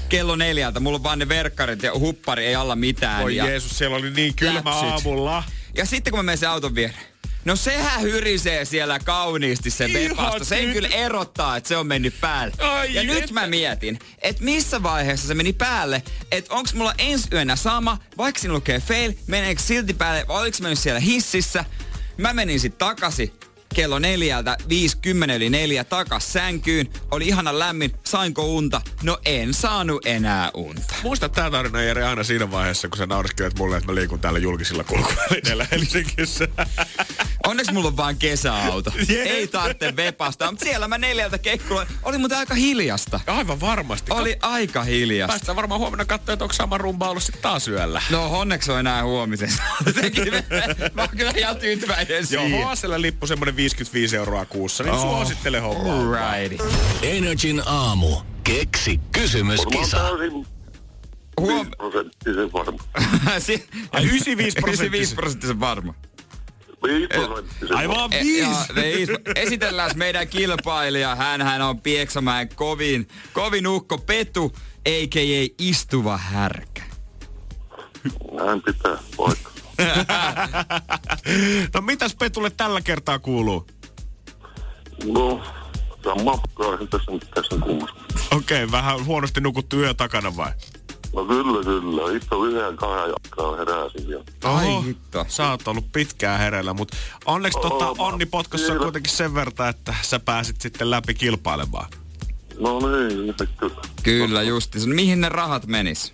Kello 0.08 0.36
neljältä, 0.36 0.80
mulla 0.80 0.96
on 0.96 1.02
vaan 1.02 1.18
ne 1.18 1.28
verkkarit 1.28 1.82
ja 1.82 1.92
huppari, 1.98 2.46
ei 2.46 2.54
alla 2.54 2.76
mitään. 2.76 3.22
Oi 3.24 3.36
ja, 3.36 3.46
Jeesus, 3.46 3.78
siellä 3.78 3.96
oli 3.96 4.10
niin 4.10 4.34
kylmä 4.34 4.54
Läpsyt. 4.54 4.90
aamulla. 4.90 5.44
ja 5.76 5.84
sitten 5.86 6.10
kun 6.10 6.18
mä 6.18 6.22
menen 6.22 6.38
sen 6.38 6.48
auton 6.50 6.74
viereen, 6.74 7.06
No 7.44 7.56
sehän 7.56 8.02
hyrisee 8.02 8.64
siellä 8.64 8.98
kauniisti 8.98 9.70
se 9.70 9.84
Ihan 9.84 10.10
vepasta. 10.16 10.44
Sen 10.44 10.64
nyt. 10.64 10.72
kyllä 10.72 10.88
erottaa, 10.88 11.56
että 11.56 11.68
se 11.68 11.76
on 11.76 11.86
mennyt 11.86 12.14
päälle. 12.20 12.54
Ai 12.58 12.94
ja 12.94 13.02
nyt 13.02 13.30
mä 13.30 13.46
mietin, 13.46 13.98
että 14.22 14.44
missä 14.44 14.82
vaiheessa 14.82 15.26
se 15.28 15.34
meni 15.34 15.52
päälle. 15.52 16.02
Että 16.32 16.54
onks 16.54 16.74
mulla 16.74 16.94
ensi 16.98 17.28
yönä 17.32 17.56
sama, 17.56 17.98
vaikka 18.18 18.40
siinä 18.40 18.54
lukee 18.54 18.80
fail, 18.80 19.12
meneekö 19.26 19.62
silti 19.62 19.94
päälle, 19.94 20.24
vai 20.28 20.40
oliko 20.40 20.56
se 20.56 20.62
mennyt 20.62 20.78
siellä 20.78 21.00
hississä. 21.00 21.64
Mä 22.16 22.34
menin 22.34 22.60
sitten 22.60 22.78
takaisin 22.78 23.32
kello 23.74 23.98
neljältä, 23.98 24.56
50 24.68 25.34
yli 25.34 25.50
neljä, 25.50 25.84
takas 25.84 26.32
sänkyyn. 26.32 26.88
Oli 27.10 27.28
ihana 27.28 27.58
lämmin, 27.58 27.92
sainko 28.04 28.44
unta? 28.44 28.80
No 29.02 29.18
en 29.24 29.54
saanut 29.54 30.06
enää 30.06 30.50
unta. 30.54 30.94
Muista 31.02 31.28
tää 31.28 31.50
tarina 31.50 31.82
Jere 31.82 32.04
aina 32.04 32.24
siinä 32.24 32.50
vaiheessa, 32.50 32.88
kun 32.88 32.98
sä 32.98 33.06
nauriskelet 33.06 33.58
mulle, 33.58 33.76
että 33.76 33.92
mä 33.92 33.94
liikun 33.94 34.20
täällä 34.20 34.38
julkisilla 34.38 34.84
kulkuvälineillä 34.84 35.66
Helsingissä. 35.72 36.48
Onneksi 37.48 37.72
mulla 37.72 37.88
on 37.88 37.96
vaan 37.96 38.16
kesäauto. 38.16 38.92
Jep. 39.08 39.26
Ei 39.26 39.46
tarvitse 39.46 39.96
vepasta. 39.96 40.50
Mutta 40.50 40.64
siellä 40.64 40.88
mä 40.88 40.98
neljältä 40.98 41.38
kekkulla. 41.38 41.86
Oli 42.02 42.18
muuten 42.18 42.38
aika 42.38 42.54
hiljasta. 42.54 43.20
Aivan 43.26 43.60
varmasti. 43.60 44.12
Oli 44.12 44.36
aika 44.42 44.82
hiljasta. 44.84 45.32
Päästään 45.32 45.56
varmaan 45.56 45.80
huomenna 45.80 46.04
katsoa, 46.04 46.32
että 46.32 46.44
onko 46.44 46.54
sama 46.54 46.78
rumba 46.78 47.10
ollut 47.10 47.22
sitten 47.22 47.42
taas 47.42 47.68
yöllä. 47.68 48.02
No 48.10 48.38
onneksi 48.38 48.72
on 48.72 48.78
enää 48.78 49.04
huomisen. 49.04 49.52
mä 50.94 51.02
oon 51.02 51.08
kyllä 51.16 51.32
ihan 51.36 51.56
tyytyväinen 51.56 52.26
Joo, 52.30 52.42
siihen. 52.42 52.66
HSL-lippu 52.66 53.26
semmonen 53.26 53.56
55 53.56 54.16
euroa 54.16 54.44
kuussa, 54.44 54.84
niin 54.84 54.94
oh. 54.94 55.00
suosittele 55.00 55.58
hommaa. 55.58 56.38
Righty. 56.38 56.64
Energin 57.02 57.62
aamu. 57.66 58.16
Keksi 58.44 59.00
kysymys, 59.12 59.60
kisa. 59.66 60.08
Huom... 61.40 61.66
5 61.66 61.70
prosenttisen 61.76 62.52
varma. 62.52 62.78
si- 63.38 63.68
Ai 63.92 64.04
95 64.04 64.58
95 64.58 65.14
prosenttisen 65.14 65.60
varma. 65.60 65.94
5 66.82 67.06
prosenttisen 67.08 67.76
Ai 67.76 67.88
vaan 67.88 68.12
E- 68.12 68.22
ja 68.22 68.48
viis. 68.74 69.08
Esitellään 69.36 69.90
meidän 69.94 70.28
kilpailija. 70.28 71.16
Hänhän 71.16 71.62
on 71.62 71.80
Pieksämäen 71.80 72.48
kovin, 72.54 73.08
kovin 73.32 73.66
ukko 73.66 73.98
Petu, 73.98 74.52
a.k.a. 74.86 75.54
istuva 75.58 76.16
härkä. 76.16 76.82
Näin 78.32 78.62
pitää 78.62 78.98
paikka. 79.16 79.50
no 81.74 81.80
mitäs 81.80 82.14
Petulle 82.14 82.50
tällä 82.50 82.80
kertaa 82.80 83.18
kuuluu? 83.18 83.66
No, 85.04 85.42
sama 86.04 86.42
tässä 86.90 87.12
nyt 87.12 87.30
tässä. 87.34 87.56
Okei, 87.56 88.64
okay, 88.64 88.70
vähän 88.70 89.04
huonosti 89.04 89.40
nukuttu 89.40 89.76
yö 89.76 89.94
takana 89.94 90.36
vai? 90.36 90.52
No 91.14 91.24
kyllä, 91.24 91.64
kyllä. 91.64 92.16
Itse 92.16 92.28
yhden 92.46 92.76
kahden 92.76 93.14
aikaa 93.24 93.56
heräsin 93.56 94.10
ja 94.10 94.18
Ai 94.44 94.84
hitto. 94.84 95.24
Sä 95.28 95.50
oot 95.50 95.68
ollut 95.68 95.92
pitkään 95.92 96.38
hereillä, 96.40 96.72
mutta 96.74 96.96
onneksi 97.26 97.58
tota, 97.62 97.94
onni 97.98 98.26
potkossa 98.26 98.72
on 98.72 98.78
kuitenkin 98.78 99.12
sen 99.12 99.34
verran, 99.34 99.68
että 99.68 99.94
sä 100.02 100.20
pääsit 100.20 100.60
sitten 100.60 100.90
läpi 100.90 101.14
kilpailemaan. 101.14 101.90
No 102.58 102.78
niin, 102.80 103.34
se 103.38 103.46
kyllä. 103.46 103.80
Kyllä 104.02 104.42
justi. 104.42 104.78
Mihin 104.86 105.20
ne 105.20 105.28
rahat 105.28 105.66
menis? 105.66 106.12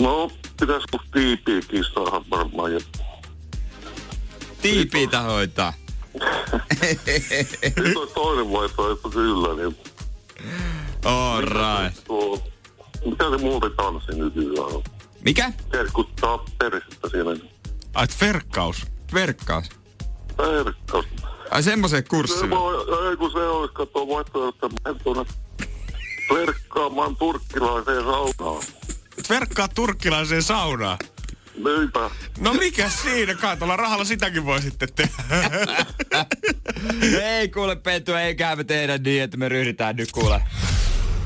No, 0.00 0.30
pitäis 0.60 0.84
kun 0.90 1.00
tiipiikin 1.12 1.84
saada 1.94 2.24
varmaan. 2.30 2.72
Ja 2.72 2.80
Tiipiitä 4.62 5.20
hoitaa. 5.20 5.72
sitten 7.64 7.98
on 7.98 8.08
toinen 8.14 8.52
vaihtoehto 8.52 9.10
kyllä, 9.10 9.54
niin 9.62 9.76
All 11.04 11.40
right. 11.42 12.08
Mitä 13.04 13.30
se 13.30 13.36
muuten 13.36 13.70
tanssi 13.76 14.12
nykyään 14.12 14.74
on? 14.74 14.82
Mikä? 15.24 15.52
Terkuttaa 15.70 16.44
persettä 16.58 17.08
siinä. 17.08 17.30
Ai, 17.94 18.06
verkkaus. 18.20 18.86
Verkkaus. 19.14 19.68
Perkkaus. 20.36 21.06
Ai 21.50 21.62
semmoisen 21.62 21.98
Se 21.98 22.08
kurssille. 22.08 22.50
voi, 22.50 23.10
ei 23.10 23.16
kun 23.16 23.30
se 23.30 23.38
olisi, 23.38 23.74
kato 23.74 24.08
vaihtoehto, 24.08 24.66
että 24.66 24.80
menen 24.84 25.02
tuonne 25.04 25.24
verkkaamaan 26.34 27.16
turkkilaiseen 27.16 28.04
saunaan. 28.04 28.62
Et 29.18 29.30
verkkaa 29.30 29.68
turkkilaiseen 29.68 30.42
saunaan. 30.42 30.98
Niinpä. 31.64 32.10
No 32.40 32.54
mikä 32.54 32.88
siinä? 32.88 33.34
Kai 33.34 33.56
tuolla 33.56 33.76
rahalla 33.76 34.04
sitäkin 34.04 34.44
voi 34.44 34.62
sitten 34.62 34.88
tehdä. 34.94 35.22
Ei 37.38 37.48
kuule 37.48 37.76
Petu, 37.76 38.12
eikä 38.14 38.56
me 38.56 38.64
tehdä 38.64 38.98
niin, 38.98 39.22
että 39.22 39.36
me 39.36 39.48
ryhdytään 39.48 39.96
nyt 39.96 40.12
kuule 40.12 40.42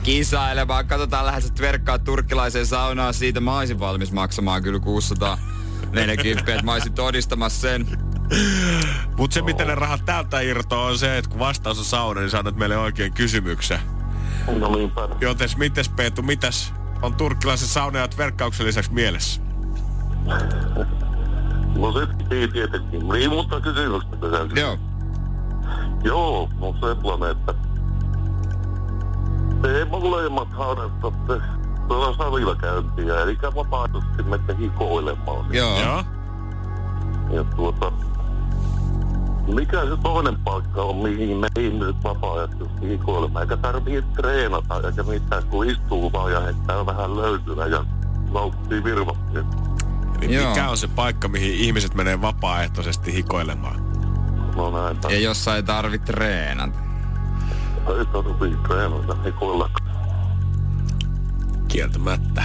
kisailemaan. 0.03 0.87
Katsotaan 0.87 1.27
lähes, 1.27 1.45
että 1.45 1.63
verkkaa 1.63 1.99
turkkilaiseen 1.99 2.67
saunaan. 2.67 3.15
Siitä 3.15 3.41
mä 3.41 3.59
olisin 3.59 3.81
valmis 3.81 4.13
maksamaan 4.13 4.63
kyllä 4.63 4.81
640, 4.81 6.53
että 6.53 6.65
mä 6.65 6.73
olisin 6.73 6.93
todistamassa 6.93 7.61
sen. 7.61 7.87
Mut 9.17 9.33
se, 9.33 9.43
miten 9.43 9.67
ne 9.67 9.75
rahat 9.75 10.05
täältä 10.05 10.41
irtoaa, 10.41 10.87
on 10.87 10.99
se, 10.99 11.19
että 11.19 11.31
kun 11.31 11.39
vastaus 11.39 11.79
on 11.79 11.85
sauna, 11.85 12.21
niin 12.21 12.31
sanot 12.31 12.57
meille 12.57 12.77
oikein 12.77 13.13
kysymyksen. 13.13 13.79
No 14.59 14.77
niinpä. 14.77 15.09
Jotes 15.21 15.57
mites 15.57 15.89
Peetu, 15.89 16.23
mitäs 16.23 16.75
on 17.03 17.15
turkkilaisen 17.15 17.69
saunajat 17.69 18.19
verkkauksen 18.19 18.67
lisäksi 18.67 18.93
mielessä? 18.93 19.41
No 21.77 21.93
se 21.93 22.07
ei 22.31 22.49
tietenkin. 22.49 23.09
Niin, 23.09 23.31
mutta 23.31 23.61
kysymystä 23.61 24.17
tässä. 24.17 24.61
Joo. 24.61 24.79
Joo, 26.05 26.51
no 26.61 26.75
sellainen, 26.81 27.31
että 27.31 27.55
te 29.63 29.85
molemmat 29.85 30.53
harrastatte 30.53 31.41
tuolla 31.89 32.17
salilla 32.17 32.57
käyntiä, 32.57 33.21
eli 33.21 33.39
vapaaehtoisesti 33.55 34.23
menette 34.23 34.57
hikoilemaan. 34.59 35.55
Joo. 35.55 35.81
Joo. 35.81 36.05
Ja 37.31 37.45
tuota, 37.45 37.93
mikä 39.55 39.81
se 39.81 39.97
toinen 40.03 40.39
paikka 40.39 40.83
on, 40.83 40.97
mihin 40.97 41.37
me 41.37 41.49
ihmiset 41.59 41.97
vapaa-ajaisesti 42.05 42.89
hikoilemme, 42.89 43.41
eikä 43.41 43.57
tarvitse 43.57 44.03
treenata, 44.17 44.81
eikä 44.87 45.03
mitään, 45.03 45.45
kun 45.45 45.71
istuu 45.71 46.13
vaan 46.13 46.33
ja 46.33 46.41
heittää 46.41 46.87
vähän 46.87 47.17
löytynä 47.17 47.67
ja 47.67 47.85
nauttii 48.33 48.85
virvottiin. 48.85 49.45
Eli 50.23 50.35
Joo. 50.35 50.49
mikä 50.49 50.69
on 50.69 50.77
se 50.79 50.89
paikka, 50.89 51.29
mihin 51.29 51.55
ihmiset 51.55 51.95
menee 51.95 52.21
vapaaehtoisesti 52.21 53.15
hikoilemaan? 53.15 53.93
No 54.57 54.83
näinpä. 54.83 55.09
Ja 55.09 55.19
jossa 55.19 55.57
ei 55.57 55.63
tarvitse 55.63 56.13
treenata. 56.13 56.92
Ei 57.99 58.07
tarvitse 58.07 58.59
treenata 58.69 59.17
hikoilla. 59.25 59.71
Kieltämättä. 61.69 62.45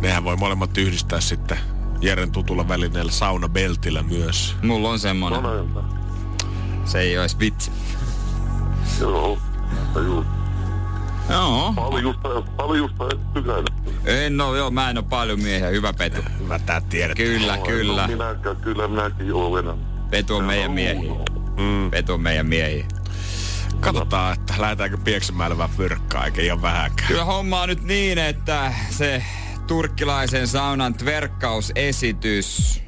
Nehän 0.00 0.24
voi 0.24 0.36
molemmat 0.36 0.78
yhdistää 0.78 1.20
sitten 1.20 1.58
Jeren 2.00 2.32
tutulla 2.32 2.68
välineellä 2.68 3.12
saunabeltillä 3.12 4.02
myös. 4.02 4.56
Mulla 4.62 4.90
on 4.90 4.98
semmonen. 4.98 5.40
Se 6.84 7.00
ei 7.00 7.18
ois 7.18 7.38
vitsi. 7.38 7.70
Joo. 9.00 9.38
Ja 9.94 10.00
juu. 10.00 10.24
Joo. 11.30 11.72
Paljusta, 11.76 12.42
paljusta 12.56 13.04
et 13.12 13.32
tykännyt. 13.34 13.74
En 14.04 14.40
oo, 14.40 14.56
joo, 14.56 14.70
mä 14.70 14.90
en 14.90 14.96
oo 14.96 15.02
paljon 15.02 15.40
miehiä. 15.40 15.68
Hyvä 15.68 15.92
Petu. 15.92 16.20
Hyvä 16.38 16.58
tää 16.58 16.80
tiedät. 16.80 17.16
Kyllä, 17.16 17.56
No, 17.56 17.62
kyllä. 17.62 18.02
No, 18.02 18.08
minäkään, 18.08 18.56
kyllä 18.56 18.88
minäkin 18.88 19.34
olen. 19.34 19.64
Petu 20.10 20.36
on 20.36 20.44
meidän 20.44 20.72
miehiä. 20.72 21.12
Mm. 21.58 21.90
Petu 21.90 22.12
on 22.12 22.20
meidän 22.20 22.46
miehiä. 22.46 22.86
Katsotaan, 23.80 24.32
että 24.34 24.54
lähdetäänkö 24.58 24.98
Pieksämäelle 25.04 25.58
vähän 25.58 25.76
fyrkkaa, 25.76 26.24
eikä 26.24 26.42
ihan 26.42 26.62
vähäkään. 26.62 27.08
Kyllä 27.08 27.24
homma 27.24 27.62
on 27.62 27.68
nyt 27.68 27.82
niin, 27.82 28.18
että 28.18 28.72
se 28.90 29.22
turkkilaisen 29.66 30.48
saunan 30.48 30.94
tverkkausesitys 30.94 32.82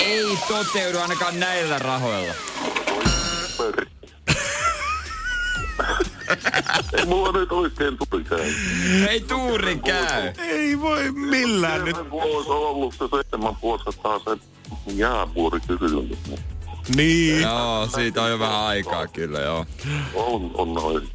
ei 0.00 0.38
toteudu 0.48 0.98
ainakaan 0.98 1.40
näillä 1.40 1.78
rahoilla. 1.78 2.34
Ei 6.98 7.06
mulla 7.06 7.32
nyt 7.32 7.52
oikein 7.52 7.98
tuli 8.10 8.24
käy. 8.24 8.52
Ei 9.08 9.20
tuuri 9.20 9.76
käy. 9.76 10.32
Ei 10.38 10.80
voi 10.80 11.12
millään 11.12 11.84
nyt. 11.84 11.96
Nyt 11.96 12.06
olisi 12.10 12.50
ollut 12.50 12.94
se 12.94 13.04
seitsemän 13.10 13.54
vuotta 13.62 13.92
taas 14.02 14.22
se 14.24 14.38
jäävuori 14.86 15.60
kysymys. 15.60 16.18
Niin. 16.96 17.40
Joo, 17.40 17.88
siitä 17.94 18.22
on 18.22 18.30
jo 18.30 18.38
vähän 18.38 18.60
aikaa 18.60 19.06
kyllä, 19.06 19.40
joo. 19.40 19.66
On, 20.14 20.50
on 20.54 20.74
noin. 20.74 21.08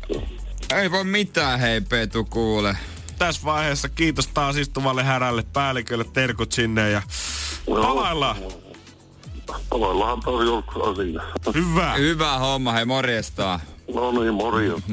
Ei 0.75 0.91
voi 0.91 1.03
mitään, 1.03 1.59
hei 1.59 1.81
Petu, 1.81 2.25
kuule. 2.25 2.77
Tässä 3.19 3.41
vaiheessa 3.45 3.89
kiitos 3.89 4.27
taas 4.27 4.57
istuvalle 4.57 5.03
härälle 5.03 5.43
päällikölle, 5.53 6.03
terkut 6.03 6.51
sinne 6.51 6.89
ja 6.89 7.01
palaillaan. 7.65 8.35
Tavallaan 9.69 10.19
taas. 10.19 11.55
Hyvä. 11.55 11.93
Hyvä 11.93 12.37
homma, 12.37 12.71
hei 12.71 12.85
morjesta. 12.85 13.59
No 13.93 14.11
niin, 14.11 14.33
morjens. 14.33 14.83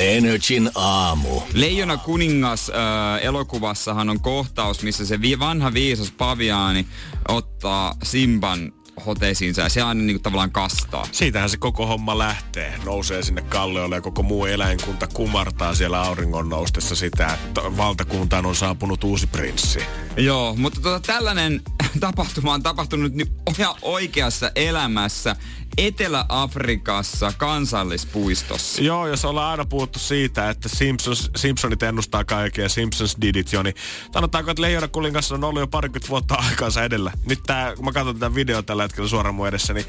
Energin 0.00 0.70
aamu. 0.74 1.40
Leijona 1.54 1.96
kuningas 1.96 2.70
äh, 2.70 3.24
elokuvassahan 3.24 4.10
on 4.10 4.20
kohtaus, 4.20 4.82
missä 4.82 5.06
se 5.06 5.20
vi- 5.20 5.38
vanha 5.38 5.74
viisas 5.74 6.10
paviaani 6.10 6.86
ottaa 7.28 7.94
Simban 8.02 8.72
hotesiinsa 9.06 9.62
ja 9.62 9.68
se 9.68 9.82
aina 9.82 10.02
niinku 10.02 10.22
tavallaan 10.22 10.50
kastaa. 10.50 11.06
Siitähän 11.12 11.50
se 11.50 11.56
koko 11.56 11.86
homma 11.86 12.18
lähtee. 12.18 12.74
Nousee 12.84 13.22
sinne 13.22 13.42
kalliolle 13.42 13.94
ja 13.94 14.00
koko 14.00 14.22
muu 14.22 14.46
eläinkunta 14.46 15.06
kumartaa 15.06 15.74
siellä 15.74 16.02
auringon 16.02 16.48
noustessa 16.48 16.96
sitä, 16.96 17.26
että 17.26 17.60
valtakuntaan 17.76 18.46
on 18.46 18.56
saapunut 18.56 19.04
uusi 19.04 19.26
prinssi. 19.26 19.80
Joo, 20.16 20.54
mutta 20.54 20.80
tota, 20.80 21.06
tällainen 21.06 21.62
tapahtuma 22.00 22.54
on 22.54 22.62
tapahtunut 22.62 23.12
nyt 23.12 23.32
ihan 23.58 23.74
oikeassa 23.82 24.50
elämässä 24.54 25.36
Etelä-Afrikassa 25.78 27.32
kansallispuistossa. 27.36 28.82
Joo, 28.82 29.06
jos 29.06 29.24
ollaan 29.24 29.50
aina 29.50 29.64
puhuttu 29.64 29.98
siitä, 29.98 30.50
että 30.50 30.68
Simpsons, 30.68 31.30
Simpsonit 31.36 31.82
ennustaa 31.82 32.24
kaikkea 32.24 32.64
ja 32.64 32.68
Simpsons 32.68 33.16
didit 33.20 33.52
jo, 33.52 33.62
niin 33.62 33.74
sanotaanko, 34.12 34.50
että 34.50 34.62
Leijona 34.62 34.88
kuningas 34.88 35.32
on 35.32 35.44
ollut 35.44 35.60
jo 35.60 35.66
parikymmentä 35.66 36.08
vuotta 36.08 36.34
aikaansa 36.34 36.84
edellä. 36.84 37.12
Nyt 37.28 37.42
tää, 37.46 37.76
kun 37.76 37.84
mä 37.84 37.92
katson 37.92 38.14
tätä 38.14 38.34
videoa 38.34 38.62
tällä 38.62 38.85
hetkellä 38.88 39.08
suoraan 39.08 39.34
mun 39.34 39.48
edessä, 39.48 39.72
niin 39.72 39.86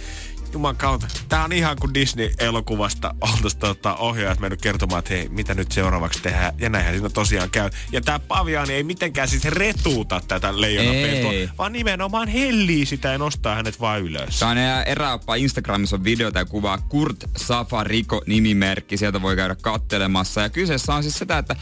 Juman 0.53 0.75
kautta. 0.75 1.07
Tää 1.29 1.43
on 1.43 1.53
ihan 1.53 1.77
kuin 1.81 1.93
Disney-elokuvasta 1.93 3.15
oltaisiin 3.21 3.59
tota, 3.59 3.95
ohjaajat 3.95 4.39
mennyt 4.39 4.61
kertomaan, 4.61 4.99
että 4.99 5.13
hei, 5.13 5.29
mitä 5.29 5.53
nyt 5.53 5.71
seuraavaksi 5.71 6.21
tehdään. 6.21 6.53
Ja 6.57 6.69
näinhän 6.69 6.93
siinä 6.93 7.09
tosiaan 7.09 7.49
käy. 7.49 7.69
Ja 7.91 8.01
tää 8.01 8.19
paviaani 8.19 8.73
ei 8.73 8.83
mitenkään 8.83 9.27
siis 9.27 9.45
retuuta 9.45 10.21
tätä 10.27 10.61
leijonapentua, 10.61 11.31
vaan 11.57 11.73
nimenomaan 11.73 12.27
hellii 12.27 12.85
sitä 12.85 13.07
ja 13.07 13.17
nostaa 13.17 13.55
hänet 13.55 13.79
vaan 13.79 14.01
ylös. 14.01 14.39
Tämä 14.39 14.51
on 14.51 14.57
eräoppa 14.85 15.35
Instagramissa 15.35 15.95
on 15.95 16.03
videota 16.03 16.39
ja 16.39 16.45
kuvaa 16.45 16.77
Kurt 16.77 17.23
Safariko 17.37 18.21
nimimerkki. 18.25 18.97
Sieltä 18.97 19.21
voi 19.21 19.35
käydä 19.35 19.55
kattelemassa. 19.55 20.41
Ja 20.41 20.49
kyseessä 20.49 20.93
on 20.93 21.03
siis 21.03 21.19
sitä, 21.19 21.37
että 21.37 21.55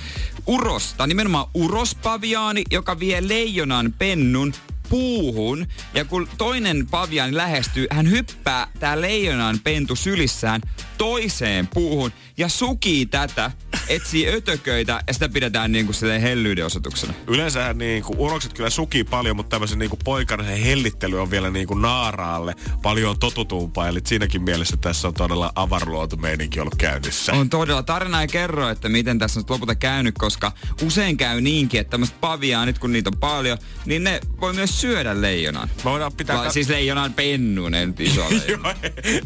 uros, 0.48 0.94
tai 0.98 1.08
nimenomaan 1.08 1.48
urospaviaani, 1.54 2.64
joka 2.72 3.00
vie 3.00 3.28
leijonan 3.28 3.94
pennun 3.98 4.54
puuhun. 4.90 5.66
Ja 5.94 6.06
kun 6.06 6.28
toinen 6.38 6.88
paviaani 6.88 7.38
lähestyy, 7.38 7.88
hän 7.92 8.10
hyppää 8.10 8.68
tää 8.80 9.02
leijonan 9.02 9.60
pentu 9.64 9.96
sylissään 9.96 10.62
toiseen 10.98 11.68
puuhun 11.74 12.12
ja 12.38 12.50
sukii 12.50 13.06
tätä, 13.06 13.52
etsii 13.89 14.28
ötököitä 14.28 15.04
ja 15.08 15.14
sitä 15.14 15.30
pidetään 15.30 15.72
niinku 15.72 15.93
silleen 15.93 16.22
hellyyden 16.22 16.66
osoituksena. 16.66 17.14
Yleensähän 17.28 17.78
niinku 17.78 18.16
urokset 18.18 18.54
kyllä 18.54 18.70
sukii 18.70 19.04
paljon, 19.04 19.36
mutta 19.36 19.50
tämmöisen 19.50 19.80
niinku 19.80 19.98
poikan 20.04 20.46
hellittely 20.46 21.22
on 21.22 21.32
vielä 21.32 21.50
niinku 21.50 21.74
naaraalle 21.74 22.56
paljon 22.82 23.20
totutumpaa. 23.20 23.88
Eli 23.88 24.00
siinäkin 24.06 24.41
mielessä 24.41 24.78
tässä 24.78 25.08
on 25.08 25.14
todella 25.14 25.52
avaruotu 25.56 26.18
meininki 26.18 26.60
ollut 26.60 26.76
käynnissä. 26.76 27.34
On 27.34 27.50
todella. 27.50 27.84
Tarina 27.84 28.22
ei 28.22 28.28
kerro, 28.28 28.70
että 28.70 28.89
miten 28.89 29.20
tässä 29.20 29.39
on 29.39 29.46
lopulta 29.50 29.76
käynyt, 29.76 30.16
koska 30.18 30.52
usein 30.84 31.18
käy 31.18 31.41
niinkin, 31.41 31.80
että 31.80 31.91
tämmöiset 31.91 32.22
paviaanit, 32.22 32.80
kun 32.80 32.91
niitä 32.91 33.10
on 33.14 33.20
paljon, 33.20 33.58
niin 33.86 34.04
ne 34.04 34.20
voi 34.41 34.54
myös 34.54 34.82
syödä 34.82 35.22
leijonan. 35.22 35.70
Voidaan 35.84 36.14
pitää... 36.14 36.38
Va- 36.38 36.50
siis 36.52 36.70
leijonan 36.70 37.14
pennun, 37.14 37.74
en 37.74 37.96
iso 38.00 38.28
leijona. 38.39 38.74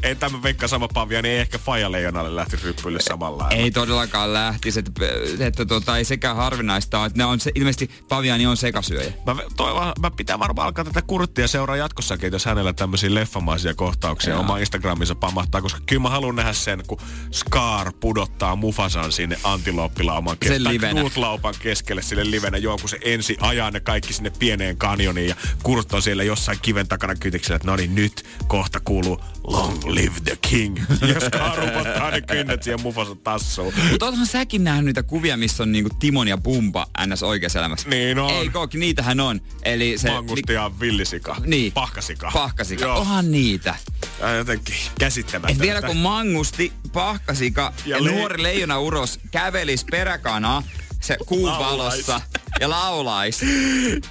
ei 0.03 0.15
tämä 0.15 0.43
Veikka 0.43 0.67
sama 0.67 0.87
pavia, 0.87 1.21
niin 1.21 1.33
ei 1.33 1.39
ehkä 1.39 1.58
Faja 1.59 1.91
leijonalle 1.91 2.35
lähti 2.35 2.57
ryppyille 2.63 2.99
samalla 3.01 3.37
lailla. 3.37 3.63
Ei 3.63 3.71
todellakaan 3.71 4.33
lähtisi, 4.33 4.79
että, 4.79 4.91
että 5.39 5.65
tota, 5.65 5.97
ei 5.97 6.05
sekään 6.05 6.35
harvinaista 6.35 7.05
että 7.05 7.17
ne 7.17 7.25
on 7.25 7.39
se, 7.39 7.51
ilmeisesti 7.55 7.89
paviani 8.09 8.45
on 8.45 8.57
sekasyöjä. 8.57 9.13
Mä, 9.25 9.35
toivon, 9.57 9.93
mä 9.99 10.11
pitää 10.11 10.39
varmaan 10.39 10.65
alkaa 10.65 10.85
tätä 10.85 11.01
kurttia 11.01 11.47
seuraa 11.47 11.77
jatkossakin, 11.77 12.31
jos 12.31 12.45
hänellä 12.45 12.73
tämmöisiä 12.73 13.13
leffamaisia 13.13 13.73
kohtauksia 13.73 14.33
Jaa. 14.33 14.39
oma 14.39 14.57
Instagramissa 14.57 15.15
pamahtaa, 15.15 15.61
koska 15.61 15.79
kyllä 15.85 16.01
mä 16.01 16.09
haluan 16.09 16.35
nähdä 16.35 16.53
sen, 16.53 16.83
kun 16.87 16.99
Scar 17.31 17.91
pudottaa 17.99 18.55
Mufasan 18.55 19.11
sinne 19.11 19.37
antilooppilauman 19.43 20.37
keskelaupan 20.37 21.53
keskelle 21.59 22.01
sille 22.01 22.31
livenä, 22.31 22.57
joo, 22.57 22.77
kun 22.77 22.89
se 22.89 22.97
ensi 23.01 23.37
ajaa 23.41 23.71
ne 23.71 23.79
kaikki 23.79 24.13
sinne 24.13 24.29
pieneen 24.29 24.77
kanioniin 24.77 25.29
ja 25.29 25.35
Kurt 25.63 25.93
on 25.93 26.01
siellä 26.01 26.23
jossain 26.23 26.59
kiven 26.61 26.87
takana 26.87 27.15
kytiksellä, 27.15 27.55
että 27.55 27.67
no 27.67 27.75
niin 27.75 27.95
nyt 27.95 28.25
kohta 28.47 28.79
kuuluu 28.79 29.21
Long 29.43 29.85
live 29.85 30.15
the 30.23 30.37
king. 30.41 30.77
Ja 31.13 31.19
Scar 31.19 31.48
upottaa 31.57 32.11
ne 32.11 32.21
kynnet 32.21 32.63
siihen 32.63 32.81
Mufasan 32.81 33.17
tassuun. 33.17 33.73
Mutta 33.91 34.05
oothan 34.05 34.25
säkin 34.25 34.63
nähnyt 34.63 34.85
niitä 34.85 35.03
kuvia, 35.03 35.37
missä 35.37 35.63
on 35.63 35.71
niinku 35.71 35.89
Timon 35.99 36.27
ja 36.27 36.37
Pumpa 36.37 36.87
ns. 37.07 37.23
oikeassa 37.23 37.59
elämässä. 37.59 37.89
Niin 37.89 38.19
on. 38.19 38.31
Ei 38.31 38.49
koki, 38.49 38.77
niitähän 38.77 39.19
on. 39.19 39.41
Eli 39.63 39.97
se... 39.97 40.11
Mangusti 40.11 40.53
ja 40.53 40.71
villisika. 40.79 41.35
Niin. 41.45 41.71
Pahkasika. 41.71 42.31
Pahkasika. 42.33 42.85
Joo. 42.85 42.99
Onhan 42.99 43.31
niitä. 43.31 43.75
Ja 44.19 44.35
jotenkin 44.35 44.75
käsittämätöntä. 44.99 45.63
Et 45.63 45.67
vielä 45.67 45.81
kun 45.81 45.97
mangusti, 45.97 46.73
pahkasika 46.93 47.73
ja, 47.85 47.97
ja 47.97 48.03
le- 48.03 48.11
nuori 48.11 48.43
leijona 48.43 48.79
uros 48.79 49.19
kävelis 49.31 49.85
peräkanaa, 49.91 50.63
se 51.01 51.17
kuun 51.25 51.51
valossa 51.51 52.21
ja 52.59 52.69
laulais. 52.69 53.41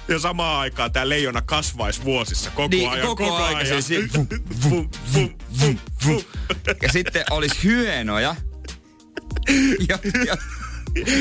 Ja 0.07 0.19
samaan 0.19 0.59
aikaan 0.59 0.91
tämä 0.91 1.09
leijona 1.09 1.41
kasvaisi 1.41 2.03
vuosissa 2.03 2.49
koko 2.49 2.67
niin, 2.67 2.89
ajan. 2.89 3.07
Koko, 3.07 3.23
koko 3.23 3.35
ajan. 3.35 3.55
ajan. 3.55 3.83
Siis, 3.83 4.11
ja 6.81 6.89
sitten 6.91 7.25
olisi 7.29 7.63
hyenoja. 7.63 8.35
ja, 9.89 9.99
ja, 10.25 10.37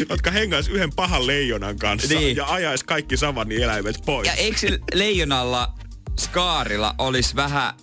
jotka 0.09 0.31
hengais 0.31 0.69
yhden 0.69 0.93
pahan 0.93 1.27
leijonan 1.27 1.79
kanssa 1.79 2.15
niin. 2.15 2.37
ja 2.37 2.47
ajais 2.47 2.85
kaikki 2.85 3.17
savanni 3.17 3.63
eläimet 3.63 3.97
pois. 4.07 4.27
Ja 4.27 4.35
eikö 4.35 4.79
leijonalla, 4.95 5.75
skaarilla 6.21 6.95
olisi 6.99 7.37
vähän 7.37 7.75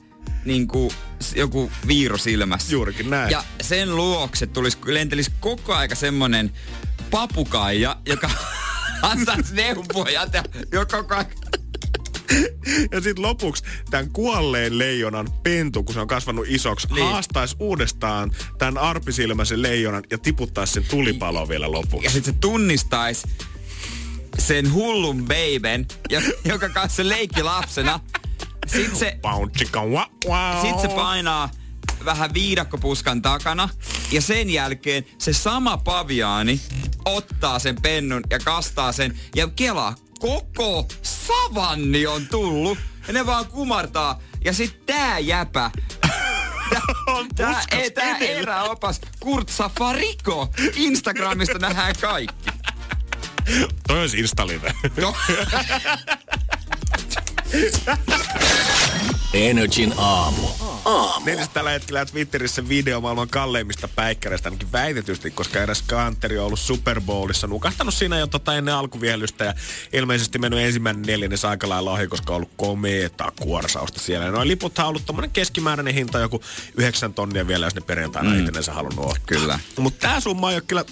niinku 0.45 0.93
joku 1.35 1.71
virus 1.87 2.27
ilmässä? 2.27 2.73
Juurikin 2.73 3.09
näin. 3.09 3.31
Ja 3.31 3.43
sen 3.61 3.95
luokse 3.95 4.47
tulisi, 4.47 4.77
lentelisi 4.85 5.31
koko 5.39 5.73
aika 5.73 5.95
semmonen 5.95 6.51
papukaija, 7.11 7.97
joka 8.05 8.29
antaisi 9.01 9.55
neuvoja 9.55 10.27
joka 10.71 11.03
ja 12.91 13.01
sitten 13.01 13.21
lopuksi 13.21 13.63
tämän 13.89 14.09
kuolleen 14.09 14.77
leijonan 14.77 15.27
pentu, 15.43 15.83
kun 15.83 15.93
se 15.93 15.99
on 15.99 16.07
kasvanut 16.07 16.45
isoksi, 16.47 16.87
niin. 16.93 17.05
haastaisi 17.05 17.55
uudestaan 17.59 18.31
tämän 18.57 18.77
arpisilmäisen 18.77 19.61
leijonan 19.61 20.03
ja 20.11 20.17
tiputtaisi 20.17 20.73
sen 20.73 20.85
tulipalo 20.89 21.49
vielä 21.49 21.71
lopuksi. 21.71 22.05
Ja 22.05 22.11
sitten 22.11 22.33
se 22.33 22.39
tunnistaisi 22.39 23.27
sen 24.39 24.73
hullun 24.73 25.25
baben, 25.25 25.87
joka 26.45 26.69
kanssa 26.69 26.95
se 26.95 27.09
leikki 27.09 27.43
lapsena. 27.43 27.99
Sitten 28.67 28.95
se, 28.95 29.19
sit 30.61 30.79
se 30.79 30.87
painaa 30.87 31.49
vähän 32.05 32.33
viidakkopuskan 32.33 33.21
takana. 33.21 33.69
Ja 34.11 34.21
sen 34.21 34.49
jälkeen 34.49 35.05
se 35.17 35.33
sama 35.33 35.77
paviaani 35.77 36.61
ottaa 37.05 37.59
sen 37.59 37.81
pennun 37.81 38.23
ja 38.29 38.39
kastaa 38.39 38.91
sen. 38.91 39.19
Ja 39.35 39.47
kelaa, 39.47 39.95
koko 40.19 40.87
savanni 41.01 42.07
on 42.07 42.27
tullut. 42.27 42.77
Ja 43.07 43.13
ne 43.13 43.25
vaan 43.25 43.45
kumartaa. 43.45 44.21
Ja 44.45 44.53
sit 44.53 44.85
tää 44.85 45.19
jäpä 45.19 45.71
on 47.07 47.27
tää, 47.35 47.63
ei, 47.71 47.91
tää 47.91 48.17
eräopas 48.17 49.01
Kurt 49.19 49.49
Safariko. 49.49 50.53
Instagramista 50.75 51.59
nähdään 51.59 51.95
kaikki. 52.01 52.51
Toi 53.87 53.99
olisi 53.99 54.19
Instalive. 54.19 54.73
No. 54.97 55.15
Energin 59.33 59.93
aamu. 59.97 60.47
Aamu. 60.85 61.25
Netissä 61.25 61.51
tällä 61.53 61.69
hetkellä 61.69 62.05
Twitterissä 62.05 62.69
video 62.69 63.01
maailman 63.01 63.27
kalleimmista 63.29 63.87
päikkäreistä 63.87 64.49
ainakin 64.49 64.71
väitetysti, 64.71 65.31
koska 65.31 65.59
eräs 65.59 65.81
kanteri 65.81 66.39
on 66.39 66.45
ollut 66.45 66.59
Super 66.59 67.01
Bowlissa 67.01 67.47
nukahtanut 67.47 67.93
siinä 67.93 68.17
jo 68.17 68.27
tota 68.27 68.55
ennen 68.55 68.73
alkuviehystä 68.73 69.45
ja 69.45 69.53
ilmeisesti 69.93 70.39
mennyt 70.39 70.59
ensimmäinen 70.59 71.01
neljännes 71.01 71.45
aika 71.45 71.69
lailla 71.69 71.91
ohi, 71.91 72.07
koska 72.07 72.33
on 72.33 72.35
ollut 72.35 72.51
komeeta 72.57 73.31
kuorsausta 73.41 73.99
siellä. 73.99 74.31
Noin 74.31 74.47
liput 74.47 74.79
on 74.79 74.85
ollut 74.85 75.05
tommonen 75.05 75.31
keskimääräinen 75.31 75.93
hinta 75.93 76.19
joku 76.19 76.41
9 76.77 77.13
tonnia 77.13 77.47
vielä, 77.47 77.65
jos 77.65 77.75
ne 77.75 77.81
perjantaina 77.81 78.29
mm. 78.29 78.47
itse 78.47 78.71
halunnut 78.71 79.05
ottaa. 79.05 79.25
Kyllä. 79.25 79.59
Mutta 79.79 80.07
tää 80.07 80.19
summa 80.19 80.49
ei 80.51 80.55
ole 80.55 80.63
kyllä 80.67 80.85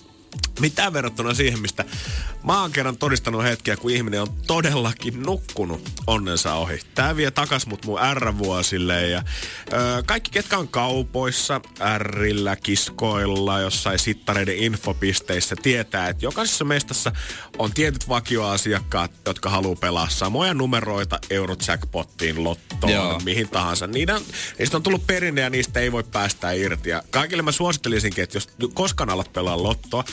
mitään 0.60 0.94
verrattuna 0.94 1.34
siihen, 1.34 1.60
mistä 1.60 1.86
mä 2.44 2.62
oon 2.62 2.72
kerran 2.72 2.98
todistanut 2.98 3.44
hetkiä, 3.44 3.78
kun 3.78 3.92
ihminen 3.92 4.22
on 4.22 4.34
todellakin 4.48 5.24
nukkunut 5.24 5.90
onnensa 6.08 6.54
ohi. 6.54 6.80
Tää 6.96 7.16
vie 7.16 7.32
takas 7.32 7.68
mut 7.68 7.86
mun 7.86 8.00
R-vuosille 8.14 9.08
ja 9.10 9.24
ö, 9.74 10.04
kaikki 10.06 10.32
ketkä 10.32 10.58
on 10.58 10.68
kaupoissa, 10.68 11.62
Rillä, 11.98 12.56
kiskoilla, 12.56 13.60
jossain 13.60 14.00
sittareiden 14.00 14.58
infopisteissä 14.58 15.56
tietää, 15.64 16.10
että 16.10 16.26
jokaisessa 16.26 16.66
mestassa 16.66 17.12
on 17.58 17.74
tietyt 17.74 18.10
vakioasiakkaat, 18.10 19.12
jotka 19.26 19.50
haluaa 19.50 19.76
pelaa 19.76 20.10
samoja 20.10 20.54
numeroita 20.54 21.20
Eurojackpottiin, 21.30 22.44
lottoon, 22.44 22.94
Joo. 22.94 23.20
mihin 23.20 23.50
tahansa. 23.50 23.88
Niitä, 23.88 24.22
niistä 24.60 24.78
on 24.78 24.84
tullut 24.84 25.08
perinne 25.08 25.42
ja 25.42 25.50
niistä 25.50 25.80
ei 25.80 25.92
voi 25.92 26.04
päästä 26.04 26.52
irti. 26.52 26.90
Ja 26.90 27.04
kaikille 27.10 27.44
mä 27.44 27.52
suosittelisinkin, 27.52 28.24
että 28.24 28.38
jos 28.38 28.50
koskaan 28.74 29.10
alat 29.10 29.34
pelaa 29.34 29.64
lottoa, 29.64 30.04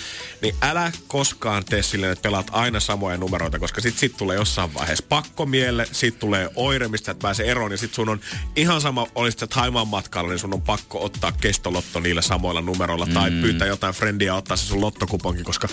niin 0.42 0.54
älä 0.62 0.92
koskaan 1.08 1.64
tee 1.64 1.82
silleen, 1.82 2.12
että 2.12 2.22
pelaat 2.22 2.46
aina 2.52 2.80
samoja 2.80 3.16
numeroita, 3.16 3.58
koska 3.58 3.80
sit, 3.80 3.98
sit 3.98 4.16
tulee 4.16 4.36
jossain 4.36 4.74
vaiheessa 4.74 5.04
pakkomielle, 5.08 5.86
sit 5.92 6.18
tulee 6.18 6.50
oire, 6.54 6.88
mistä 6.88 7.12
et 7.12 7.18
pääse 7.18 7.44
eroon, 7.44 7.72
ja 7.72 7.78
sit 7.78 7.94
sun 7.94 8.08
on 8.08 8.20
ihan 8.56 8.80
sama, 8.80 9.06
olisit 9.14 9.40
sä 9.40 9.46
Haimaan 9.50 9.88
matkalla, 9.88 10.30
niin 10.30 10.38
sun 10.38 10.54
on 10.54 10.62
pakko 10.62 11.04
ottaa 11.04 11.32
kestolotto 11.32 12.00
niillä 12.00 12.22
samoilla 12.22 12.60
numeroilla, 12.60 13.06
mm. 13.06 13.12
tai 13.12 13.30
pyytää 13.30 13.68
jotain 13.68 13.94
friendia 13.94 14.34
ottaa 14.34 14.56
se 14.56 14.66
sun 14.66 14.80
lottokuponki, 14.80 15.42
koska 15.42 15.68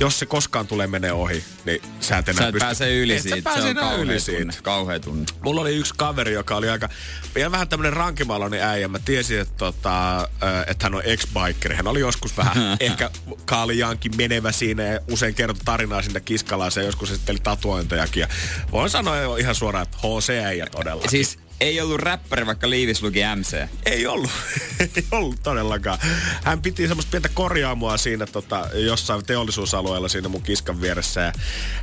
jos 0.00 0.18
se 0.18 0.26
koskaan 0.26 0.66
tulee 0.66 0.86
menee 0.86 1.12
ohi, 1.12 1.44
niin 1.64 1.82
sä 2.00 2.18
et 2.18 2.28
enää 2.28 2.42
sä 2.42 2.48
et 2.48 2.52
pysty. 2.52 2.64
pääse 2.64 2.98
yli 2.98 3.16
et 3.16 3.22
siitä, 3.22 3.54
se 3.54 3.68
on 3.68 3.74
kauhea 3.74 3.96
yli 3.96 4.04
tunne. 4.04 4.20
siitä. 4.20 4.62
Kauhea 4.62 5.00
tunne. 5.00 5.26
Mulla 5.42 5.60
oli 5.60 5.76
yksi 5.76 5.94
kaveri, 5.96 6.32
joka 6.32 6.56
oli 6.56 6.68
aika, 6.68 6.88
vielä 7.34 7.52
vähän 7.52 7.68
tämmönen 7.68 7.92
rankimalainen 7.92 8.62
äijä. 8.62 8.88
Mä 8.88 8.98
tiesin, 8.98 9.40
että, 9.40 9.54
tota, 9.58 10.28
että 10.66 10.86
hän 10.86 10.94
on 10.94 11.02
ex-bikeri. 11.04 11.74
Hän 11.74 11.86
oli 11.86 12.00
joskus 12.00 12.36
vähän 12.36 12.56
ehkä 12.80 13.10
Kaali 13.44 13.67
tosiaankin 13.68 14.16
menevä 14.16 14.52
siinä 14.52 14.82
ja 14.82 15.00
usein 15.10 15.34
kertoi 15.34 15.64
tarinaa 15.64 16.02
sinne 16.02 16.20
kiskalaan 16.20 16.72
ja 16.76 16.82
joskus 16.82 17.10
esitteli 17.10 17.38
tatuointejakin. 17.42 18.20
Ja 18.20 18.28
voin 18.72 18.90
sanoa 18.90 19.16
jo 19.16 19.36
ihan 19.36 19.54
suoraan, 19.54 19.82
että 19.82 19.98
HC 19.98 20.56
ja 20.56 20.66
todella. 20.66 21.02
Siis 21.08 21.38
ei 21.60 21.80
ollut 21.80 22.00
räppäri, 22.00 22.46
vaikka 22.46 22.70
Liivis 22.70 23.02
luki 23.02 23.20
MC. 23.36 23.68
Ei 23.86 24.06
ollut. 24.06 24.30
ei 24.80 25.04
ollut 25.10 25.42
todellakaan. 25.42 25.98
Hän 26.44 26.62
piti 26.62 26.88
semmoista 26.88 27.10
pientä 27.10 27.28
korjaamua 27.34 27.96
siinä 27.96 28.26
tota, 28.26 28.66
jossain 28.74 29.26
teollisuusalueella 29.26 30.08
siinä 30.08 30.28
mun 30.28 30.42
kiskan 30.42 30.80
vieressä. 30.80 31.20
Ja 31.20 31.32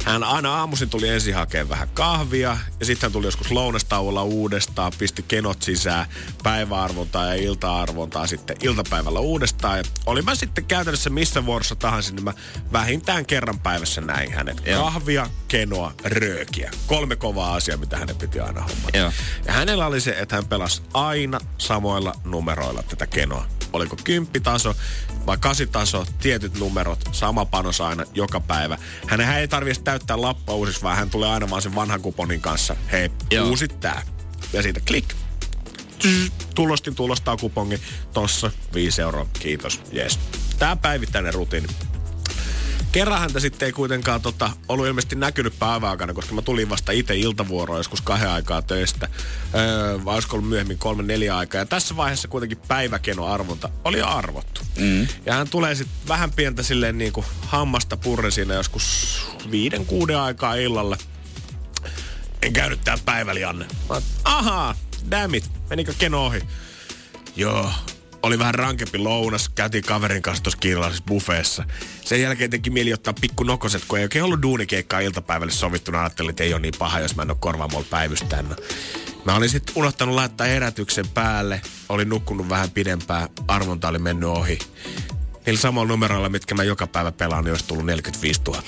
hän 0.03 0.23
aina 0.23 0.55
aamuisin 0.55 0.89
tuli 0.89 1.07
ensin 1.07 1.35
hakemaan 1.35 1.69
vähän 1.69 1.89
kahvia 1.93 2.57
ja 2.79 2.85
sitten 2.85 3.07
hän 3.07 3.11
tuli 3.11 3.27
joskus 3.27 3.51
lounastauolla 3.51 4.23
uudestaan, 4.23 4.91
pisti 4.97 5.25
kenot 5.27 5.61
sisään, 5.61 6.05
päiväarvontaa 6.43 7.25
ja 7.25 7.33
ilta-arvontaa 7.33 8.27
sitten 8.27 8.57
iltapäivällä 8.61 9.19
uudestaan. 9.19 9.77
Ja 9.77 9.83
oli 10.05 10.21
mä 10.21 10.35
sitten 10.35 10.65
käytännössä 10.65 11.09
missä 11.09 11.45
vuorossa 11.45 11.75
tahansa, 11.75 12.13
niin 12.13 12.23
mä 12.23 12.33
vähintään 12.71 13.25
kerran 13.25 13.59
päivässä 13.59 14.01
näin 14.01 14.33
hänet. 14.33 14.61
Joo. 14.65 14.83
Kahvia, 14.83 15.29
kenoa, 15.47 15.93
röökiä. 16.03 16.71
Kolme 16.87 17.15
kovaa 17.15 17.55
asiaa, 17.55 17.77
mitä 17.77 17.97
hänen 17.97 18.15
piti 18.15 18.39
aina 18.39 18.61
hommata. 18.61 18.97
Joo. 18.97 19.11
Ja 19.45 19.53
hänellä 19.65 19.87
oli 19.87 20.01
se, 20.01 20.15
että 20.19 20.35
hän 20.35 20.45
pelasi 20.45 20.81
aina 20.93 21.39
samoilla 21.57 22.13
numeroilla 22.23 22.83
tätä 22.83 23.07
kenoa. 23.07 23.45
Oliko 23.73 23.97
kymppitaso 24.03 24.75
vai 25.25 25.37
kasitaso, 25.37 26.05
tietyt 26.21 26.59
numerot, 26.59 26.99
sama 27.11 27.45
panos 27.45 27.81
aina, 27.81 28.03
joka 28.13 28.39
päivä. 28.39 28.77
Hänhän 29.07 29.39
ei 29.39 29.47
tarvitse 29.47 29.83
täyttää 29.83 30.21
lappua 30.21 30.55
uusiksi, 30.55 30.81
vaan 30.81 30.97
hän 30.97 31.09
tulee 31.09 31.29
aina 31.29 31.49
vaan 31.49 31.61
sen 31.61 31.75
vanhan 31.75 32.01
kuponin 32.01 32.41
kanssa. 32.41 32.75
Hei, 32.91 33.11
Joo. 33.31 33.49
uusit 33.49 33.79
tää. 33.79 34.01
Ja 34.53 34.61
siitä 34.61 34.79
klik. 34.87 35.13
Tulostin 36.55 36.95
tulostaa 36.95 37.37
kupongin. 37.37 37.79
Tossa, 38.13 38.51
5 38.73 39.01
euroa. 39.01 39.27
Kiitos. 39.39 39.81
Yes. 39.95 40.19
Tää 40.59 40.75
päivittäinen 40.75 41.33
rutiini. 41.33 41.67
Kerran 42.95 43.19
häntä 43.19 43.39
sitten 43.39 43.65
ei 43.65 43.71
kuitenkaan 43.71 44.21
tota, 44.21 44.49
ollut 44.67 44.87
ilmeisesti 44.87 45.15
näkynyt 45.15 45.59
päiväaikana, 45.59 46.13
koska 46.13 46.35
mä 46.35 46.41
tulin 46.41 46.69
vasta 46.69 46.91
itse 46.91 47.15
iltavuoroon 47.15 47.79
joskus 47.79 48.01
kahden 48.01 48.29
aikaa 48.29 48.61
töistä. 48.61 49.07
Öö, 49.55 50.05
vai 50.05 50.13
olisiko 50.13 50.35
ollut 50.35 50.49
myöhemmin 50.49 50.77
kolme 50.77 51.03
neljä 51.03 51.37
aikaa. 51.37 51.61
Ja 51.61 51.65
tässä 51.65 51.97
vaiheessa 51.97 52.27
kuitenkin 52.27 52.57
päiväkenoarvonta 52.67 53.69
oli 53.83 53.99
jo 53.99 54.07
arvottu. 54.07 54.61
Mm. 54.77 55.07
Ja 55.25 55.33
hän 55.33 55.49
tulee 55.49 55.75
sitten 55.75 55.97
vähän 56.07 56.31
pientä 56.31 56.63
silleen 56.63 56.97
niin 56.97 57.13
kuin 57.13 57.25
hammasta 57.41 57.97
purre 57.97 58.31
siinä 58.31 58.53
joskus 58.53 59.17
viiden 59.51 59.85
kuuden 59.85 60.19
aikaa 60.19 60.55
illalle. 60.55 60.97
En 62.41 62.53
käynyt 62.53 62.79
tää 62.83 62.97
päiväli, 63.05 63.43
Anne. 63.43 63.65
Mä 63.89 64.01
ahaa, 64.23 64.75
damn 65.11 65.35
it, 65.35 65.51
menikö 65.69 65.93
keno 65.97 66.25
ohi? 66.25 66.41
Joo, 67.35 67.71
oli 68.25 68.39
vähän 68.39 68.55
rankempi 68.55 68.97
lounas, 68.97 69.49
käytiin 69.49 69.83
kaverin 69.83 70.21
kanssa 70.21 70.43
tuossa 70.43 70.57
kiinalaisessa 70.57 71.03
buffeessa. 71.07 71.63
Sen 72.05 72.21
jälkeen 72.21 72.49
teki 72.49 72.69
mieli 72.69 72.93
ottaa 72.93 73.13
pikku 73.21 73.43
nokoset, 73.43 73.83
kun 73.87 73.99
ei 73.99 74.05
oikein 74.05 74.25
ollut 74.25 74.41
duunikeikkaa 74.41 74.99
iltapäivälle 74.99 75.51
sovittuna. 75.51 75.99
Ajattelin, 75.99 76.29
että 76.29 76.43
ei 76.43 76.53
ole 76.53 76.61
niin 76.61 76.73
paha, 76.79 76.99
jos 76.99 77.15
mä 77.15 77.21
en 77.21 77.31
ole 77.31 77.37
korvaamolla 77.39 77.87
päivystään. 77.89 78.55
Mä 79.25 79.35
olin 79.35 79.49
sitten 79.49 79.75
unohtanut 79.77 80.15
laittaa 80.15 80.47
herätyksen 80.47 81.07
päälle, 81.07 81.61
olin 81.89 82.09
nukkunut 82.09 82.49
vähän 82.49 82.71
pidempään, 82.71 83.29
arvonta 83.47 83.87
oli 83.87 83.99
mennyt 83.99 84.29
ohi. 84.29 84.59
Niillä 85.45 85.61
samalla 85.61 85.87
numeroilla, 85.87 86.29
mitkä 86.29 86.55
mä 86.55 86.63
joka 86.63 86.87
päivä 86.87 87.11
pelaan, 87.11 87.43
niin 87.43 87.51
olisi 87.51 87.65
tullut 87.67 87.85
45 87.85 88.41
000. 88.47 88.61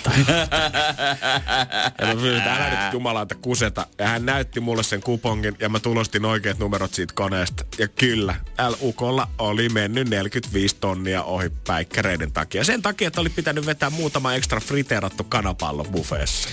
ja 2.00 2.08
mä 2.08 2.14
pyysin, 2.14 2.38
että 2.38 2.56
älä 2.56 2.70
nyt 2.70 2.94
jumalauta 2.94 3.36
kuseta. 3.36 3.88
Ja 3.98 4.08
hän 4.08 4.26
näytti 4.26 4.60
mulle 4.60 4.84
sen 4.84 5.02
kupongin 5.02 5.56
ja 5.60 5.70
mä 5.70 5.80
tulostin 5.80 6.26
oikeat 6.26 6.60
numerot 6.60 6.94
siitä 6.94 7.14
koneesta. 7.14 7.66
Ja 7.78 7.88
kyllä, 7.88 8.36
L-ukolla 8.70 9.28
oli 9.38 9.70
mennyt 9.70 10.10
45 10.10 10.76
tonnia 10.80 11.24
ohi 11.24 11.50
päikkäreiden 11.68 12.32
takia. 12.32 12.64
Sen 12.64 12.82
takia, 12.82 13.08
että 13.08 13.22
oli 13.22 13.30
pitänyt 13.30 13.66
vetää 13.66 13.90
muutama 13.90 14.34
ekstra 14.34 14.60
friteerattu 14.60 15.24
kanapallo 15.24 15.84
buffeessa. 15.84 16.50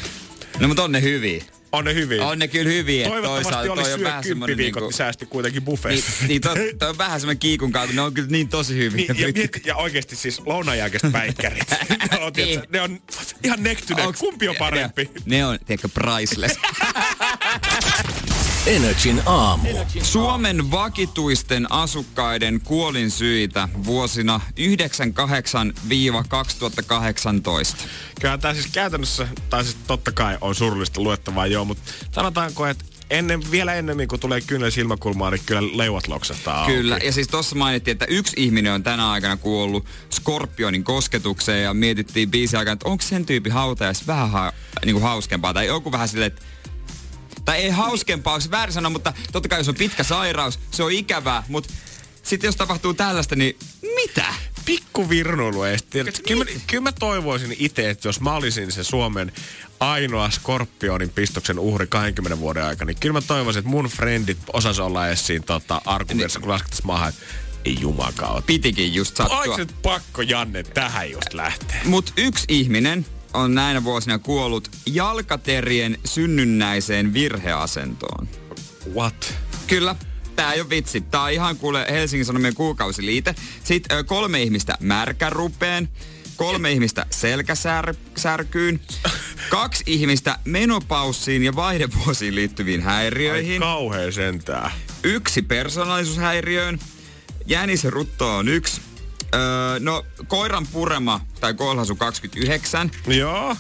No 0.61 0.69
mutta 0.69 0.85
on 0.85 0.93
ne 0.93 1.03
hyviä. 1.03 1.45
On 1.75 1.85
ne 1.85 1.95
hyvin. 1.95 2.21
On 2.21 2.39
ne 2.39 2.49
kyllä 2.49 2.71
hyviä. 2.71 3.09
Toivottavasti 3.09 3.43
Toisaalta 3.45 3.73
oli 3.73 3.83
toi 3.83 3.93
on 3.93 3.99
syö 3.99 4.09
vähän 4.09 4.25
semmonen 4.25 4.47
kymppiviikot, 4.47 4.81
niinku- 4.81 4.89
niin 4.91 4.97
säästi 4.97 5.27
kuitenkin 5.27 5.61
Niin, 5.61 5.65
buffeessa. 5.65 6.27
niin 6.29 6.41
toi, 6.41 6.75
toi 6.79 6.89
on 6.89 6.99
vähän 6.99 7.21
semmoinen 7.21 7.39
kiikun 7.39 7.73
kautta, 7.73 7.95
ne 7.95 8.01
on 8.03 8.15
kyllä 8.15 8.29
niin 8.31 8.49
tosi 8.49 8.77
hyviä. 8.77 9.07
Niin, 9.13 9.35
ja, 9.37 9.49
ja 9.65 9.77
oikeasti 9.77 10.17
siis 10.17 10.41
lounajälkeiset 10.47 11.13
päikkärit. 11.13 11.71
ne, 12.13 12.19
on, 12.21 12.33
Niin. 12.37 12.63
ne 12.69 12.81
on 12.81 13.01
ihan 13.45 13.63
nektyneet. 13.63 14.17
Kumpi 14.19 14.49
on 14.49 14.57
parempi? 14.59 15.05
Ne, 15.27 15.37
ne 15.37 15.47
on, 15.47 15.59
tiedätkö, 15.67 15.89
priceless. 15.95 16.59
Energin 18.67 19.23
aamu. 19.27 19.69
Suomen 20.03 20.71
vakituisten 20.71 21.73
asukkaiden 21.73 22.61
kuolinsyitä 22.61 23.69
vuosina 23.85 24.41
98-2018. 24.51 24.61
Kyllä 28.21 28.39
tämä 28.39 28.55
siis 28.55 28.67
käytännössä, 28.73 29.29
tai 29.51 29.65
siis 29.65 29.77
totta 29.87 30.13
kai 30.13 30.39
on 30.41 30.55
surullista 30.55 31.01
luettavaa 31.01 31.47
joo, 31.47 31.65
mutta 31.65 31.83
sanotaanko, 32.11 32.67
että 32.67 32.85
ennen, 33.11 33.51
vielä 33.51 33.75
ennemmin 33.75 34.09
kuin 34.09 34.21
tulee 34.21 34.41
kyynel 34.41 34.71
silmäkulmaan, 34.71 35.33
niin 35.33 35.43
kyllä 35.47 35.79
leuat 35.79 36.09
loksahtaa 36.09 36.61
auki. 36.61 36.73
Kyllä, 36.73 36.99
ja 37.05 37.13
siis 37.13 37.29
tuossa 37.29 37.57
mainittiin, 37.57 37.93
että 37.93 38.07
yksi 38.09 38.35
ihminen 38.37 38.73
on 38.73 38.83
tänä 38.83 39.11
aikana 39.11 39.37
kuollut 39.37 39.87
Skorpionin 40.11 40.85
kosketukseen 40.85 41.63
ja 41.63 41.75
mietittiin 41.75 42.31
biisi 42.31 42.57
aikana, 42.57 42.73
että 42.73 42.89
onko 42.89 43.03
sen 43.03 43.27
tyyppi 43.27 43.51
hautajais 43.51 44.07
vähän 44.07 44.31
ha- 44.31 44.53
niin 44.85 44.95
kuin 44.95 45.03
hauskempaa 45.03 45.55
tai 45.55 45.67
joku 45.67 45.93
vähän 45.93 46.09
silleen, 46.09 46.33
että 46.33 46.54
tai 47.45 47.59
ei 47.59 47.71
hauskempaa, 47.71 48.33
olisi 48.35 48.51
väärin 48.51 48.73
sanoa, 48.73 48.91
mutta 48.91 49.13
totta 49.33 49.49
kai 49.49 49.61
jos 49.61 49.69
on 49.69 49.75
pitkä 49.75 50.03
sairaus, 50.03 50.59
se 50.71 50.83
on 50.83 50.93
ikävää, 50.93 51.43
mutta 51.49 51.73
sitten 52.23 52.49
jos 52.49 52.57
tapahtuu 52.57 52.95
tällaista, 52.95 53.37
niin 53.37 53.57
mitä? 53.97 54.35
Pikku 54.65 55.09
virnuilu 55.09 55.61
Kyllä, 56.29 56.45
mä- 56.45 56.61
kyllä 56.67 56.83
mä 56.83 56.93
toivoisin 56.93 57.57
itse, 57.59 57.91
että 57.91 58.09
jos 58.09 58.21
mä 58.21 58.35
olisin 58.35 58.73
se 58.73 58.85
Suomen 58.85 59.33
ainoa 59.81 60.31
skorpionin 60.31 61.11
pistoksen 61.11 61.59
uhri 61.59 61.87
20 61.87 62.41
vuoden 62.41 62.65
aikana, 62.65 62.87
niin 62.87 63.01
kyllä 63.01 63.13
mä 63.13 63.21
toivoisin, 63.21 63.61
että 63.61 63.71
mun 63.71 63.85
frendit 63.85 64.39
osas 64.53 64.79
olla 64.79 65.07
edes 65.07 65.27
siinä 65.27 65.45
tota, 65.47 65.83
arkuvirsa, 65.85 66.41
kun 66.41 66.49
laskettaisiin 66.49 66.87
maahan, 66.87 67.09
että 67.09 67.23
ei 67.65 67.77
jumakaan 67.81 68.43
Pitikin 68.43 68.95
just 68.95 69.17
sattua. 69.17 69.39
Oliko 69.39 69.57
nyt 69.57 69.75
pakko 69.83 70.23
Janne 70.23 70.63
tähän 70.63 71.11
just 71.11 71.35
lähteä? 71.35 71.81
Mut 71.85 72.13
yksi 72.17 72.45
ihminen 72.49 73.07
on 73.35 73.55
näinä 73.55 73.85
vuosina 73.85 74.19
kuollut 74.19 74.71
jalkaterien 74.87 75.99
synnynnäiseen 76.05 77.15
virheasentoon. 77.15 78.29
What? 78.95 79.35
Kyllä. 79.67 79.97
Tää 80.37 80.53
ei 80.53 80.61
ole 80.61 80.71
vitsi. 80.71 81.01
Tää 81.01 81.23
on 81.23 81.33
ihan 81.33 81.57
kuule 81.57 81.87
Helsingin 81.91 82.27
Sanomien 82.27 82.55
kuukausiliite. 82.55 83.35
Sitten 83.65 84.05
kolme 84.07 84.43
ihmistä 84.43 84.75
märkärupeen, 84.81 85.89
kolme 86.37 86.73
ihmistä 86.73 87.07
selkäsärkyyn, 87.11 88.81
kaksi 89.49 89.85
ihmistä 89.87 90.39
menopaussiin 90.45 91.43
ja 91.43 91.57
vaihdevuosiin 91.57 92.35
liittyviin 92.35 92.81
Ai 92.81 92.87
häiriöihin, 92.87 93.61
kauhea 93.61 94.13
sentää. 94.13 94.71
yksi 95.05 95.43
persoonallisuushäiriöön, 95.43 96.79
jännisrutto 97.47 98.37
on 98.37 98.49
yksi, 98.49 98.81
öö, 99.35 99.81
no 99.81 100.07
koiran 100.29 100.67
purema 100.67 101.21
tai 101.41 101.55
koilhasu 101.55 101.97
29, 101.97 102.91
Joo. 103.07 103.57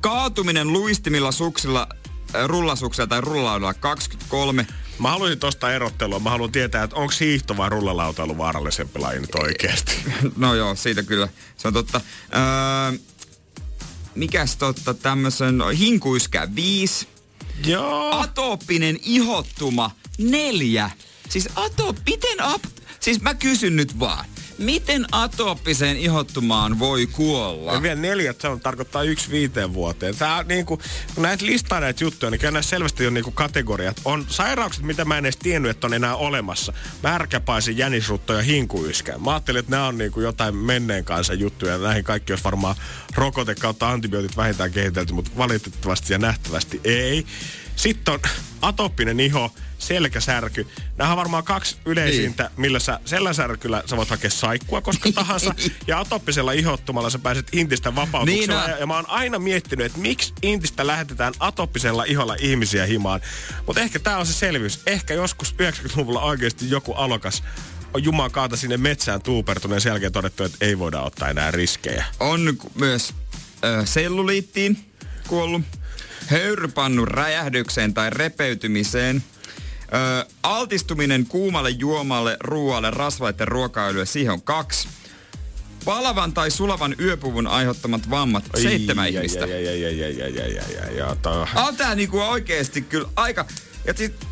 kaatuminen 0.00 0.72
luistimilla 0.72 1.32
suksilla, 1.32 1.88
rullasuksella 2.46 3.06
tai 3.06 3.20
rullalaudalla 3.20 3.74
23, 3.74 4.66
Mä 4.98 5.10
haluaisin 5.10 5.38
tosta 5.38 5.72
erottelua. 5.72 6.18
Mä 6.18 6.30
haluan 6.30 6.52
tietää, 6.52 6.84
että 6.84 6.96
onko 6.96 7.12
hiihto 7.20 7.56
vai 7.56 7.68
rullalautailu 7.68 8.38
vaarallisempi 8.38 8.98
laji 8.98 9.20
nyt 9.20 9.34
oikeasti. 9.34 9.92
No 10.36 10.54
joo, 10.54 10.74
siitä 10.74 11.02
kyllä. 11.02 11.28
Se 11.56 11.68
on 11.68 11.74
totta. 11.74 12.00
Öö, 12.34 12.98
mikäs 14.14 14.56
totta 14.56 14.94
tämmösen 14.94 15.62
hinkuiskä 15.78 16.48
viisi. 16.54 17.08
Joo. 17.66 18.20
Atooppinen 18.20 18.98
ihottuma 19.02 19.90
neljä. 20.18 20.90
Siis 21.28 21.48
ato, 21.56 21.94
miten 22.06 22.40
ap... 22.40 22.62
Siis 23.00 23.20
mä 23.20 23.34
kysyn 23.34 23.76
nyt 23.76 23.98
vaan. 23.98 24.24
Miten 24.58 25.06
atooppiseen 25.12 25.96
ihottumaan 25.96 26.78
voi 26.78 27.06
kuolla? 27.06 27.72
Ja 27.72 27.82
vielä 27.82 28.00
neljät, 28.00 28.40
se 28.40 28.48
on, 28.48 28.60
tarkoittaa 28.60 29.02
yksi 29.02 29.30
viiteen 29.30 29.74
vuoteen. 29.74 30.16
Tää 30.16 30.36
on 30.36 30.48
niinku, 30.48 30.80
kun 31.14 31.22
näet 31.22 31.42
listaa 31.42 31.80
näitä 31.80 32.04
juttuja, 32.04 32.30
niin 32.30 32.40
kyllä 32.40 32.50
näissä 32.50 32.70
selvästi 32.70 33.06
on 33.06 33.14
niinku 33.14 33.30
kategoriat. 33.30 34.00
On 34.04 34.26
sairaukset, 34.28 34.84
mitä 34.84 35.04
mä 35.04 35.18
en 35.18 35.24
edes 35.24 35.36
tiennyt, 35.36 35.70
että 35.70 35.86
on 35.86 35.94
enää 35.94 36.16
olemassa. 36.16 36.72
Märkäpaisi, 37.02 37.78
jänisrutto 37.78 38.32
ja 38.32 38.42
hinkuyskä. 38.42 39.18
Mä 39.18 39.30
ajattelin, 39.30 39.60
että 39.60 39.70
nämä 39.70 39.86
on 39.86 39.98
niinku 39.98 40.20
jotain 40.20 40.56
menneen 40.56 41.04
kanssa 41.04 41.34
juttuja. 41.34 41.78
Näihin 41.78 42.04
kaikki 42.04 42.32
olisi 42.32 42.44
varmaan 42.44 42.76
rokote 43.14 43.54
kautta 43.54 43.90
antibiootit 43.90 44.36
vähintään 44.36 44.72
kehitelty, 44.72 45.12
mutta 45.12 45.30
valitettavasti 45.36 46.12
ja 46.12 46.18
nähtävästi 46.18 46.80
ei. 46.84 47.26
Sitten 47.76 48.14
on 48.14 48.20
atooppinen 48.62 49.20
iho, 49.20 49.54
selkäsärky. 49.78 50.66
Nämä 50.96 51.10
on 51.10 51.16
varmaan 51.16 51.44
kaksi 51.44 51.76
yleisintä, 51.84 52.42
niin. 52.42 52.52
millä 52.56 52.78
sä 52.78 53.00
selkäsärkyllä 53.04 53.82
sä 53.86 53.96
voit 53.96 54.10
hakea 54.10 54.30
saikkua 54.30 54.80
koska 54.80 55.12
tahansa. 55.14 55.54
ja 55.86 56.00
atooppisella 56.00 56.52
ihottumalla 56.52 57.10
sä 57.10 57.18
pääset 57.18 57.48
intistä 57.52 57.94
vapautuksella. 57.94 58.60
Niin, 58.60 58.70
ja, 58.70 58.78
ja 58.78 58.86
mä 58.86 58.96
oon 58.96 59.10
aina 59.10 59.38
miettinyt, 59.38 59.86
että 59.86 59.98
miksi 59.98 60.32
intistä 60.42 60.86
lähetetään 60.86 61.34
atooppisella 61.38 62.04
iholla 62.04 62.36
ihmisiä 62.38 62.86
himaan. 62.86 63.20
Mutta 63.66 63.80
ehkä 63.80 63.98
tää 63.98 64.18
on 64.18 64.26
se 64.26 64.32
selvyys. 64.32 64.80
Ehkä 64.86 65.14
joskus 65.14 65.54
90-luvulla 65.62 66.22
oikeasti 66.22 66.70
joku 66.70 66.92
alokas 66.92 67.42
on 67.94 68.04
Juman 68.04 68.30
kaata 68.30 68.56
sinne 68.56 68.76
metsään 68.76 69.22
tuupertuneen 69.22 69.80
sen 69.80 69.90
jälkeen 69.90 70.12
todettu, 70.12 70.44
että 70.44 70.58
ei 70.60 70.78
voida 70.78 71.00
ottaa 71.00 71.28
enää 71.28 71.50
riskejä. 71.50 72.04
On 72.20 72.58
myös 72.74 73.14
ö, 73.64 73.86
selluliittiin 73.86 74.84
kuollut, 75.28 75.62
höyrypannun 76.26 77.08
räjähdykseen 77.08 77.94
tai 77.94 78.10
repeytymiseen. 78.10 79.24
Ö, 79.94 80.26
altistuminen 80.42 81.26
kuumalle 81.26 81.70
juomalle, 81.70 82.36
ruoalle, 82.40 82.90
rasvaiden 82.90 83.48
ruokailulle, 83.48 84.06
siihen 84.06 84.32
on 84.32 84.42
kaksi. 84.42 84.88
Palavan 85.84 86.32
tai 86.32 86.50
sulavan 86.50 86.94
yöpuvun 87.00 87.46
aiheuttamat 87.46 88.10
vammat, 88.10 88.44
Oi, 88.56 88.62
seitsemän 88.62 89.14
jä, 89.14 89.20
ihmistä. 89.20 89.46
On 91.66 91.76
tää 91.76 91.94
niinku 91.94 92.20
oikeesti 92.20 92.82
kyllä 92.82 93.08
aika... 93.16 93.46
Ja 93.84 93.94
sit 93.96 94.26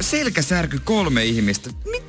selkäsärky 0.00 0.80
kolme 0.84 1.24
ihmistä. 1.24 1.70
Mit, 1.84 2.02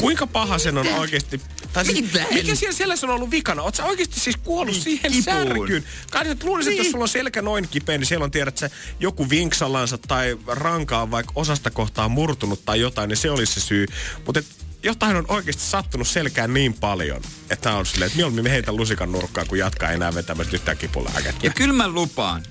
Kuinka 0.00 0.26
paha 0.26 0.58
sen 0.58 0.78
on 0.78 0.86
oikeasti... 0.86 1.40
Tai 1.72 1.84
siis, 1.84 2.00
Mitä? 2.00 2.26
mikä 2.30 2.54
siellä 2.54 2.76
selässä 2.76 3.06
on 3.06 3.12
ollut 3.12 3.30
vikana? 3.30 3.62
Oletko 3.62 3.82
oikeasti 3.82 4.20
siis 4.20 4.36
kuollut 4.36 4.74
Niin, 4.74 4.82
siihen 4.84 5.12
kipuun. 5.12 5.24
särkyyn? 5.46 5.84
Kai 6.10 6.24
nyt 6.24 6.44
luulisin, 6.44 6.70
että 6.72 6.80
jos 6.80 6.84
Niin. 6.84 6.92
sulla 6.92 7.04
on 7.04 7.08
selkä 7.08 7.42
noin 7.42 7.68
kipeä, 7.68 7.98
niin 7.98 8.06
siellä 8.06 8.24
on 8.24 8.30
tiedät 8.30 8.58
sä, 8.58 8.70
joku 9.00 9.30
vinksalansa 9.30 9.98
tai 9.98 10.38
ranka 10.46 11.02
on 11.02 11.10
vaikka 11.10 11.32
osasta 11.34 11.70
kohtaa 11.70 12.08
murtunut 12.08 12.64
tai 12.64 12.80
jotain, 12.80 13.08
niin 13.08 13.16
se 13.16 13.30
olisi 13.30 13.52
se 13.52 13.60
syy. 13.60 13.86
Mutta 14.26 14.42
jotain 14.82 15.16
on 15.16 15.24
oikeasti 15.28 15.62
sattunut 15.62 16.08
selkään 16.08 16.54
niin 16.54 16.74
paljon, 16.74 17.22
että 17.50 17.72
on 17.76 17.86
silleen, 17.86 18.06
että 18.06 18.16
mieluummin 18.16 18.44
me 18.44 18.50
heitä 18.50 18.72
lusikan 18.72 19.12
nurkkaan, 19.12 19.46
kun 19.46 19.58
jatkaa 19.58 19.90
enää 19.90 20.14
vetämässä 20.14 20.56
yhtään 20.56 20.76
kipulääkettä. 20.76 21.46
Ja 21.46 21.50
kyllä 21.50 21.74
mä 21.74 21.88
lupaan, 21.88 22.42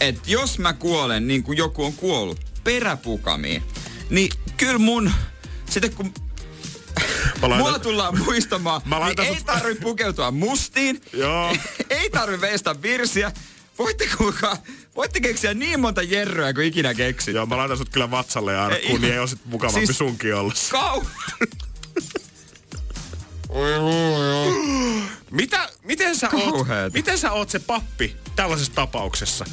että 0.00 0.20
jos 0.26 0.58
mä 0.58 0.72
kuolen 0.72 1.28
niin 1.28 1.42
kuin 1.42 1.58
joku 1.58 1.84
on 1.84 1.92
kuollut 1.92 2.40
peräpukamiin, 2.64 3.62
niin 4.10 4.30
kyllä 4.56 4.78
mun, 4.78 5.12
sitten 5.70 5.92
kun 5.92 6.14
laitan- 7.40 7.58
Mulla 7.58 7.78
tullaan 7.78 8.18
muistamaan, 8.18 8.82
Mä 8.84 8.98
niin 9.06 9.20
ei 9.20 9.38
tarvi 9.46 9.74
pukeutua 9.74 10.30
mustiin, 10.30 11.00
Joo. 11.12 11.56
ei 11.90 12.10
tarvi 12.10 12.40
veistä 12.40 12.82
virsiä. 12.82 13.32
Voitte 13.78 14.08
kuulkaa, 14.18 14.56
voitte 14.96 15.20
keksiä 15.20 15.54
niin 15.54 15.80
monta 15.80 16.02
jerryä 16.02 16.52
kuin 16.52 16.66
ikinä 16.66 16.94
keksit. 16.94 17.34
Joo, 17.34 17.46
mä 17.46 17.56
laitan 17.56 17.78
sut 17.78 17.88
kyllä 17.88 18.10
vatsalle 18.10 18.52
ja 18.52 18.64
arkkuun, 18.64 18.92
Ei, 18.92 18.98
niin 18.98 19.12
ei 19.12 19.18
ole 19.18 19.28
sit 19.28 19.40
mukavampi 19.44 19.86
siis- 19.86 19.98
sunkin 19.98 20.34
ollessa. 20.34 20.70
Kau... 20.70 21.02
Mitä, 25.30 25.68
miten, 25.84 26.16
sä 26.16 26.28
oot, 26.32 26.66
miten 26.92 27.18
sä 27.18 27.32
oot 27.32 27.50
se 27.50 27.58
pappi 27.58 28.16
tällaisessa 28.36 28.72
tapauksessa? 28.74 29.44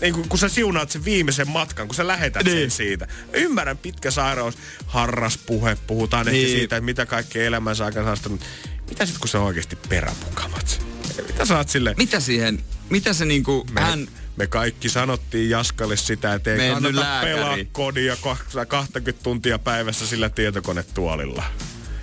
Niin 0.00 0.14
kun, 0.14 0.28
kun 0.28 0.38
sä 0.38 0.48
siunaat 0.48 0.90
sen 0.90 1.04
viimeisen 1.04 1.48
matkan, 1.48 1.88
kun 1.88 1.94
sä 1.94 2.06
lähetät 2.06 2.44
niin. 2.44 2.58
sen 2.58 2.70
siitä. 2.70 3.08
Ymmärrän 3.32 3.78
pitkä 3.78 4.10
sairaus, 4.10 4.58
harras 4.86 5.38
puhe, 5.38 5.76
puhutaan 5.86 6.26
niin. 6.26 6.36
ehkä 6.36 6.58
siitä, 6.58 6.76
että 6.76 6.84
mitä 6.84 7.06
kaikkea 7.06 7.46
elämänsä 7.46 7.84
aikana 7.84 8.16
mutta 8.28 8.46
mitä 8.88 9.06
sit 9.06 9.18
kun 9.18 9.28
se 9.28 9.38
on 9.38 9.44
oikeasti 9.44 9.76
peräpukamat? 9.88 10.86
Mitä 11.26 11.44
sä 11.44 11.56
oot 11.56 11.68
sille? 11.68 11.94
Mitä 11.96 12.20
siihen, 12.20 12.64
mitä 12.90 13.12
se 13.12 13.24
niinku, 13.24 13.66
Me, 13.70 13.80
hän... 13.80 14.08
me 14.36 14.46
kaikki 14.46 14.88
sanottiin 14.88 15.50
Jaskalle 15.50 15.96
sitä, 15.96 16.34
että 16.34 16.52
ei 16.52 16.56
Mennyt 16.56 16.94
kannata 16.94 17.20
pelaa 17.20 17.56
kodia 17.72 18.14
kah- 18.14 18.66
20 18.66 19.22
tuntia 19.22 19.58
päivässä 19.58 20.06
sillä 20.06 20.28
tietokonetuolilla. 20.28 21.44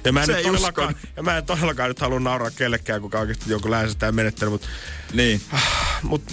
Ja 0.05 0.13
mä, 0.13 0.23
en 0.23 0.27
nyt 0.27 0.41
todellakaan, 0.43 0.95
ja 1.15 1.23
mä 1.23 1.37
en 1.37 1.45
todellakaan 1.45 1.89
nyt 1.89 1.99
halua 1.99 2.19
nauraa 2.19 2.51
kellekään, 2.51 3.01
kuka 3.01 3.19
oikeasti 3.19 3.51
jonkun 3.51 3.71
länsestä 3.71 4.11
menettänyt, 4.11 4.51
mutta 4.51 4.67
Niin. 5.13 5.41
mut, 6.01 6.23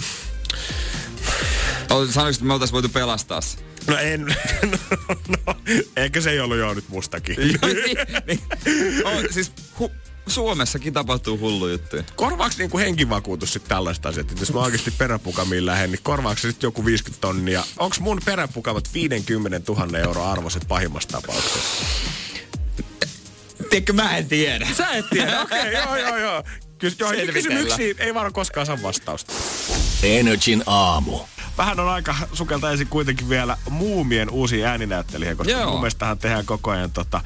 Sanoiko, 1.91 2.29
että 2.29 2.45
me 2.45 2.53
oltais 2.53 2.71
voitu 2.71 2.89
pelastaa 2.89 3.41
se? 3.41 3.57
no 3.87 3.97
en, 3.97 4.25
no, 4.71 5.15
no, 5.47 5.55
ehkä 5.95 6.21
se 6.21 6.31
ei 6.31 6.39
ollut 6.39 6.57
jo 6.57 6.73
nyt 6.73 6.89
mustakin. 6.89 7.35
niin, 7.39 7.59
niin. 8.27 8.41
On, 9.05 9.23
siis 9.31 9.51
hu- 9.79 9.91
Suomessakin 10.27 10.93
tapahtuu 10.93 11.39
hullu 11.39 11.67
juttuja. 11.67 12.03
Korvaaks 12.15 12.57
niinku 12.57 12.77
henkivakuutus 12.77 13.53
sitten 13.53 13.69
tällaista 13.69 14.09
asiaa, 14.09 14.21
että 14.21 14.33
jos 14.39 14.53
mä 14.53 14.59
oikeasti 14.59 14.91
peräpukamiin 14.91 15.65
lähden, 15.65 15.91
niin 15.91 15.99
korvaaks 16.03 16.41
sitten 16.41 16.67
joku 16.67 16.85
50 16.85 17.21
tonnia? 17.21 17.63
Onks 17.79 17.99
mun 17.99 18.21
peräpukamat 18.25 18.89
50 18.93 19.73
000 19.73 19.99
euroa 19.99 20.31
arvoiset 20.31 20.65
pahimmassa 20.67 21.09
tapauksessa? 21.09 21.85
Tiedätkö, 23.69 23.93
mä 23.93 24.17
en 24.17 24.27
tiedä. 24.27 24.67
Sä 24.77 24.89
et 24.89 25.05
tiedä, 25.09 25.41
okei, 25.41 25.59
okay, 25.59 25.73
joo, 25.81 25.95
joo, 25.95 26.17
joo. 26.17 26.43
Kys, 26.77 26.99
joo 26.99 27.11
kysymyksiin 27.33 27.95
ei 27.99 28.13
varmaan 28.13 28.33
koskaan 28.33 28.65
saa 28.65 28.81
vastausta. 28.83 29.33
Energin 30.03 30.63
aamu. 30.65 31.19
Vähän 31.57 31.79
on 31.79 31.89
aika 31.89 32.15
sukelta 32.33 32.71
ensin 32.71 32.87
kuitenkin 32.87 33.29
vielä 33.29 33.57
muumien 33.69 34.29
uusiin 34.29 34.65
ääninäyttelijöihin, 34.65 35.37
koska 35.37 35.53
Joo. 35.53 35.69
mun 35.71 35.79
mielestähän 35.79 36.17
tehdään 36.17 36.45
koko 36.45 36.71
ajan 36.71 36.91
tota, 36.91 37.21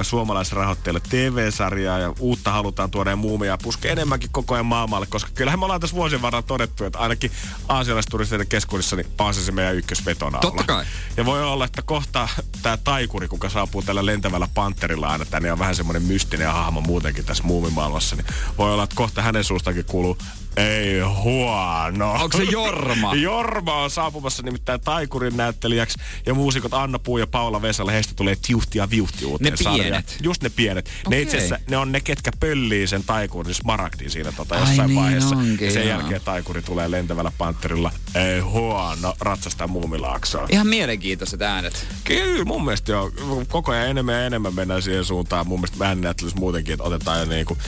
ö, 0.00 0.04
suomalaisrahoitteille 0.04 1.00
TV-sarjaa 1.08 1.98
ja 1.98 2.12
uutta 2.18 2.50
halutaan 2.52 2.90
tuoda 2.90 3.10
ja 3.10 3.16
muumia 3.16 3.58
puskea 3.62 3.92
enemmänkin 3.92 4.30
koko 4.32 4.54
ajan 4.54 4.66
maailmalle, 4.66 5.06
koska 5.06 5.30
kyllähän 5.34 5.58
me 5.58 5.64
ollaan 5.64 5.80
tässä 5.80 5.96
vuosien 5.96 6.22
varrella 6.22 6.42
todettu, 6.42 6.84
että 6.84 6.98
ainakin 6.98 7.30
aasialaisturisteiden 7.68 8.46
keskuudessa 8.46 8.96
niin 8.96 9.06
on 9.18 9.34
se 9.34 9.40
se 9.40 9.52
meidän 9.52 9.76
ykkösvetona 9.76 10.38
Totta 10.38 10.64
kai. 10.64 10.84
Ja 11.16 11.24
voi 11.24 11.44
olla, 11.44 11.64
että 11.64 11.82
kohta 11.82 12.28
tämä 12.62 12.76
taikuri, 12.76 13.28
kuka 13.28 13.48
saapuu 13.48 13.82
tällä 13.82 14.06
lentävällä 14.06 14.48
panterilla 14.54 15.08
aina 15.08 15.24
tänne, 15.24 15.52
on 15.52 15.58
vähän 15.58 15.76
semmoinen 15.76 16.02
mystinen 16.02 16.52
hahmo 16.52 16.80
muutenkin 16.80 17.24
tässä 17.24 17.44
muumimaailmassa, 17.44 18.16
niin 18.16 18.26
voi 18.58 18.72
olla, 18.72 18.84
että 18.84 18.96
kohta 18.96 19.22
hänen 19.22 19.44
suustakin 19.44 19.84
kuuluu 19.84 20.18
ei 20.56 21.00
huono. 21.00 22.12
Onko 22.12 22.36
se 22.38 22.42
Jorma? 22.44 23.14
Jorma 23.28 23.74
on 23.74 23.90
saapumassa 23.90 24.42
nimittäin 24.42 24.80
taikurin 24.80 25.36
näyttelijäksi 25.36 25.98
ja 26.26 26.34
muusikot 26.34 26.74
Anna 26.74 26.98
Puu 26.98 27.18
ja 27.18 27.26
Paula 27.26 27.62
Vesala, 27.62 27.90
heistä 27.90 28.12
tulee 28.16 28.36
tiuhti 28.46 28.78
ja 28.78 28.90
viuhti 28.90 29.24
uuteen 29.24 29.50
Ne 29.50 29.56
sarjaan. 29.56 29.80
pienet? 29.80 30.16
Just 30.22 30.42
ne 30.42 30.48
pienet. 30.50 30.84
Ne 30.86 30.92
Okei. 31.06 31.22
itse 31.22 31.36
asiassa, 31.36 31.58
ne 31.70 31.76
on 31.76 31.92
ne, 31.92 32.00
ketkä 32.00 32.30
pöllii 32.40 32.86
sen 32.86 33.04
taikurin 33.04 33.54
smaragdin 33.54 34.10
siinä 34.10 34.32
tota, 34.32 34.54
Ai 34.54 34.60
jossain 34.60 34.88
niin 34.88 35.00
vaiheessa. 35.00 35.36
onkin, 35.36 35.66
ja 35.66 35.72
sen 35.72 35.88
joo. 35.88 35.98
jälkeen 35.98 36.20
taikuri 36.24 36.62
tulee 36.62 36.90
lentävällä 36.90 37.32
panterilla. 37.38 37.90
Ei 38.14 38.40
huono, 38.40 39.14
ratsastaa 39.20 39.66
muumilaaksoon. 39.66 40.48
Ihan 40.52 40.66
mielenkiintoiset 40.66 41.42
äänet. 41.42 41.86
Kyllä, 42.04 42.44
mun 42.44 42.64
mielestä 42.64 42.92
joo. 42.92 43.10
Koko 43.48 43.72
ajan 43.72 43.88
enemmän 43.88 44.14
ja 44.14 44.26
enemmän 44.26 44.54
mennään 44.54 44.82
siihen 44.82 45.04
suuntaan. 45.04 45.46
Mun 45.48 45.60
mielestä 45.60 45.86
ääninäyttelyssä 45.86 46.38
muutenkin, 46.38 46.72
että 46.72 46.84
otetaan 46.84 47.18
jo 47.20 47.24
niinku 47.26 47.58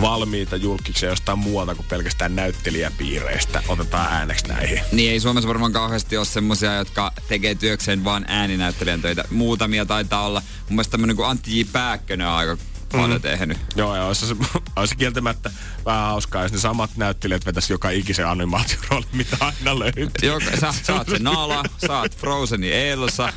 valmiita 0.00 0.56
julkiksi 0.56 1.06
jostain 1.06 1.38
muualta 1.38 1.74
kuin 1.74 1.86
pelkästään 1.88 2.29
näyttelijäpiireistä. 2.36 3.62
Otetaan 3.68 4.12
ääneksi 4.12 4.48
näihin. 4.48 4.80
Niin 4.92 5.12
ei 5.12 5.20
Suomessa 5.20 5.48
varmaan 5.48 5.72
kauheasti 5.72 6.16
ole 6.16 6.24
semmosia, 6.24 6.74
jotka 6.74 7.12
tekee 7.28 7.54
työkseen 7.54 8.04
vaan 8.04 8.24
ääninäyttelijän 8.28 9.02
töitä. 9.02 9.24
Muutamia 9.30 9.86
taitaa 9.86 10.26
olla. 10.26 10.40
Mun 10.40 10.76
mielestä 10.76 10.90
tämmönen 10.90 11.16
kuin 11.16 11.28
Antti 11.28 11.60
J. 11.60 11.62
Pääkkönen 11.72 12.26
on 12.26 12.32
aika 12.34 12.56
paljon 12.92 13.10
Mm. 13.18 13.22
tehnyt. 13.22 13.58
Joo, 13.76 13.96
ja 13.96 14.04
olisi, 14.04 14.26
se, 14.26 14.34
olisi 14.76 14.96
kieltämättä 14.96 15.50
vähän 15.84 16.04
hauskaa, 16.04 16.42
jos 16.42 16.52
ne 16.52 16.58
samat 16.58 16.90
näyttelijät 16.96 17.46
vetäisi 17.46 17.72
joka 17.72 17.90
ikisen 17.90 18.26
animaatiorooli, 18.28 19.06
mitä 19.12 19.36
aina 19.40 19.78
löytyy. 19.78 20.08
Joka, 20.22 20.56
sä, 20.60 20.74
sä 20.82 20.94
oot 20.94 21.08
se 21.08 21.18
Nala, 21.18 21.62
sä 21.86 21.98
oot 21.98 22.16
Frozeni 22.16 22.72
Elsa, 22.72 23.32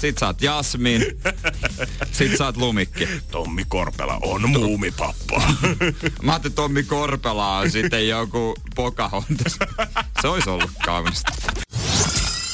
sit 0.00 0.18
sä 0.18 0.26
oot 0.26 0.42
Jasmin, 0.42 1.02
sit 2.12 2.36
sä 2.38 2.44
oot 2.44 2.56
Lumikki. 2.56 3.08
Tommi 3.30 3.64
Korpela 3.68 4.18
on 4.22 4.50
muumipappa. 4.50 5.42
Mä 6.22 6.32
ajattelin, 6.32 6.54
Tommi 6.54 6.82
Korpela 6.82 7.58
on 7.58 7.70
sitten 7.70 8.08
joku 8.08 8.54
Pocahontas. 8.74 9.58
Se 10.22 10.28
olisi 10.28 10.50
ollut 10.50 10.70
kaunista. 10.84 11.32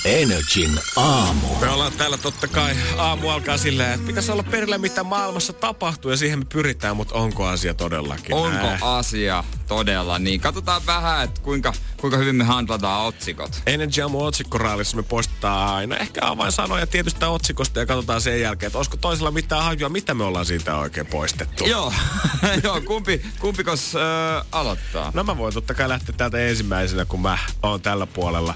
Energin 0.04 0.80
aamu. 0.96 1.46
Me 1.60 1.68
ollaan 1.68 1.92
täällä 1.92 2.16
totta 2.18 2.48
kai 2.48 2.76
aamu 2.96 3.28
alkaa 3.28 3.56
silleen, 3.58 3.92
että 3.92 4.06
pitäisi 4.06 4.32
olla 4.32 4.42
perillä 4.42 4.78
mitä 4.78 5.04
maailmassa 5.04 5.52
tapahtuu 5.52 6.10
ja 6.10 6.16
siihen 6.16 6.38
me 6.38 6.44
pyritään, 6.44 6.96
mutta 6.96 7.14
onko 7.14 7.46
asia 7.46 7.74
todellakin 7.74 8.34
Onko 8.34 8.48
näin? 8.66 8.82
asia 8.82 9.44
todella 9.68 10.18
niin? 10.18 10.40
Katsotaan 10.40 10.82
vähän, 10.86 11.24
että 11.24 11.40
kuinka, 11.40 11.72
kuinka 12.00 12.16
hyvin 12.16 12.36
me 12.36 12.44
handlataan 12.44 13.06
otsikot. 13.06 13.62
Energy 13.66 14.02
Aamu 14.02 14.24
otsikkoraalissa 14.24 14.96
me 14.96 15.02
poistetaan 15.02 15.74
aina 15.74 15.96
ehkä 15.96 16.20
avainsanoja 16.22 16.86
tietystä 16.86 17.28
otsikosta 17.28 17.78
ja 17.78 17.86
katsotaan 17.86 18.20
sen 18.20 18.40
jälkeen, 18.40 18.66
että 18.68 18.78
olisiko 18.78 18.96
toisella 18.96 19.30
mitään 19.30 19.64
hajua, 19.64 19.88
mitä 19.88 20.14
me 20.14 20.24
ollaan 20.24 20.46
siitä 20.46 20.76
oikein 20.76 21.06
poistettu. 21.06 21.64
Joo, 21.66 21.92
joo 22.64 22.80
kumpi, 22.80 23.22
kumpikos 23.38 23.96
äh, 23.96 24.46
aloittaa? 24.52 25.10
No 25.14 25.24
mä 25.24 25.36
voin 25.36 25.54
totta 25.54 25.74
kai 25.74 25.88
lähteä 25.88 26.14
täältä 26.18 26.38
ensimmäisenä, 26.38 27.04
kun 27.04 27.20
mä 27.20 27.38
oon 27.62 27.80
tällä 27.82 28.06
puolella. 28.06 28.54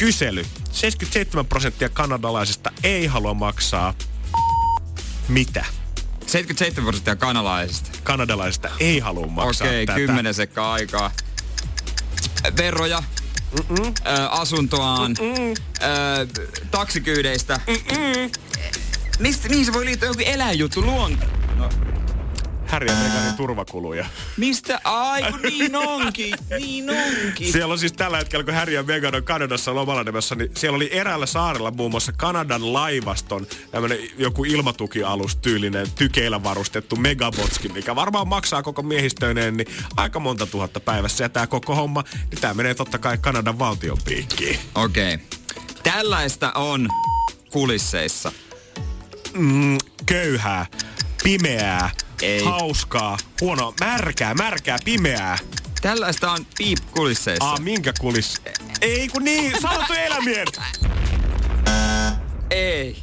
Kysely. 0.00 0.46
77 0.72 1.46
prosenttia 1.46 1.88
kanadalaisista 1.88 2.72
ei 2.82 3.06
halua 3.06 3.34
maksaa 3.34 3.94
mitä? 5.28 5.64
77 6.26 6.84
prosenttia 6.84 7.16
kanalaisista. 7.16 7.90
Kanadalaisista 8.02 8.70
ei 8.80 8.98
halua 8.98 9.26
maksaa 9.26 9.68
Okei, 9.68 9.86
tätä. 9.86 9.96
10 9.96 10.34
sekkaa 10.34 10.72
aikaa. 10.72 11.10
Veroja. 12.56 13.02
Ö, 13.80 14.28
asuntoaan. 14.30 15.16
Ö, 15.20 16.26
taksikyydeistä. 16.70 17.60
Mistä, 19.18 19.48
mihin 19.48 19.64
se 19.64 19.72
voi 19.72 19.84
liittyä 19.84 20.08
joku 20.08 20.22
eläinjuttu? 20.24 20.82
Luon... 20.82 21.18
No, 21.56 21.68
Harry 22.70 22.86
ja 22.86 22.94
Meghanin 22.94 23.34
turvakuluja. 23.34 24.06
Mistä? 24.36 24.80
Ai 24.84 25.32
kun 25.32 25.42
niin 25.42 25.76
onkin, 25.76 26.34
niin 26.58 26.90
onkin. 26.90 27.52
Siellä 27.52 27.72
on 27.72 27.78
siis 27.78 27.92
tällä 27.92 28.18
hetkellä, 28.18 28.44
kun 28.44 28.54
Harry 28.54 28.74
ja 28.74 28.82
Meghan 28.82 29.14
on 29.14 29.24
Kanadassa 29.24 29.74
lomalla 29.74 30.04
nimessä, 30.04 30.34
niin 30.34 30.50
siellä 30.56 30.76
oli 30.76 30.88
eräällä 30.92 31.26
saarella 31.26 31.70
muun 31.70 31.90
muassa 31.90 32.12
Kanadan 32.12 32.72
laivaston 32.72 33.46
tämmönen 33.70 33.98
joku 34.18 34.44
ilmatukialus 34.44 35.36
tyylinen 35.36 35.86
tykeillä 35.90 36.42
varustettu 36.42 36.96
megabotski, 36.96 37.68
mikä 37.68 37.96
varmaan 37.96 38.28
maksaa 38.28 38.62
koko 38.62 38.82
miehistöineen 38.82 39.56
niin 39.56 39.68
aika 39.96 40.20
monta 40.20 40.46
tuhatta 40.46 40.80
päivässä. 40.80 41.24
Ja 41.24 41.28
tää 41.28 41.46
koko 41.46 41.74
homma, 41.74 42.04
niin 42.30 42.40
tää 42.40 42.54
menee 42.54 42.74
totta 42.74 42.98
kai 42.98 43.18
Kanadan 43.18 43.58
valtion 43.58 43.98
piikkiin. 44.04 44.58
Okei. 44.74 45.14
Okay. 45.14 45.26
Tällaista 45.82 46.52
on 46.52 46.88
kulisseissa. 47.50 48.32
Mm, 49.34 49.78
köyhää, 50.06 50.66
pimeää, 51.24 51.90
Ei. 52.22 52.44
hauskaa, 52.44 53.16
huonoa, 53.40 53.74
märkää, 53.80 54.34
märkää, 54.34 54.78
pimeää. 54.84 55.38
Tällaista 55.80 56.32
on 56.32 56.46
piip 56.58 56.78
kulisseissa. 56.90 57.44
Aa, 57.44 57.60
minkä 57.60 57.92
kulis? 58.00 58.40
Ei 58.80 59.08
kun 59.08 59.24
niin, 59.24 59.60
sanottu 59.60 59.92
elämien. 59.92 60.46
Ei. 62.50 63.00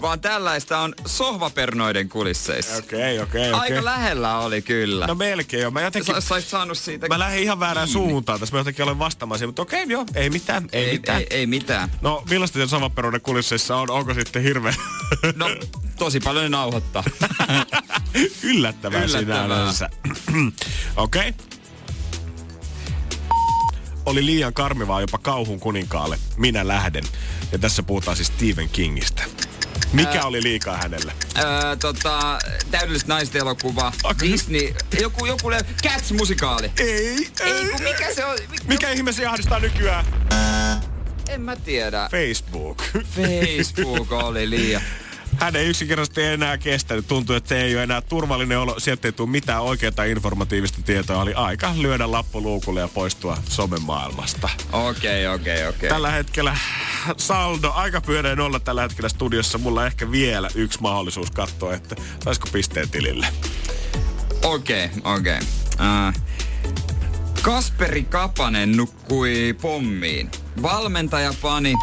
Vaan 0.00 0.20
tällaista 0.20 0.78
on 0.78 0.94
sohvapernoiden 1.06 2.08
kulisseissa. 2.08 2.76
Okei, 2.76 3.20
okei, 3.20 3.52
okei. 3.52 3.52
Aika 3.52 3.84
lähellä 3.84 4.38
oli 4.38 4.62
kyllä. 4.62 5.06
No 5.06 5.14
melkein 5.14 5.62
jo. 5.62 5.70
Mä 5.70 5.80
jotenkin... 5.80 6.14
Sä 6.14 6.20
sait 6.20 6.44
saanut 6.44 6.78
siitä 6.78 7.08
Mä 7.08 7.18
lähdin 7.18 7.42
ihan 7.42 7.60
väärään 7.60 7.88
kiinni. 7.88 8.08
suuntaan 8.10 8.40
tässä. 8.40 8.52
Mä 8.54 8.60
jotenkin 8.60 8.82
olen 8.82 8.98
vastaamaan 8.98 9.38
siihen, 9.38 9.48
mutta 9.48 9.62
okei, 9.62 9.84
joo, 9.88 10.06
ei 10.14 10.30
mitään, 10.30 10.68
ei, 10.72 10.84
Ei, 10.84 10.92
mitään. 10.92 11.18
ei, 11.20 11.26
ei 11.30 11.46
mitään. 11.46 11.90
No, 12.00 12.22
millaista 12.30 12.54
siellä 12.54 12.70
savaperuuden 12.70 13.20
kulisseissa 13.20 13.76
on? 13.76 13.90
Onko 13.90 14.14
sitten 14.14 14.42
hirveä 14.42 14.74
No, 15.36 15.46
tosi 15.98 16.20
paljon 16.20 16.42
ne 16.44 16.48
nauhoittaa. 16.48 17.04
yllättävää, 18.42 19.02
Yllättävää. 19.04 19.42
sinänsä? 19.42 19.90
okei. 20.96 21.34
Oli 24.06 24.26
liian 24.26 24.54
karmivaa 24.54 25.00
jopa 25.00 25.18
kauhun 25.18 25.60
kuninkaalle. 25.60 26.18
Minä 26.36 26.68
lähden. 26.68 27.04
Ja 27.52 27.58
tässä 27.58 27.82
puhutaan 27.82 28.16
siis 28.16 28.26
Stephen 28.28 28.68
Kingistä. 28.68 29.22
Mikä 29.92 30.24
oli 30.24 30.42
liikaa 30.42 30.76
hänelle? 30.76 31.12
öö, 31.38 31.76
tota, 31.76 32.38
täydellistä 32.70 33.08
naisten 33.08 33.40
elokuva. 33.40 33.92
Okei. 34.04 34.32
Disney, 34.32 34.74
joku, 35.00 35.26
joku 35.26 35.50
le- 35.50 35.64
Cats-musikaali. 35.86 36.70
Ei, 36.80 37.28
Ei, 37.40 37.68
kun 37.72 37.82
mikä 37.82 38.14
se 38.14 38.24
on? 38.24 38.38
Mikä 38.68 38.90
ihme 38.90 39.12
se 39.12 39.26
ahdistaa 39.26 39.58
nykyään? 39.58 40.04
En 41.28 41.40
mä 41.40 41.56
tiedä. 41.56 42.08
Facebook. 42.10 42.82
Facebook 43.16 44.12
oli 44.12 44.50
liian. 44.50 44.82
Hän 45.38 45.56
ei 45.56 45.66
yksinkertaisesti 45.66 46.22
enää 46.22 46.58
kestänyt. 46.58 47.08
Tuntuu, 47.08 47.36
että 47.36 47.48
se 47.48 47.60
ei 47.60 47.74
ole 47.74 47.82
enää 47.82 48.00
turvallinen 48.00 48.58
olo. 48.58 48.80
Sieltä 48.80 49.08
ei 49.08 49.12
tule 49.12 49.30
mitään 49.30 49.62
oikeaa 49.62 50.04
informatiivista 50.10 50.82
tietoa. 50.82 51.22
Oli 51.22 51.34
aika 51.34 51.72
lyödä 51.76 52.12
lappu 52.12 52.42
luukulle 52.42 52.80
ja 52.80 52.88
poistua 52.88 53.38
somemaailmasta. 53.48 54.48
Okei, 54.72 55.26
okei, 55.26 55.66
okei. 55.66 55.88
Tällä 55.88 56.10
hetkellä 56.10 56.56
saldo, 57.16 57.70
aika 57.70 58.00
pyöreä 58.00 58.36
olla 58.44 58.60
tällä 58.60 58.82
hetkellä 58.82 59.08
studiossa. 59.08 59.58
Mulla 59.58 59.80
on 59.80 59.86
ehkä 59.86 60.10
vielä 60.10 60.50
yksi 60.54 60.80
mahdollisuus 60.80 61.30
katsoa, 61.30 61.74
että 61.74 61.96
saisiko 62.24 62.48
pisteen 62.52 62.90
tilille. 62.90 63.26
Okei, 64.42 64.90
okei. 65.04 65.38
Äh, 65.80 66.14
Kasperi 67.42 68.02
Kapanen 68.02 68.76
nukkui 68.76 69.56
pommiin. 69.60 70.30
Valmentaja 70.62 71.34
pani 71.42 71.74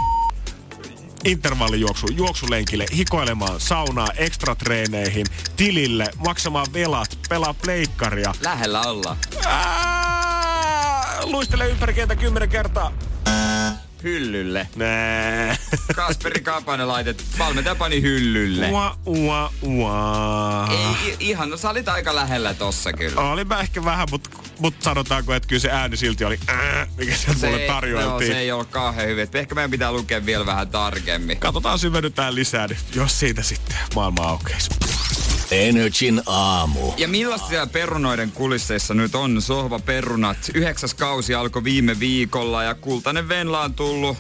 Intervallijuoksu, 1.26 2.08
juoksulenkille, 2.12 2.86
hikoilemaan, 2.96 3.60
saunaa, 3.60 4.08
ekstratreeneihin, 4.18 5.26
tilille, 5.56 6.06
maksamaan 6.18 6.68
velat, 6.74 7.20
pelaa 7.30 7.54
pleikkaria. 7.54 8.34
lähellä 8.42 8.82
olla. 8.82 9.18
Ää, 9.46 11.20
luistele 11.24 11.70
ympäri 11.70 11.94
kentä 11.94 12.16
kymmenen 12.16 12.50
kertaa. 12.50 12.92
Hyllylle. 14.06 14.68
Nää. 14.76 15.58
Kasperi 15.96 16.42
Kapanen 16.42 16.88
laitet, 16.88 17.26
valmentaja 17.40 17.76
pani 17.76 18.02
hyllylle. 18.02 18.70
Ua, 18.70 18.98
ua, 19.06 19.54
ua. 19.62 20.68
Ei, 20.72 21.16
ihan, 21.20 21.50
no 21.50 21.58
sä 21.58 21.70
olit 21.70 21.88
aika 21.88 22.16
lähellä 22.16 22.54
tossa 22.54 22.94
kyllä. 22.94 23.22
Oli 23.22 23.46
mä 23.46 23.60
ehkä 23.60 23.86
vähän, 23.86 24.08
mutta 24.12 24.30
mut 24.60 24.76
sanotaanko, 24.80 25.34
että 25.34 25.48
kyllä 25.48 25.60
se 25.60 25.72
ääni 25.72 25.98
silti 25.98 26.26
oli 26.26 26.40
ää, 26.48 26.88
mikä 26.98 27.16
sieltä 27.16 27.46
mulle 27.46 27.64
joo, 27.66 27.74
tarjoiltiin. 27.74 28.32
se 28.32 28.40
ei 28.40 28.52
ole 28.52 28.66
kauhean 28.66 29.08
hyvin. 29.08 29.28
Ehkä 29.34 29.56
meidän 29.56 29.72
pitää 29.72 29.92
lukea 29.92 30.26
vielä 30.26 30.46
vähän 30.46 30.68
tarkemmin. 30.68 31.38
Katsotaan 31.38 31.80
syvennytään 31.80 32.36
lisää, 32.36 32.68
niin 32.68 32.80
jos 32.96 33.20
siitä 33.20 33.44
sitten 33.44 33.78
maailma 33.96 34.24
aukeisi. 34.24 34.70
Energin 35.52 36.22
aamu. 36.26 36.94
Ja 36.98 37.08
millaista 37.08 37.48
siellä 37.48 37.68
perunoiden 37.68 38.32
kulisseissa 38.32 38.94
nyt 38.94 39.16
on? 39.16 39.42
Sohva 39.42 39.80
perunat. 39.80 40.38
Yhdeksäs 40.54 40.94
kausi 40.94 41.36
alkoi 41.36 41.64
viime 41.64 42.00
viikolla 42.00 42.64
ja 42.64 42.76
Kultainen 42.76 43.30
Venla 43.30 43.62
on 43.62 43.74
tullut, 43.74 44.18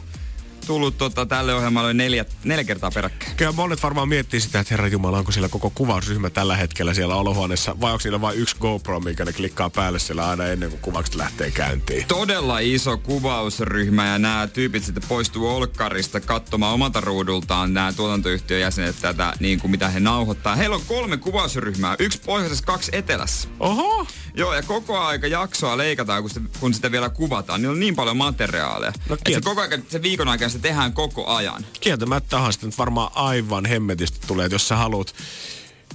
tullut 0.65 0.97
tota, 0.97 1.25
tälle 1.25 1.53
ohjelmalle 1.53 1.93
neljä, 1.93 2.25
neljä 2.43 2.63
kertaa 2.63 2.91
peräkkäin. 2.91 3.35
Kyllä 3.35 3.51
monet 3.51 3.83
varmaan 3.83 4.09
miettii 4.09 4.39
sitä, 4.41 4.59
että 4.59 4.73
herra 4.73 4.87
Jumala, 4.87 5.17
onko 5.17 5.31
siellä 5.31 5.49
koko 5.49 5.69
kuvausryhmä 5.69 6.29
tällä 6.29 6.55
hetkellä 6.55 6.93
siellä 6.93 7.15
olohuoneessa, 7.15 7.81
vai 7.81 7.91
onko 7.91 8.01
niillä 8.03 8.21
vain 8.21 8.37
yksi 8.37 8.55
GoPro, 8.59 8.99
mikä 8.99 9.25
ne 9.25 9.33
klikkaa 9.33 9.69
päälle 9.69 9.99
siellä 9.99 10.29
aina 10.29 10.45
ennen 10.45 10.69
kuin 10.69 10.81
kuvaukset 10.81 11.15
lähtee 11.15 11.51
käyntiin. 11.51 12.07
Todella 12.07 12.59
iso 12.59 12.97
kuvausryhmä 12.97 14.07
ja 14.07 14.19
nämä 14.19 14.47
tyypit 14.47 14.83
sitten 14.83 15.03
poistuu 15.09 15.47
Olkkarista 15.47 16.19
katsomaan 16.19 16.73
omalta 16.73 17.01
ruudultaan 17.01 17.73
nämä 17.73 17.93
tuotantoyhtiön 17.93 18.61
jäsenet 18.61 18.95
tätä, 19.01 19.33
niin 19.39 19.59
kuin 19.59 19.71
mitä 19.71 19.89
he 19.89 19.99
nauhoittaa. 19.99 20.55
Heillä 20.55 20.75
on 20.75 20.81
kolme 20.87 21.17
kuvausryhmää, 21.17 21.95
yksi 21.99 22.21
pohjoisessa, 22.25 22.65
kaksi 22.65 22.91
etelässä. 22.93 23.47
Oho! 23.59 24.07
Joo, 24.37 24.53
ja 24.53 24.63
koko 24.63 24.99
aika 24.99 25.27
jaksoa 25.27 25.77
leikataan, 25.77 26.23
kun 26.23 26.29
sitä, 26.29 26.49
kun 26.59 26.73
sitä 26.73 26.91
vielä 26.91 27.09
kuvataan. 27.09 27.61
Niillä 27.61 27.73
on 27.73 27.79
niin 27.79 27.95
paljon 27.95 28.17
materiaalia. 28.17 28.93
No 29.09 29.17
se 29.31 29.41
koko 29.41 29.61
aika, 29.61 29.77
se 29.89 30.01
viikon 30.01 30.27
aikana 30.27 30.49
se 30.55 30.61
tehdään 30.61 30.93
koko 30.93 31.27
ajan. 31.27 31.65
Kieltämättä 31.81 32.51
sitä 32.51 32.65
nyt 32.65 32.77
varmaan 32.77 33.11
aivan 33.15 33.65
hemmetisti 33.65 34.19
tulee, 34.27 34.45
että 34.45 34.55
jos 34.55 34.67
sä 34.67 34.75
haluat 34.75 35.15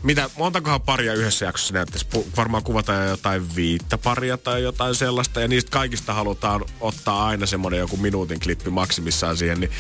mitä, 0.03 0.31
montakohan 0.39 0.81
paria 0.81 1.15
yhdessä 1.15 1.45
jaksossa 1.45 1.75
näyttäisi? 1.75 2.07
Pu- 2.15 2.27
varmaan 2.37 2.63
kuvataan 2.63 3.09
jotain 3.09 3.57
viittä 3.57 3.99
paria 3.99 4.37
tai 4.39 4.63
jotain 4.63 4.95
sellaista. 4.95 5.41
Ja 5.41 5.49
niistä 5.49 5.71
kaikista 5.71 6.15
halutaan 6.15 6.65
ottaa 6.81 7.27
aina 7.27 7.47
semmoinen 7.47 7.81
joku 7.81 7.97
minuutin 7.97 8.41
klippi 8.41 8.71
maksimissaan 8.71 9.37
siihen. 9.37 9.61
Niin 9.61 9.71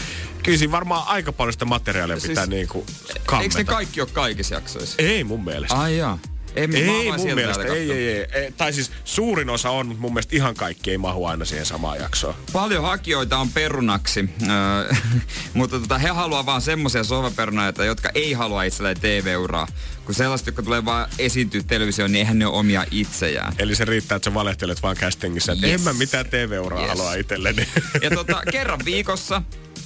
kyllä 0.42 0.58
siinä 0.58 0.72
varmaan 0.72 1.06
aika 1.08 1.32
paljon 1.32 1.52
sitä 1.52 1.64
materiaalia 1.64 2.20
Siis- 2.20 2.28
pitää 2.28 2.46
niinku 2.46 2.86
Eikö 3.08 3.20
kammeta. 3.26 3.58
ne 3.58 3.64
kaikki 3.64 4.00
ole 4.00 4.08
kaikissa 4.12 4.54
jaksoissa? 4.54 4.94
Ei 4.98 5.24
mun 5.24 5.44
mielestä. 5.44 5.74
Ai 5.80 5.96
jaa. 5.96 6.18
En, 6.56 6.74
Ei 6.76 6.84
mun 7.16 7.34
mielestä, 7.34 7.64
ei, 7.64 7.92
ei, 7.92 8.08
ei, 8.08 8.26
ei. 8.32 8.52
Tai 8.56 8.72
siis 8.72 8.90
suurin 9.04 9.50
osa 9.50 9.70
on, 9.70 9.86
mutta 9.86 10.00
mun 10.00 10.12
mielestä 10.14 10.36
ihan 10.36 10.54
kaikki 10.54 10.90
ei 10.90 10.98
mahu 10.98 11.26
aina 11.26 11.44
siihen 11.44 11.66
samaan 11.66 11.98
jaksoon. 11.98 12.34
Paljon 12.52 12.82
hakijoita 12.84 13.38
on 13.38 13.48
perunaksi, 13.50 14.28
öö, 14.42 14.94
mutta 15.54 15.80
tota, 15.80 15.98
he 15.98 16.08
haluaa 16.08 16.46
vaan 16.46 16.62
semmoisia 16.62 17.04
sohvaperunoita, 17.04 17.84
jotka 17.84 18.10
ei 18.14 18.32
halua 18.32 18.62
itselleen 18.62 19.00
TV-uraa. 19.00 19.68
Kun 20.04 20.14
sellaiset, 20.14 20.46
jotka 20.46 20.62
tulee 20.62 20.84
vaan 20.84 21.08
esiintyä 21.18 21.62
televisioon, 21.66 22.12
niin 22.12 22.18
eihän 22.18 22.38
ne 22.38 22.46
ole 22.46 22.56
omia 22.58 22.84
itsejään. 22.90 23.52
Eli 23.58 23.74
se 23.74 23.84
riittää, 23.84 24.16
että 24.16 24.30
sä 24.30 24.34
valehtelet 24.34 24.82
vaan 24.82 24.96
castingissa, 24.96 25.52
että 25.52 25.66
Yes. 25.66 25.80
en 25.80 25.84
mä 25.84 25.92
mitään 25.92 26.26
TV-uraa 26.26 26.80
Yes. 26.80 26.88
halua 26.88 27.14
itselleni. 27.14 27.68
Ja 28.02 28.10
tota, 28.10 28.42
kerran 28.52 28.80
viikossa 28.84 29.42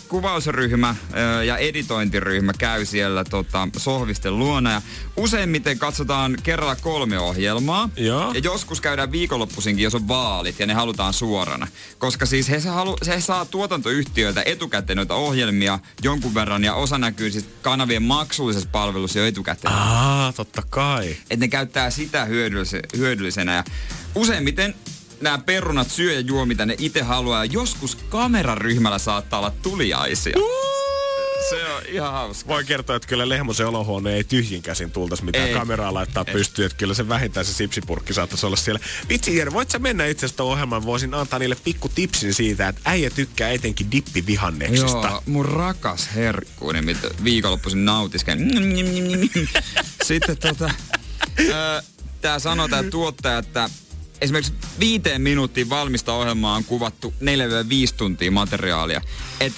kuvausryhmä 0.09 0.97
ja 1.47 1.57
editointiryhmä 1.57 2.53
käy 2.59 2.85
siellä 2.85 3.25
tota, 3.25 3.69
sohvisten 3.77 4.39
luona. 4.39 4.73
Ja 4.73 4.83
useimmiten 5.17 5.79
katsotaan 5.79 6.37
kerralla 6.43 6.77
kolme 6.77 7.19
ohjelmaa. 7.19 7.89
Joo. 7.97 8.33
Ja 8.33 8.41
joskus 8.45 8.81
käydään 8.81 9.13
viikonloppuisinkin, 9.13 9.83
jos 9.83 9.95
on 9.95 10.09
vaalit 10.09 10.61
ja 10.61 10.67
ne 10.67 10.75
halutaan 10.75 11.13
suorana. 11.13 11.69
Koska 11.99 12.27
siis 12.27 12.49
he, 12.49 12.59
halu, 12.59 12.97
he 13.07 13.21
saa 13.21 13.45
tuotantoyhtiöiltä 13.45 14.43
etukäteen 14.47 14.97
noita 14.97 15.15
ohjelmia 15.15 15.79
jonkun 16.03 16.35
verran 16.35 16.65
ja 16.65 16.75
osa 16.75 16.99
näkyy 16.99 17.31
siis 17.31 17.49
kanavien 17.63 18.03
maksullisessa 18.03 18.69
palvelussa 18.73 19.19
jo 19.19 19.27
etukäteen. 19.27 19.75
Aa, 19.75 20.33
totta 20.33 20.63
kai. 20.71 21.11
Että 21.11 21.37
ne 21.37 21.49
käyttää 21.49 21.91
sitä 21.91 22.25
hyödyllise- 22.25 22.97
hyödyllisenä. 22.97 23.55
Ja 23.55 23.65
useimmiten 24.15 24.75
nämä 25.21 25.39
perunat 25.39 25.91
syö 25.91 26.13
ja 26.13 26.21
juo, 26.21 26.47
mitä 26.47 26.67
ne 26.67 26.75
itse 26.79 27.03
haluaa. 27.03 27.45
Ja 27.45 27.51
joskus 27.53 27.95
kameraryhmällä 27.95 28.99
saattaa 28.99 29.39
olla 29.39 29.53
tuliaisia. 29.63 30.37
Se 31.51 31.73
on 31.73 31.83
ihan 31.89 32.13
hauska. 32.13 32.49
Voin 32.49 32.67
kertoa, 32.67 32.97
että 32.97 33.09
kyllä 33.09 33.29
Lehmosen 33.29 33.67
olohuone 33.67 34.15
ei 34.15 34.25
tyhjin 34.25 34.63
käsin 34.63 34.91
tultaisi 34.91 35.25
mitään 35.25 35.49
Ei. 35.49 35.55
kameraa 35.55 35.95
laittaa 35.95 36.25
pystyyn. 36.25 36.67
Että 36.67 36.79
kyllä 36.79 36.95
se 36.95 37.09
vähintään 37.09 37.47
se 37.47 37.53
sipsipurkki 37.53 38.15
saattaisi 38.15 38.47
olla 38.47 38.57
siellä. 38.57 38.81
Vitsi 39.09 39.37
Jere, 39.37 39.53
voit 39.53 39.71
sä 39.71 39.79
mennä 39.79 40.07
itse 40.07 40.27
asiassa 40.27 40.43
ohjelman? 40.45 40.87
Voisin 40.87 41.15
antaa 41.15 41.39
niille 41.39 41.57
pikku 41.65 41.89
tipsin 41.89 42.35
siitä, 42.35 42.69
että 42.69 42.81
äijä 42.85 43.11
tykkää 43.11 43.51
etenkin 43.51 43.91
dippivihanneksista. 43.91 45.09
Joo, 45.09 45.23
mun 45.27 45.45
rakas 45.45 46.09
herkkuinen, 46.15 46.85
mitä 46.85 47.09
viikonloppuisin 47.25 47.85
nautisken. 47.85 48.51
Sitten 50.05 50.37
tota, 50.37 50.71
ö, 51.41 51.83
tää 52.21 52.39
sanoo 52.39 52.69
tää 52.69 52.83
tuottaja, 52.83 53.39
että 53.39 53.71
esimerkiksi 54.25 54.53
viiteen 54.81 55.23
minuuttiin 55.23 55.71
valmista 55.71 56.13
ohjelmaa 56.13 56.57
on 56.57 56.65
kuvattu 56.65 57.15
4-5 57.21 57.25
tuntia 57.97 58.31
materiaalia. 58.31 59.01
Et 59.41 59.53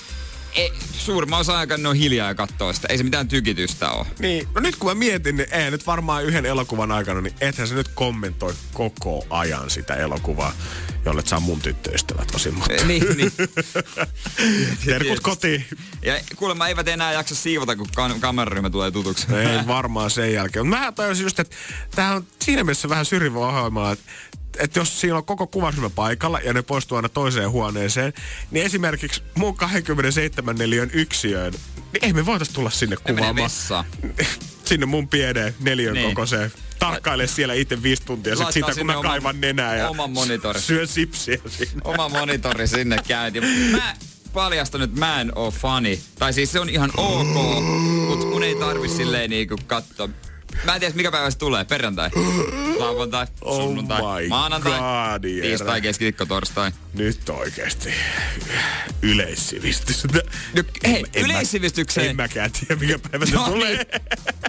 ei, 0.57 0.73
suurimman 0.93 1.41
osa 1.41 1.59
aikaa 1.59 1.79
ne 1.79 1.89
on 1.89 1.97
hiljaa 1.97 2.29
ja 2.29 2.35
katsoo 2.35 2.73
sitä. 2.73 2.89
Ei 2.91 2.99
se 2.99 3.05
mitään 3.05 3.29
tykitystä 3.29 3.91
ole. 3.91 4.07
Niin, 4.19 4.49
no 4.55 4.61
nyt 4.61 4.77
kun 4.77 4.89
mä 4.89 4.95
mietin, 4.95 5.37
niin 5.37 5.55
ei 5.55 5.71
nyt 5.71 5.87
varmaan 5.87 6.25
yhden 6.25 6.47
elokuvan 6.47 6.93
aikana, 6.93 7.21
niin 7.21 7.35
ethän 7.41 7.69
se 7.69 7.75
nyt 7.75 7.89
kommentoi 7.89 8.55
koko 8.73 9.27
ajan 9.31 9.71
sitä 9.71 9.95
elokuvaa, 9.95 10.53
jolle 11.05 11.23
saa 11.25 11.41
mun 11.41 11.61
tyttöystävät 11.61 12.35
osin. 12.35 12.55
Mutta... 12.55 12.75
Eh, 12.75 12.87
niin, 12.87 13.17
niin. 13.17 13.33
Terkut 14.87 15.21
kotiin. 15.21 15.67
Ja 16.03 16.21
kuulemma 16.37 16.69
eivät 16.69 16.89
enää 16.89 17.13
jaksa 17.13 17.35
siivota, 17.35 17.77
kun 17.77 17.89
kam- 17.97 18.21
kameraryhmä 18.21 18.71
tulee 18.71 18.91
tutuksi. 18.91 19.27
Ei 19.35 19.67
varmaan 19.67 20.11
sen 20.11 20.33
jälkeen. 20.33 20.67
Mä 20.67 20.93
tajusin 20.93 21.25
just, 21.25 21.41
että 21.41 21.57
tämä 21.95 22.15
on 22.15 22.27
siinä 22.43 22.65
mielessä 22.65 22.89
vähän 22.89 23.05
syrjivä 23.05 23.39
ohjelma, 23.39 23.93
että 23.93 24.05
että 24.59 24.79
jos 24.79 25.01
siinä 25.01 25.17
on 25.17 25.25
koko 25.25 25.47
kuvaryhmä 25.47 25.91
paikalla 25.91 26.41
ja 26.41 26.53
ne 26.53 26.63
poistuu 26.63 26.97
aina 26.97 27.09
toiseen 27.09 27.51
huoneeseen, 27.51 28.13
niin 28.51 28.67
esimerkiksi 28.67 29.23
mun 29.35 29.57
27 29.57 30.57
neliön 30.57 30.91
yksiöön, 30.93 31.53
niin 31.93 32.05
ei 32.05 32.13
me 32.13 32.27
voitais 32.27 32.49
tulla 32.49 32.71
sinne 32.71 32.97
kuvaamaan. 32.97 33.51
sinne 34.65 34.87
mun 34.87 35.09
pieneen 35.09 35.55
neljön 35.61 35.95
Niin. 35.95 36.09
kokoiseen. 36.09 36.53
Tarkkaile 36.79 37.27
siellä 37.27 37.55
itse 37.55 37.83
viisi 37.83 38.03
tuntia 38.07 38.37
sit 38.37 38.53
sitä, 38.53 38.67
kun 38.67 38.75
sinne 38.75 38.93
mä 38.93 38.99
oman- 38.99 39.11
kaivan 39.11 39.41
nenää 39.41 39.77
ja 39.77 39.89
oman 39.89 40.11
monitorin. 40.11 40.63
syön 40.63 40.89
sipsiä 40.89 41.39
siinä. 41.49 41.73
Oma 41.85 42.09
monitori 42.09 42.69
sinne 42.69 42.97
käyntiin. 43.09 43.45
Mä 43.71 43.95
paljastan, 44.33 44.83
että 44.83 44.99
mä 44.99 45.21
en 45.21 45.33
oo 45.39 45.51
fani. 45.51 46.01
Tai 46.19 46.33
siis 46.33 46.53
se 46.53 46.61
on 46.61 46.69
ihan 46.69 46.91
ok, 46.97 47.63
mutta 48.09 48.27
mun 48.27 48.43
ei 48.43 48.55
tarvi 48.55 48.89
silleen 48.89 49.31
niinku 49.31 49.57
katsoa. 49.67 50.09
Mä 50.65 50.75
en 50.75 50.81
tiedä, 50.81 50.95
mikä 50.97 51.11
päivä 51.13 51.31
se 51.31 51.39
tulee. 51.39 51.65
Perjantai, 51.65 52.11
lauantai, 52.79 53.27
Oh 53.41 53.57
sunnuntai, 53.61 54.23
my 54.23 54.29
maanantai, 54.29 54.73
God, 54.79 55.23
tiistai, 55.23 55.81
keskiviikko, 55.81 56.27
torstai. 56.27 56.73
Nyt 56.95 57.29
oikeesti 57.29 57.95
yleissivistys. 59.03 60.05
No, 60.05 60.21
hei, 60.87 61.05
En 61.15 61.21
mä- 61.23 61.25
yleissivistykseen. 61.27 62.11
En 62.11 62.17
mäkään 62.17 62.51
tiedä, 62.53 62.81
mikä 62.81 62.99
päivä 63.11 63.27
se 63.27 63.35
No 63.35 63.45
tulee. 63.45 63.75
niin. 63.77 63.87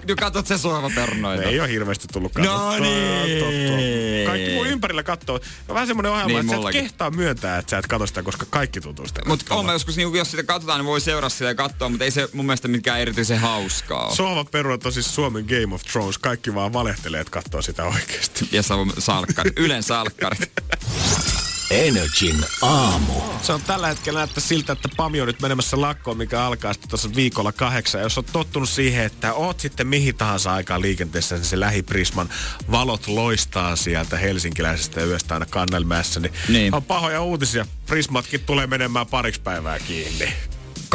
No 0.08 0.14
katsot 0.20 0.46
se 0.46 0.58
sohvaperunoita. 0.58 1.42
Ei 1.42 1.60
ole 1.60 1.68
hirveästi 1.68 2.08
tullut 2.12 2.34
No 2.34 2.44
katsottua. 2.44 2.78
niin. 2.86 3.38
Tottua. 3.38 3.78
Kaikki 4.26 4.54
mun 4.54 4.66
ympärillä 4.66 5.02
katsoo. 5.02 5.40
On 5.68 5.74
vähän 5.74 5.86
semmonen 5.86 6.12
ohjelma, 6.12 6.28
Niin, 6.28 6.40
että 6.40 6.50
sä 6.50 6.54
et 6.54 6.58
mullakin. 6.58 6.82
kehtaa 6.82 7.10
myöntää, 7.10 7.58
että 7.58 7.70
sä 7.70 7.78
et 7.78 7.86
katso 7.86 8.06
sitä, 8.06 8.22
koska 8.22 8.46
kaikki 8.50 8.80
tuntuu 8.80 9.06
sitä. 9.06 9.20
Mutta 9.26 9.54
on 9.54 9.66
mä 9.66 9.72
joskus, 9.72 9.96
niin 9.96 10.14
jos 10.14 10.30
sitä 10.30 10.42
katsotaan, 10.42 10.78
niin 10.80 10.86
voi 10.86 11.00
seuraa 11.00 11.28
sitä 11.30 11.44
ja 11.44 11.54
katsoa, 11.54 11.88
mutta 11.88 12.04
ei 12.04 12.10
se 12.10 12.28
mun 12.32 12.46
mielestä 12.46 12.68
mikään 12.68 13.00
erityisen 13.00 13.38
hauskaa 13.38 14.06
ole. 14.06 14.14
Sohva 14.16 14.44
perunat 14.44 14.86
on 14.86 14.92
siis 14.92 15.14
Suomen 15.14 15.44
Game 15.44 15.74
of 15.74 15.82
Thrones. 15.82 15.97
Kaikki 16.20 16.54
vaan 16.54 16.72
valehtelee, 16.72 17.20
että 17.20 17.30
katsoo 17.30 17.62
sitä 17.62 17.84
oikeesti. 17.84 18.48
Ja 18.52 18.62
Savon 18.62 18.92
salkkari, 18.98 19.50
Ylen 19.56 19.82
salkkarit. 19.82 20.52
Energin 21.70 22.44
aamu. 22.62 23.12
Se 23.42 23.52
on 23.52 23.62
tällä 23.62 23.86
hetkellä 23.86 24.18
näyttää 24.20 24.44
siltä, 24.44 24.72
että 24.72 24.88
Pami 24.96 25.20
on 25.20 25.26
nyt 25.26 25.40
menemässä 25.42 25.80
lakkoon, 25.80 26.16
mikä 26.16 26.42
alkaa 26.44 26.72
sitten 26.72 26.88
tuossa 26.90 27.14
viikolla 27.14 27.52
kahdeksan. 27.52 28.00
Jos 28.00 28.18
on 28.18 28.24
tottunut 28.24 28.68
siihen, 28.68 29.04
että 29.04 29.32
oot 29.34 29.60
sitten 29.60 29.86
mihin 29.86 30.14
tahansa 30.14 30.52
aikaan 30.54 30.82
liikenteessä, 30.82 31.34
niin 31.34 31.44
se 31.44 31.60
lähiprisman 31.60 32.28
valot 32.70 33.06
loistaa 33.06 33.76
sieltä 33.76 34.16
helsinkiläisestä 34.16 35.04
yöstä 35.04 35.34
aina 35.34 35.46
Kannelmäessä, 35.46 36.20
niin, 36.20 36.32
Niin. 36.48 36.74
on 36.74 36.84
pahoja 36.84 37.22
uutisia. 37.22 37.66
Prismatkin 37.86 38.40
tulee 38.40 38.66
menemään 38.66 39.06
pariksi 39.06 39.40
päivää 39.40 39.78
kiinni. 39.78 40.32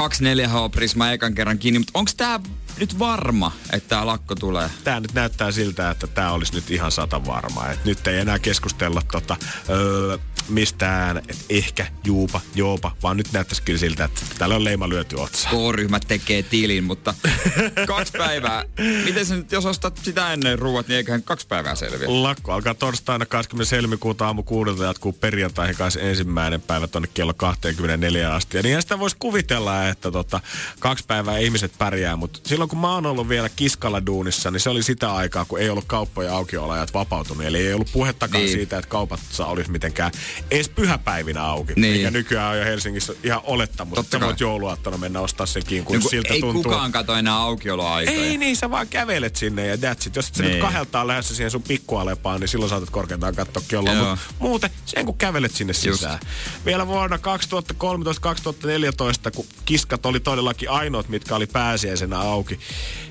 24H 0.02 0.70
Prisma 0.72 1.12
ekan 1.12 1.36
kerran 1.36 1.60
kiinni, 1.60 1.80
mutta 1.80 1.92
onko 2.00 2.12
tämä 2.18 2.40
nyt 2.80 3.00
varma, 3.00 3.52
että 3.74 3.90
tämä 3.90 4.06
lakko 4.06 4.36
tulee? 4.36 4.70
Tää 4.84 5.00
nyt 5.00 5.14
näyttää 5.14 5.52
siltä, 5.52 5.90
että 5.90 6.08
tämä 6.08 6.32
olisi 6.32 6.54
nyt 6.54 6.72
ihan 6.72 6.92
sata 6.92 7.26
varmaa. 7.26 7.72
Et 7.72 7.86
nyt 7.86 8.08
ei 8.08 8.20
enää 8.20 8.40
keskustella 8.40 9.02
tota, 9.12 9.38
öö, 9.70 10.18
mistään, 10.50 11.18
että 11.18 11.44
ehkä 11.50 11.88
juupa, 12.04 12.42
joopa, 12.56 12.92
vaan 13.04 13.18
nyt 13.18 13.32
näyttäisi 13.32 13.62
kyllä 13.62 13.80
siltä, 13.80 14.04
että 14.04 14.22
täällä 14.38 14.56
on 14.56 14.64
leima 14.64 14.90
lyöty 14.90 15.16
otsaan. 15.16 15.56
K-ryhmä 15.56 16.00
tekee 16.00 16.44
tilin, 16.44 16.84
mutta 16.84 17.14
kaksi 17.88 18.14
päivää. 18.18 18.64
Miten 19.06 19.26
se 19.26 19.36
nyt, 19.36 19.52
jos 19.52 19.66
ostat 19.66 20.00
sitä 20.04 20.34
ennen 20.34 20.60
ruuat, 20.60 20.88
niin 20.88 20.98
eiköhän 20.98 21.24
kaksi 21.24 21.48
päivää 21.48 21.76
selviä. 21.76 22.24
Lakko 22.24 22.54
alkaa 22.54 22.74
torstaina 22.74 23.26
20. 23.26 23.76
helmikuuta 23.76 24.26
aamu 24.26 24.44
kuudelta 24.44 24.84
jatkuu 24.84 25.14
perjantaihin 25.14 25.76
kanssa 25.76 26.00
ensimmäinen 26.00 26.62
päivä 26.62 26.88
tonne 26.88 27.10
kello 27.14 27.34
24 27.34 28.34
asti. 28.34 28.58
Ja 28.58 28.64
niin 28.64 28.82
sitä 28.82 29.00
voisi 29.00 29.16
kuvitella, 29.20 29.88
että 29.88 30.12
tota, 30.12 30.40
kaksi 30.80 31.06
päivää 31.08 31.38
ihmiset 31.38 31.72
pärjää, 31.78 32.16
mutta 32.16 32.40
silloin 32.46 32.63
kun 32.70 32.80
mä 32.80 32.94
oon 32.94 33.06
ollut 33.06 33.30
vielä 33.30 33.50
kiskalla 33.50 34.06
duunissa, 34.06 34.52
niin 34.52 34.60
se 34.60 34.70
oli 34.70 34.84
sitä 34.84 35.14
aikaa, 35.14 35.46
kun 35.46 35.60
ei 35.60 35.70
ollut 35.70 35.86
kauppoja 35.88 36.36
aukioloajat 36.36 36.94
vapautunut. 36.94 37.46
Eli 37.46 37.68
ei 37.68 37.74
ollut 37.74 37.90
puhettakaan 37.94 38.44
Niin. 38.44 38.54
siitä, 38.54 38.78
että 38.78 38.90
kaupat 38.90 39.20
saa 39.30 39.48
olisi 39.48 39.72
mitenkään 39.72 40.12
edes 40.52 40.70
pyhäpäivinä 40.70 41.44
auki. 41.44 41.74
Niin. 41.76 41.98
Mikä 41.98 42.12
nykyään 42.12 42.52
on 42.52 42.58
jo 42.60 42.66
Helsingissä 42.66 43.14
ihan 43.24 43.42
olettamus, 43.44 43.96
Totta 43.96 44.20
sä 44.20 44.26
voit 44.26 44.40
jouluaattona 44.40 44.98
mennä 44.98 45.20
ostaa 45.20 45.46
sen 45.46 45.64
kinkun, 45.66 45.94
Niin 45.94 46.02
kun 46.02 46.12
siltä 46.12 46.34
ei 46.34 46.42
tuntuu. 46.42 46.64
kukaan 46.64 46.92
kato 46.92 47.16
enää 47.16 47.36
aukioloaikoja. 47.36 48.18
Ei 48.18 48.38
niin, 48.38 48.58
sä 48.58 48.70
vaan 48.72 48.88
kävelet 48.88 49.36
sinne 49.36 49.68
ja 49.68 49.76
that's 49.76 50.08
it. 50.08 50.16
Jos 50.16 50.28
et 50.28 50.36
sä 50.36 50.44
Niin. 50.44 50.52
nyt 50.52 50.62
kahdeltaan 50.62 51.08
lähdössä 51.08 51.36
siihen 51.36 51.52
sun 51.52 51.64
pikkualepaan, 51.64 52.40
niin 52.40 52.48
silloin 52.48 52.70
saatat 52.70 52.90
korkeintaan 52.90 53.36
katsoa 53.36 53.64
kelloa. 53.68 53.94
Joo. 53.94 54.18
Mut 54.40 54.40
muuten, 54.40 54.70
sen 54.86 55.06
kun 55.06 55.18
kävelet 55.18 55.56
sinne 55.56 55.74
sisään. 55.74 56.20
Vielä 56.66 56.88
vuonna 56.88 57.18
2013-2014, 57.18 59.32
kun 59.36 59.46
kiskat 59.66 60.06
oli 60.06 60.20
todellakin 60.20 60.70
ainoat, 60.70 61.10
mitkä 61.10 61.36
oli 61.36 61.48
pääsiäisenä 61.48 62.20
auki, 62.20 62.53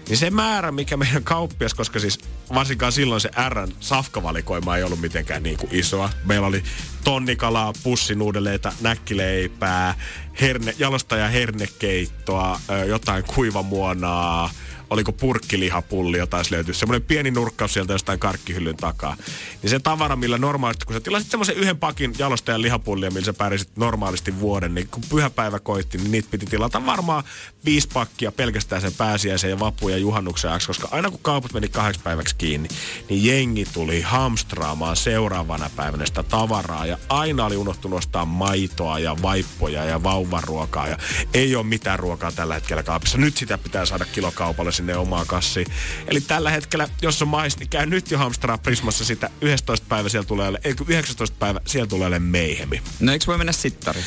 niin 0.09 0.17
se 0.17 0.31
määrä, 0.31 0.73
mikä 0.73 0.97
meidän 0.97 1.25
kauppias, 1.25 1.75
koska 1.75 2.01
siis 2.01 2.19
varsinkaan 2.55 2.93
silloin 2.93 3.21
se 3.21 3.31
Rn 3.49 3.73
safkavalikoima 3.81 4.77
ei 4.77 4.83
ollut 4.83 5.01
mitenkään 5.01 5.43
niin 5.43 5.57
kuin 5.57 5.75
isoa. 5.75 6.11
Meillä 6.25 6.47
oli 6.47 6.63
tonnikalaa, 7.05 7.73
pussinuudeleita, 7.83 8.73
näkkileipää, 8.81 9.95
herne, 10.41 10.75
jalostaja 10.79 11.29
hernekeittoa, 11.29 12.61
jotain 12.87 13.25
kuivamuonaa, 13.25 14.51
oliko 14.93 15.13
purkkilihapulli, 15.13 16.19
jotain 16.19 16.45
löytyy. 16.51 16.75
Semmoinen 16.75 17.07
pieni 17.07 17.31
nurkkaus 17.31 17.75
sieltä 17.75 17.93
jostain 17.93 18.19
karkkihyllyn 18.19 18.77
takaa. 18.77 19.17
Niin 19.63 19.71
se 19.71 19.79
tavara, 19.79 20.17
millä 20.17 20.39
normaalisti, 20.39 20.85
kun 20.85 20.95
sä 20.95 21.01
tilasit 21.01 21.31
semmoisen 21.31 21.57
yhden 21.57 21.79
pakin 21.79 22.15
jalostajan 22.19 22.63
lihapullia, 22.63 23.11
millä 23.11 23.25
sä 23.25 23.33
pärjäsit 23.33 23.77
normaalisti 23.77 24.41
vuoden, 24.41 24.75
niin 24.75 24.89
kun 24.89 25.03
pyhäpäivä 25.11 25.59
koitti, 25.59 25.99
niin 25.99 26.11
niitä 26.13 26.29
piti 26.31 26.47
tilata 26.47 26.87
varmaan 26.87 27.25
viisi 27.65 27.89
pakkia 27.93 28.33
pelkästään 28.33 28.83
sen 28.83 28.93
pääsiäisen 28.93 29.51
ja 29.51 29.59
vappu 29.59 29.89
ja 29.89 29.99
juhannuksen 29.99 30.51
ajaksi, 30.51 30.67
koska 30.67 30.89
aina 30.91 31.11
kun 31.11 31.21
kaupat 31.23 31.53
meni 31.53 31.69
kahdeksi 31.69 32.01
päiväksi 32.01 32.37
kiinni, 32.37 32.69
niin 33.09 33.25
jengi 33.25 33.65
tuli 33.73 34.01
hamstraamaan 34.01 34.97
seuraavana 34.97 35.71
päivänä 35.77 36.07
sitä 36.07 36.23
tavaraa 36.23 36.87
ja 36.87 36.99
aina 37.09 37.45
oli 37.45 37.57
unohtunut 37.57 37.99
ostaa 37.99 38.25
maitoa 38.25 38.99
ja 38.99 39.17
vaippoja 39.23 39.85
ja 39.85 40.03
vauvaruokaa 40.03 40.89
ja 40.89 40.99
ei 41.35 41.57
ole 41.57 41.67
mitään 41.67 41.99
ruokaa 41.99 42.33
tällä 42.33 42.55
hetkellä 42.55 42.83
kaapissa. 42.83 43.19
Nyt 43.19 43.37
sitä 43.37 43.59
pitää 43.59 43.87
saada 43.87 44.05
kilokaupalle 44.05 44.73
sinne 44.83 44.97
omaan 44.97 45.27
kassiin. 45.27 45.67
Eli 46.07 46.21
tällä 46.21 46.51
hetkellä, 46.51 46.89
jos 47.03 47.23
on 47.23 47.29
mais, 47.29 47.59
niin 47.59 47.69
käy 47.69 47.87
nyt 47.87 48.11
jo 48.11 48.19
hamstraa 48.19 48.59
Prismassa 48.59 49.05
sitä 49.05 49.31
11 49.41 49.87
päivä 49.89 50.09
siellä 50.09 50.27
tulee, 50.27 50.53
ei 50.65 50.75
kun 50.75 50.87
19 50.89 51.37
päivä 51.39 51.61
siellä 51.67 51.87
tulee 51.87 52.19
meihemi. 52.19 52.83
No 53.01 53.13
eikö 53.13 53.27
voi 53.27 53.39
mennä 53.39 53.53
sittariin? 53.53 54.05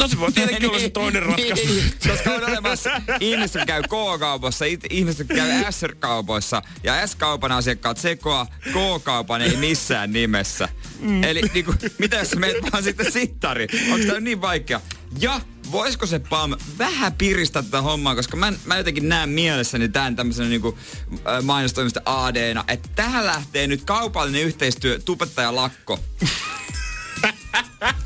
No 0.00 0.08
se 0.08 0.20
voi 0.20 0.32
tietenkin 0.32 0.68
olla 0.68 0.78
se 0.78 0.90
toinen 0.90 1.22
ratkaisu. 1.26 1.54
Niin, 1.54 1.92
koska 2.08 2.30
on 2.30 2.44
olemassa 2.44 2.90
ihmiset, 3.20 3.64
käy 3.66 3.82
K-kaupassa, 3.82 4.64
ihmiset, 4.90 5.28
käy 5.28 5.72
S-kaupoissa 5.72 6.62
ja 6.82 7.06
S-kaupan 7.06 7.52
asiakkaat 7.52 7.98
sekoa, 7.98 8.46
K-kaupan 8.46 9.42
ei 9.42 9.56
missään 9.56 10.12
nimessä. 10.12 10.68
Mm. 11.00 11.24
Eli 11.24 11.40
niinku, 11.54 11.74
mitä 11.98 12.16
jos 12.16 12.30
sä 12.30 12.36
meet 12.36 12.56
vaan 12.72 12.82
sitten 12.82 13.12
sittari? 13.12 13.66
Onko 13.92 14.06
tämä 14.06 14.20
niin 14.20 14.40
vaikea? 14.40 14.80
Ja 15.20 15.40
voisiko 15.76 16.06
se 16.06 16.18
PAM 16.18 16.52
vähän 16.78 17.12
piristää 17.12 17.62
tätä 17.62 17.82
hommaa, 17.82 18.14
koska 18.14 18.36
mä, 18.36 18.52
mä 18.64 18.76
jotenkin 18.76 19.08
näen 19.08 19.28
mielessäni 19.28 19.88
tämän 19.88 20.16
tämmöisenä 20.16 20.48
niinku, 20.48 20.78
mainostoimista 21.42 22.00
ADna, 22.04 22.64
että 22.68 22.88
tähän 22.94 23.26
lähtee 23.26 23.66
nyt 23.66 23.84
kaupallinen 23.84 24.42
yhteistyö, 24.42 24.98
tubettaja 25.04 25.56
lakko. 25.56 25.98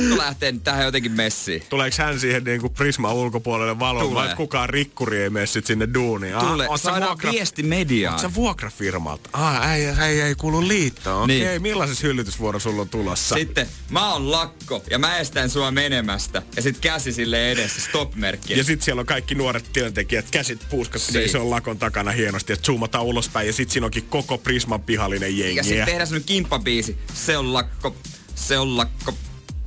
Lakko 0.00 0.18
lähtee 0.18 0.52
nyt 0.52 0.64
tähän 0.64 0.84
jotenkin 0.84 1.12
messiin. 1.12 1.62
Tuleeko 1.68 1.96
hän 1.98 2.20
siihen 2.20 2.44
niin 2.44 2.60
kuin 2.60 2.72
Prisma 2.72 3.12
ulkopuolelle 3.12 3.78
valoon, 3.78 4.08
Tulee. 4.08 4.26
vai 4.28 4.36
kukaan 4.36 4.68
rikkuri 4.68 5.22
ei 5.22 5.30
mene 5.30 5.46
sit 5.46 5.66
sinne 5.66 5.88
duuniin? 5.94 6.36
Ah, 6.36 6.46
Tule, 6.46 6.68
oot 6.68 6.80
sä 6.80 6.84
saadaan 6.84 7.18
vuokra- 7.18 7.32
viesti 7.32 7.62
mediaan. 7.62 8.18
Sä 8.18 8.34
vuokrafirmalta? 8.34 9.30
Ah, 9.32 9.70
ei, 9.72 9.84
ei, 9.86 10.20
ei 10.20 10.34
kuulu 10.34 10.68
liittoon. 10.68 11.22
Okei, 11.24 11.36
Niin. 11.36 11.46
okay, 11.48 11.58
millaisessa 11.58 12.06
hyllytysvuoro 12.06 12.58
sulla 12.58 12.82
on 12.82 12.88
tulossa? 12.88 13.34
Sitten 13.34 13.66
mä 13.90 14.12
oon 14.12 14.30
lakko 14.30 14.82
ja 14.90 14.98
mä 14.98 15.18
estän 15.18 15.50
sua 15.50 15.70
menemästä. 15.70 16.42
Ja 16.56 16.62
sit 16.62 16.78
käsi 16.78 17.12
sille 17.12 17.52
edessä, 17.52 17.80
stop-merkki. 17.80 18.58
Ja 18.58 18.64
sitten 18.64 18.84
siellä 18.84 19.00
on 19.00 19.06
kaikki 19.06 19.34
nuoret 19.34 19.64
työntekijät, 19.72 20.30
käsit 20.30 20.60
puuskassa, 20.70 21.12
Niin. 21.12 21.18
niin. 21.20 21.30
se 21.32 21.38
on 21.38 21.50
lakon 21.50 21.78
takana 21.78 22.10
hienosti, 22.10 22.52
että 22.52 22.66
zoomataan 22.66 23.04
ulospäin 23.04 23.46
ja 23.46 23.52
sitten 23.52 23.72
siinä 23.72 23.84
onkin 23.86 24.04
koko 24.04 24.38
Prisman 24.38 24.82
pihallinen 24.82 25.38
jengi. 25.38 25.56
ja 25.56 25.62
sit 25.64 25.84
tehdään 25.84 26.06
semmonen 26.06 26.26
kimppabiisi. 26.26 26.96
Se 27.14 27.36
on 27.38 27.52
lakko, 27.52 27.96
se 28.34 28.58
on 28.58 28.76
lakko, 28.76 29.14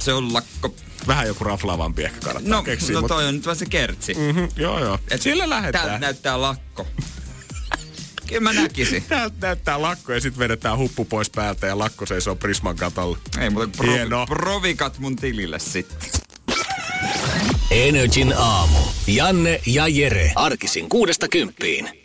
se 0.06 0.14
on 0.14 0.34
lakko. 0.34 0.76
Vähän 1.08 1.28
joku 1.28 1.44
raflaavampi 1.44 2.04
ehkä 2.04 2.20
kannattaa 2.20 2.52
No, 2.58 2.64
keksiä. 2.64 3.02
no 3.02 3.08
toi 3.08 3.26
on 3.28 3.36
nyt 3.36 3.46
vaan 3.46 3.56
se 3.58 3.66
kertsi. 3.66 4.14
Mhm, 4.14 4.44
joo, 4.58 4.80
joo. 4.80 5.00
Et 5.12 5.22
Sillä 5.22 5.44
Täältä 5.44 5.56
lähdetään. 5.56 6.02
näyttää 6.02 6.42
lakko. 6.42 6.88
Kyllä 8.28 8.42
mä 8.42 8.54
näkisin. 8.54 9.04
Täältä 9.10 9.36
näyttää 9.42 9.82
lakko 9.82 10.14
ja 10.14 10.20
sitten 10.22 10.40
vedetään 10.40 10.78
huppu 10.78 11.06
pois 11.06 11.30
päältä 11.30 11.68
ja 11.68 11.78
lakko 11.78 12.06
seisoo 12.06 12.36
Prisman 12.36 12.76
katolla. 12.76 13.18
Ei 13.40 13.50
muuta 13.50 13.68
kuin 13.68 13.78
provi, 13.78 13.94
Hienoa. 13.94 14.26
provikat 14.26 15.00
mun 15.00 15.16
tilille 15.16 15.60
sitten. 15.60 16.10
Energin 17.72 18.34
aamu. 18.38 18.78
Janne 19.08 19.62
ja 19.66 19.88
Jere. 19.88 20.32
Arkisin 20.36 20.90
kuudesta 20.90 21.28
kymppiin. 21.28 22.05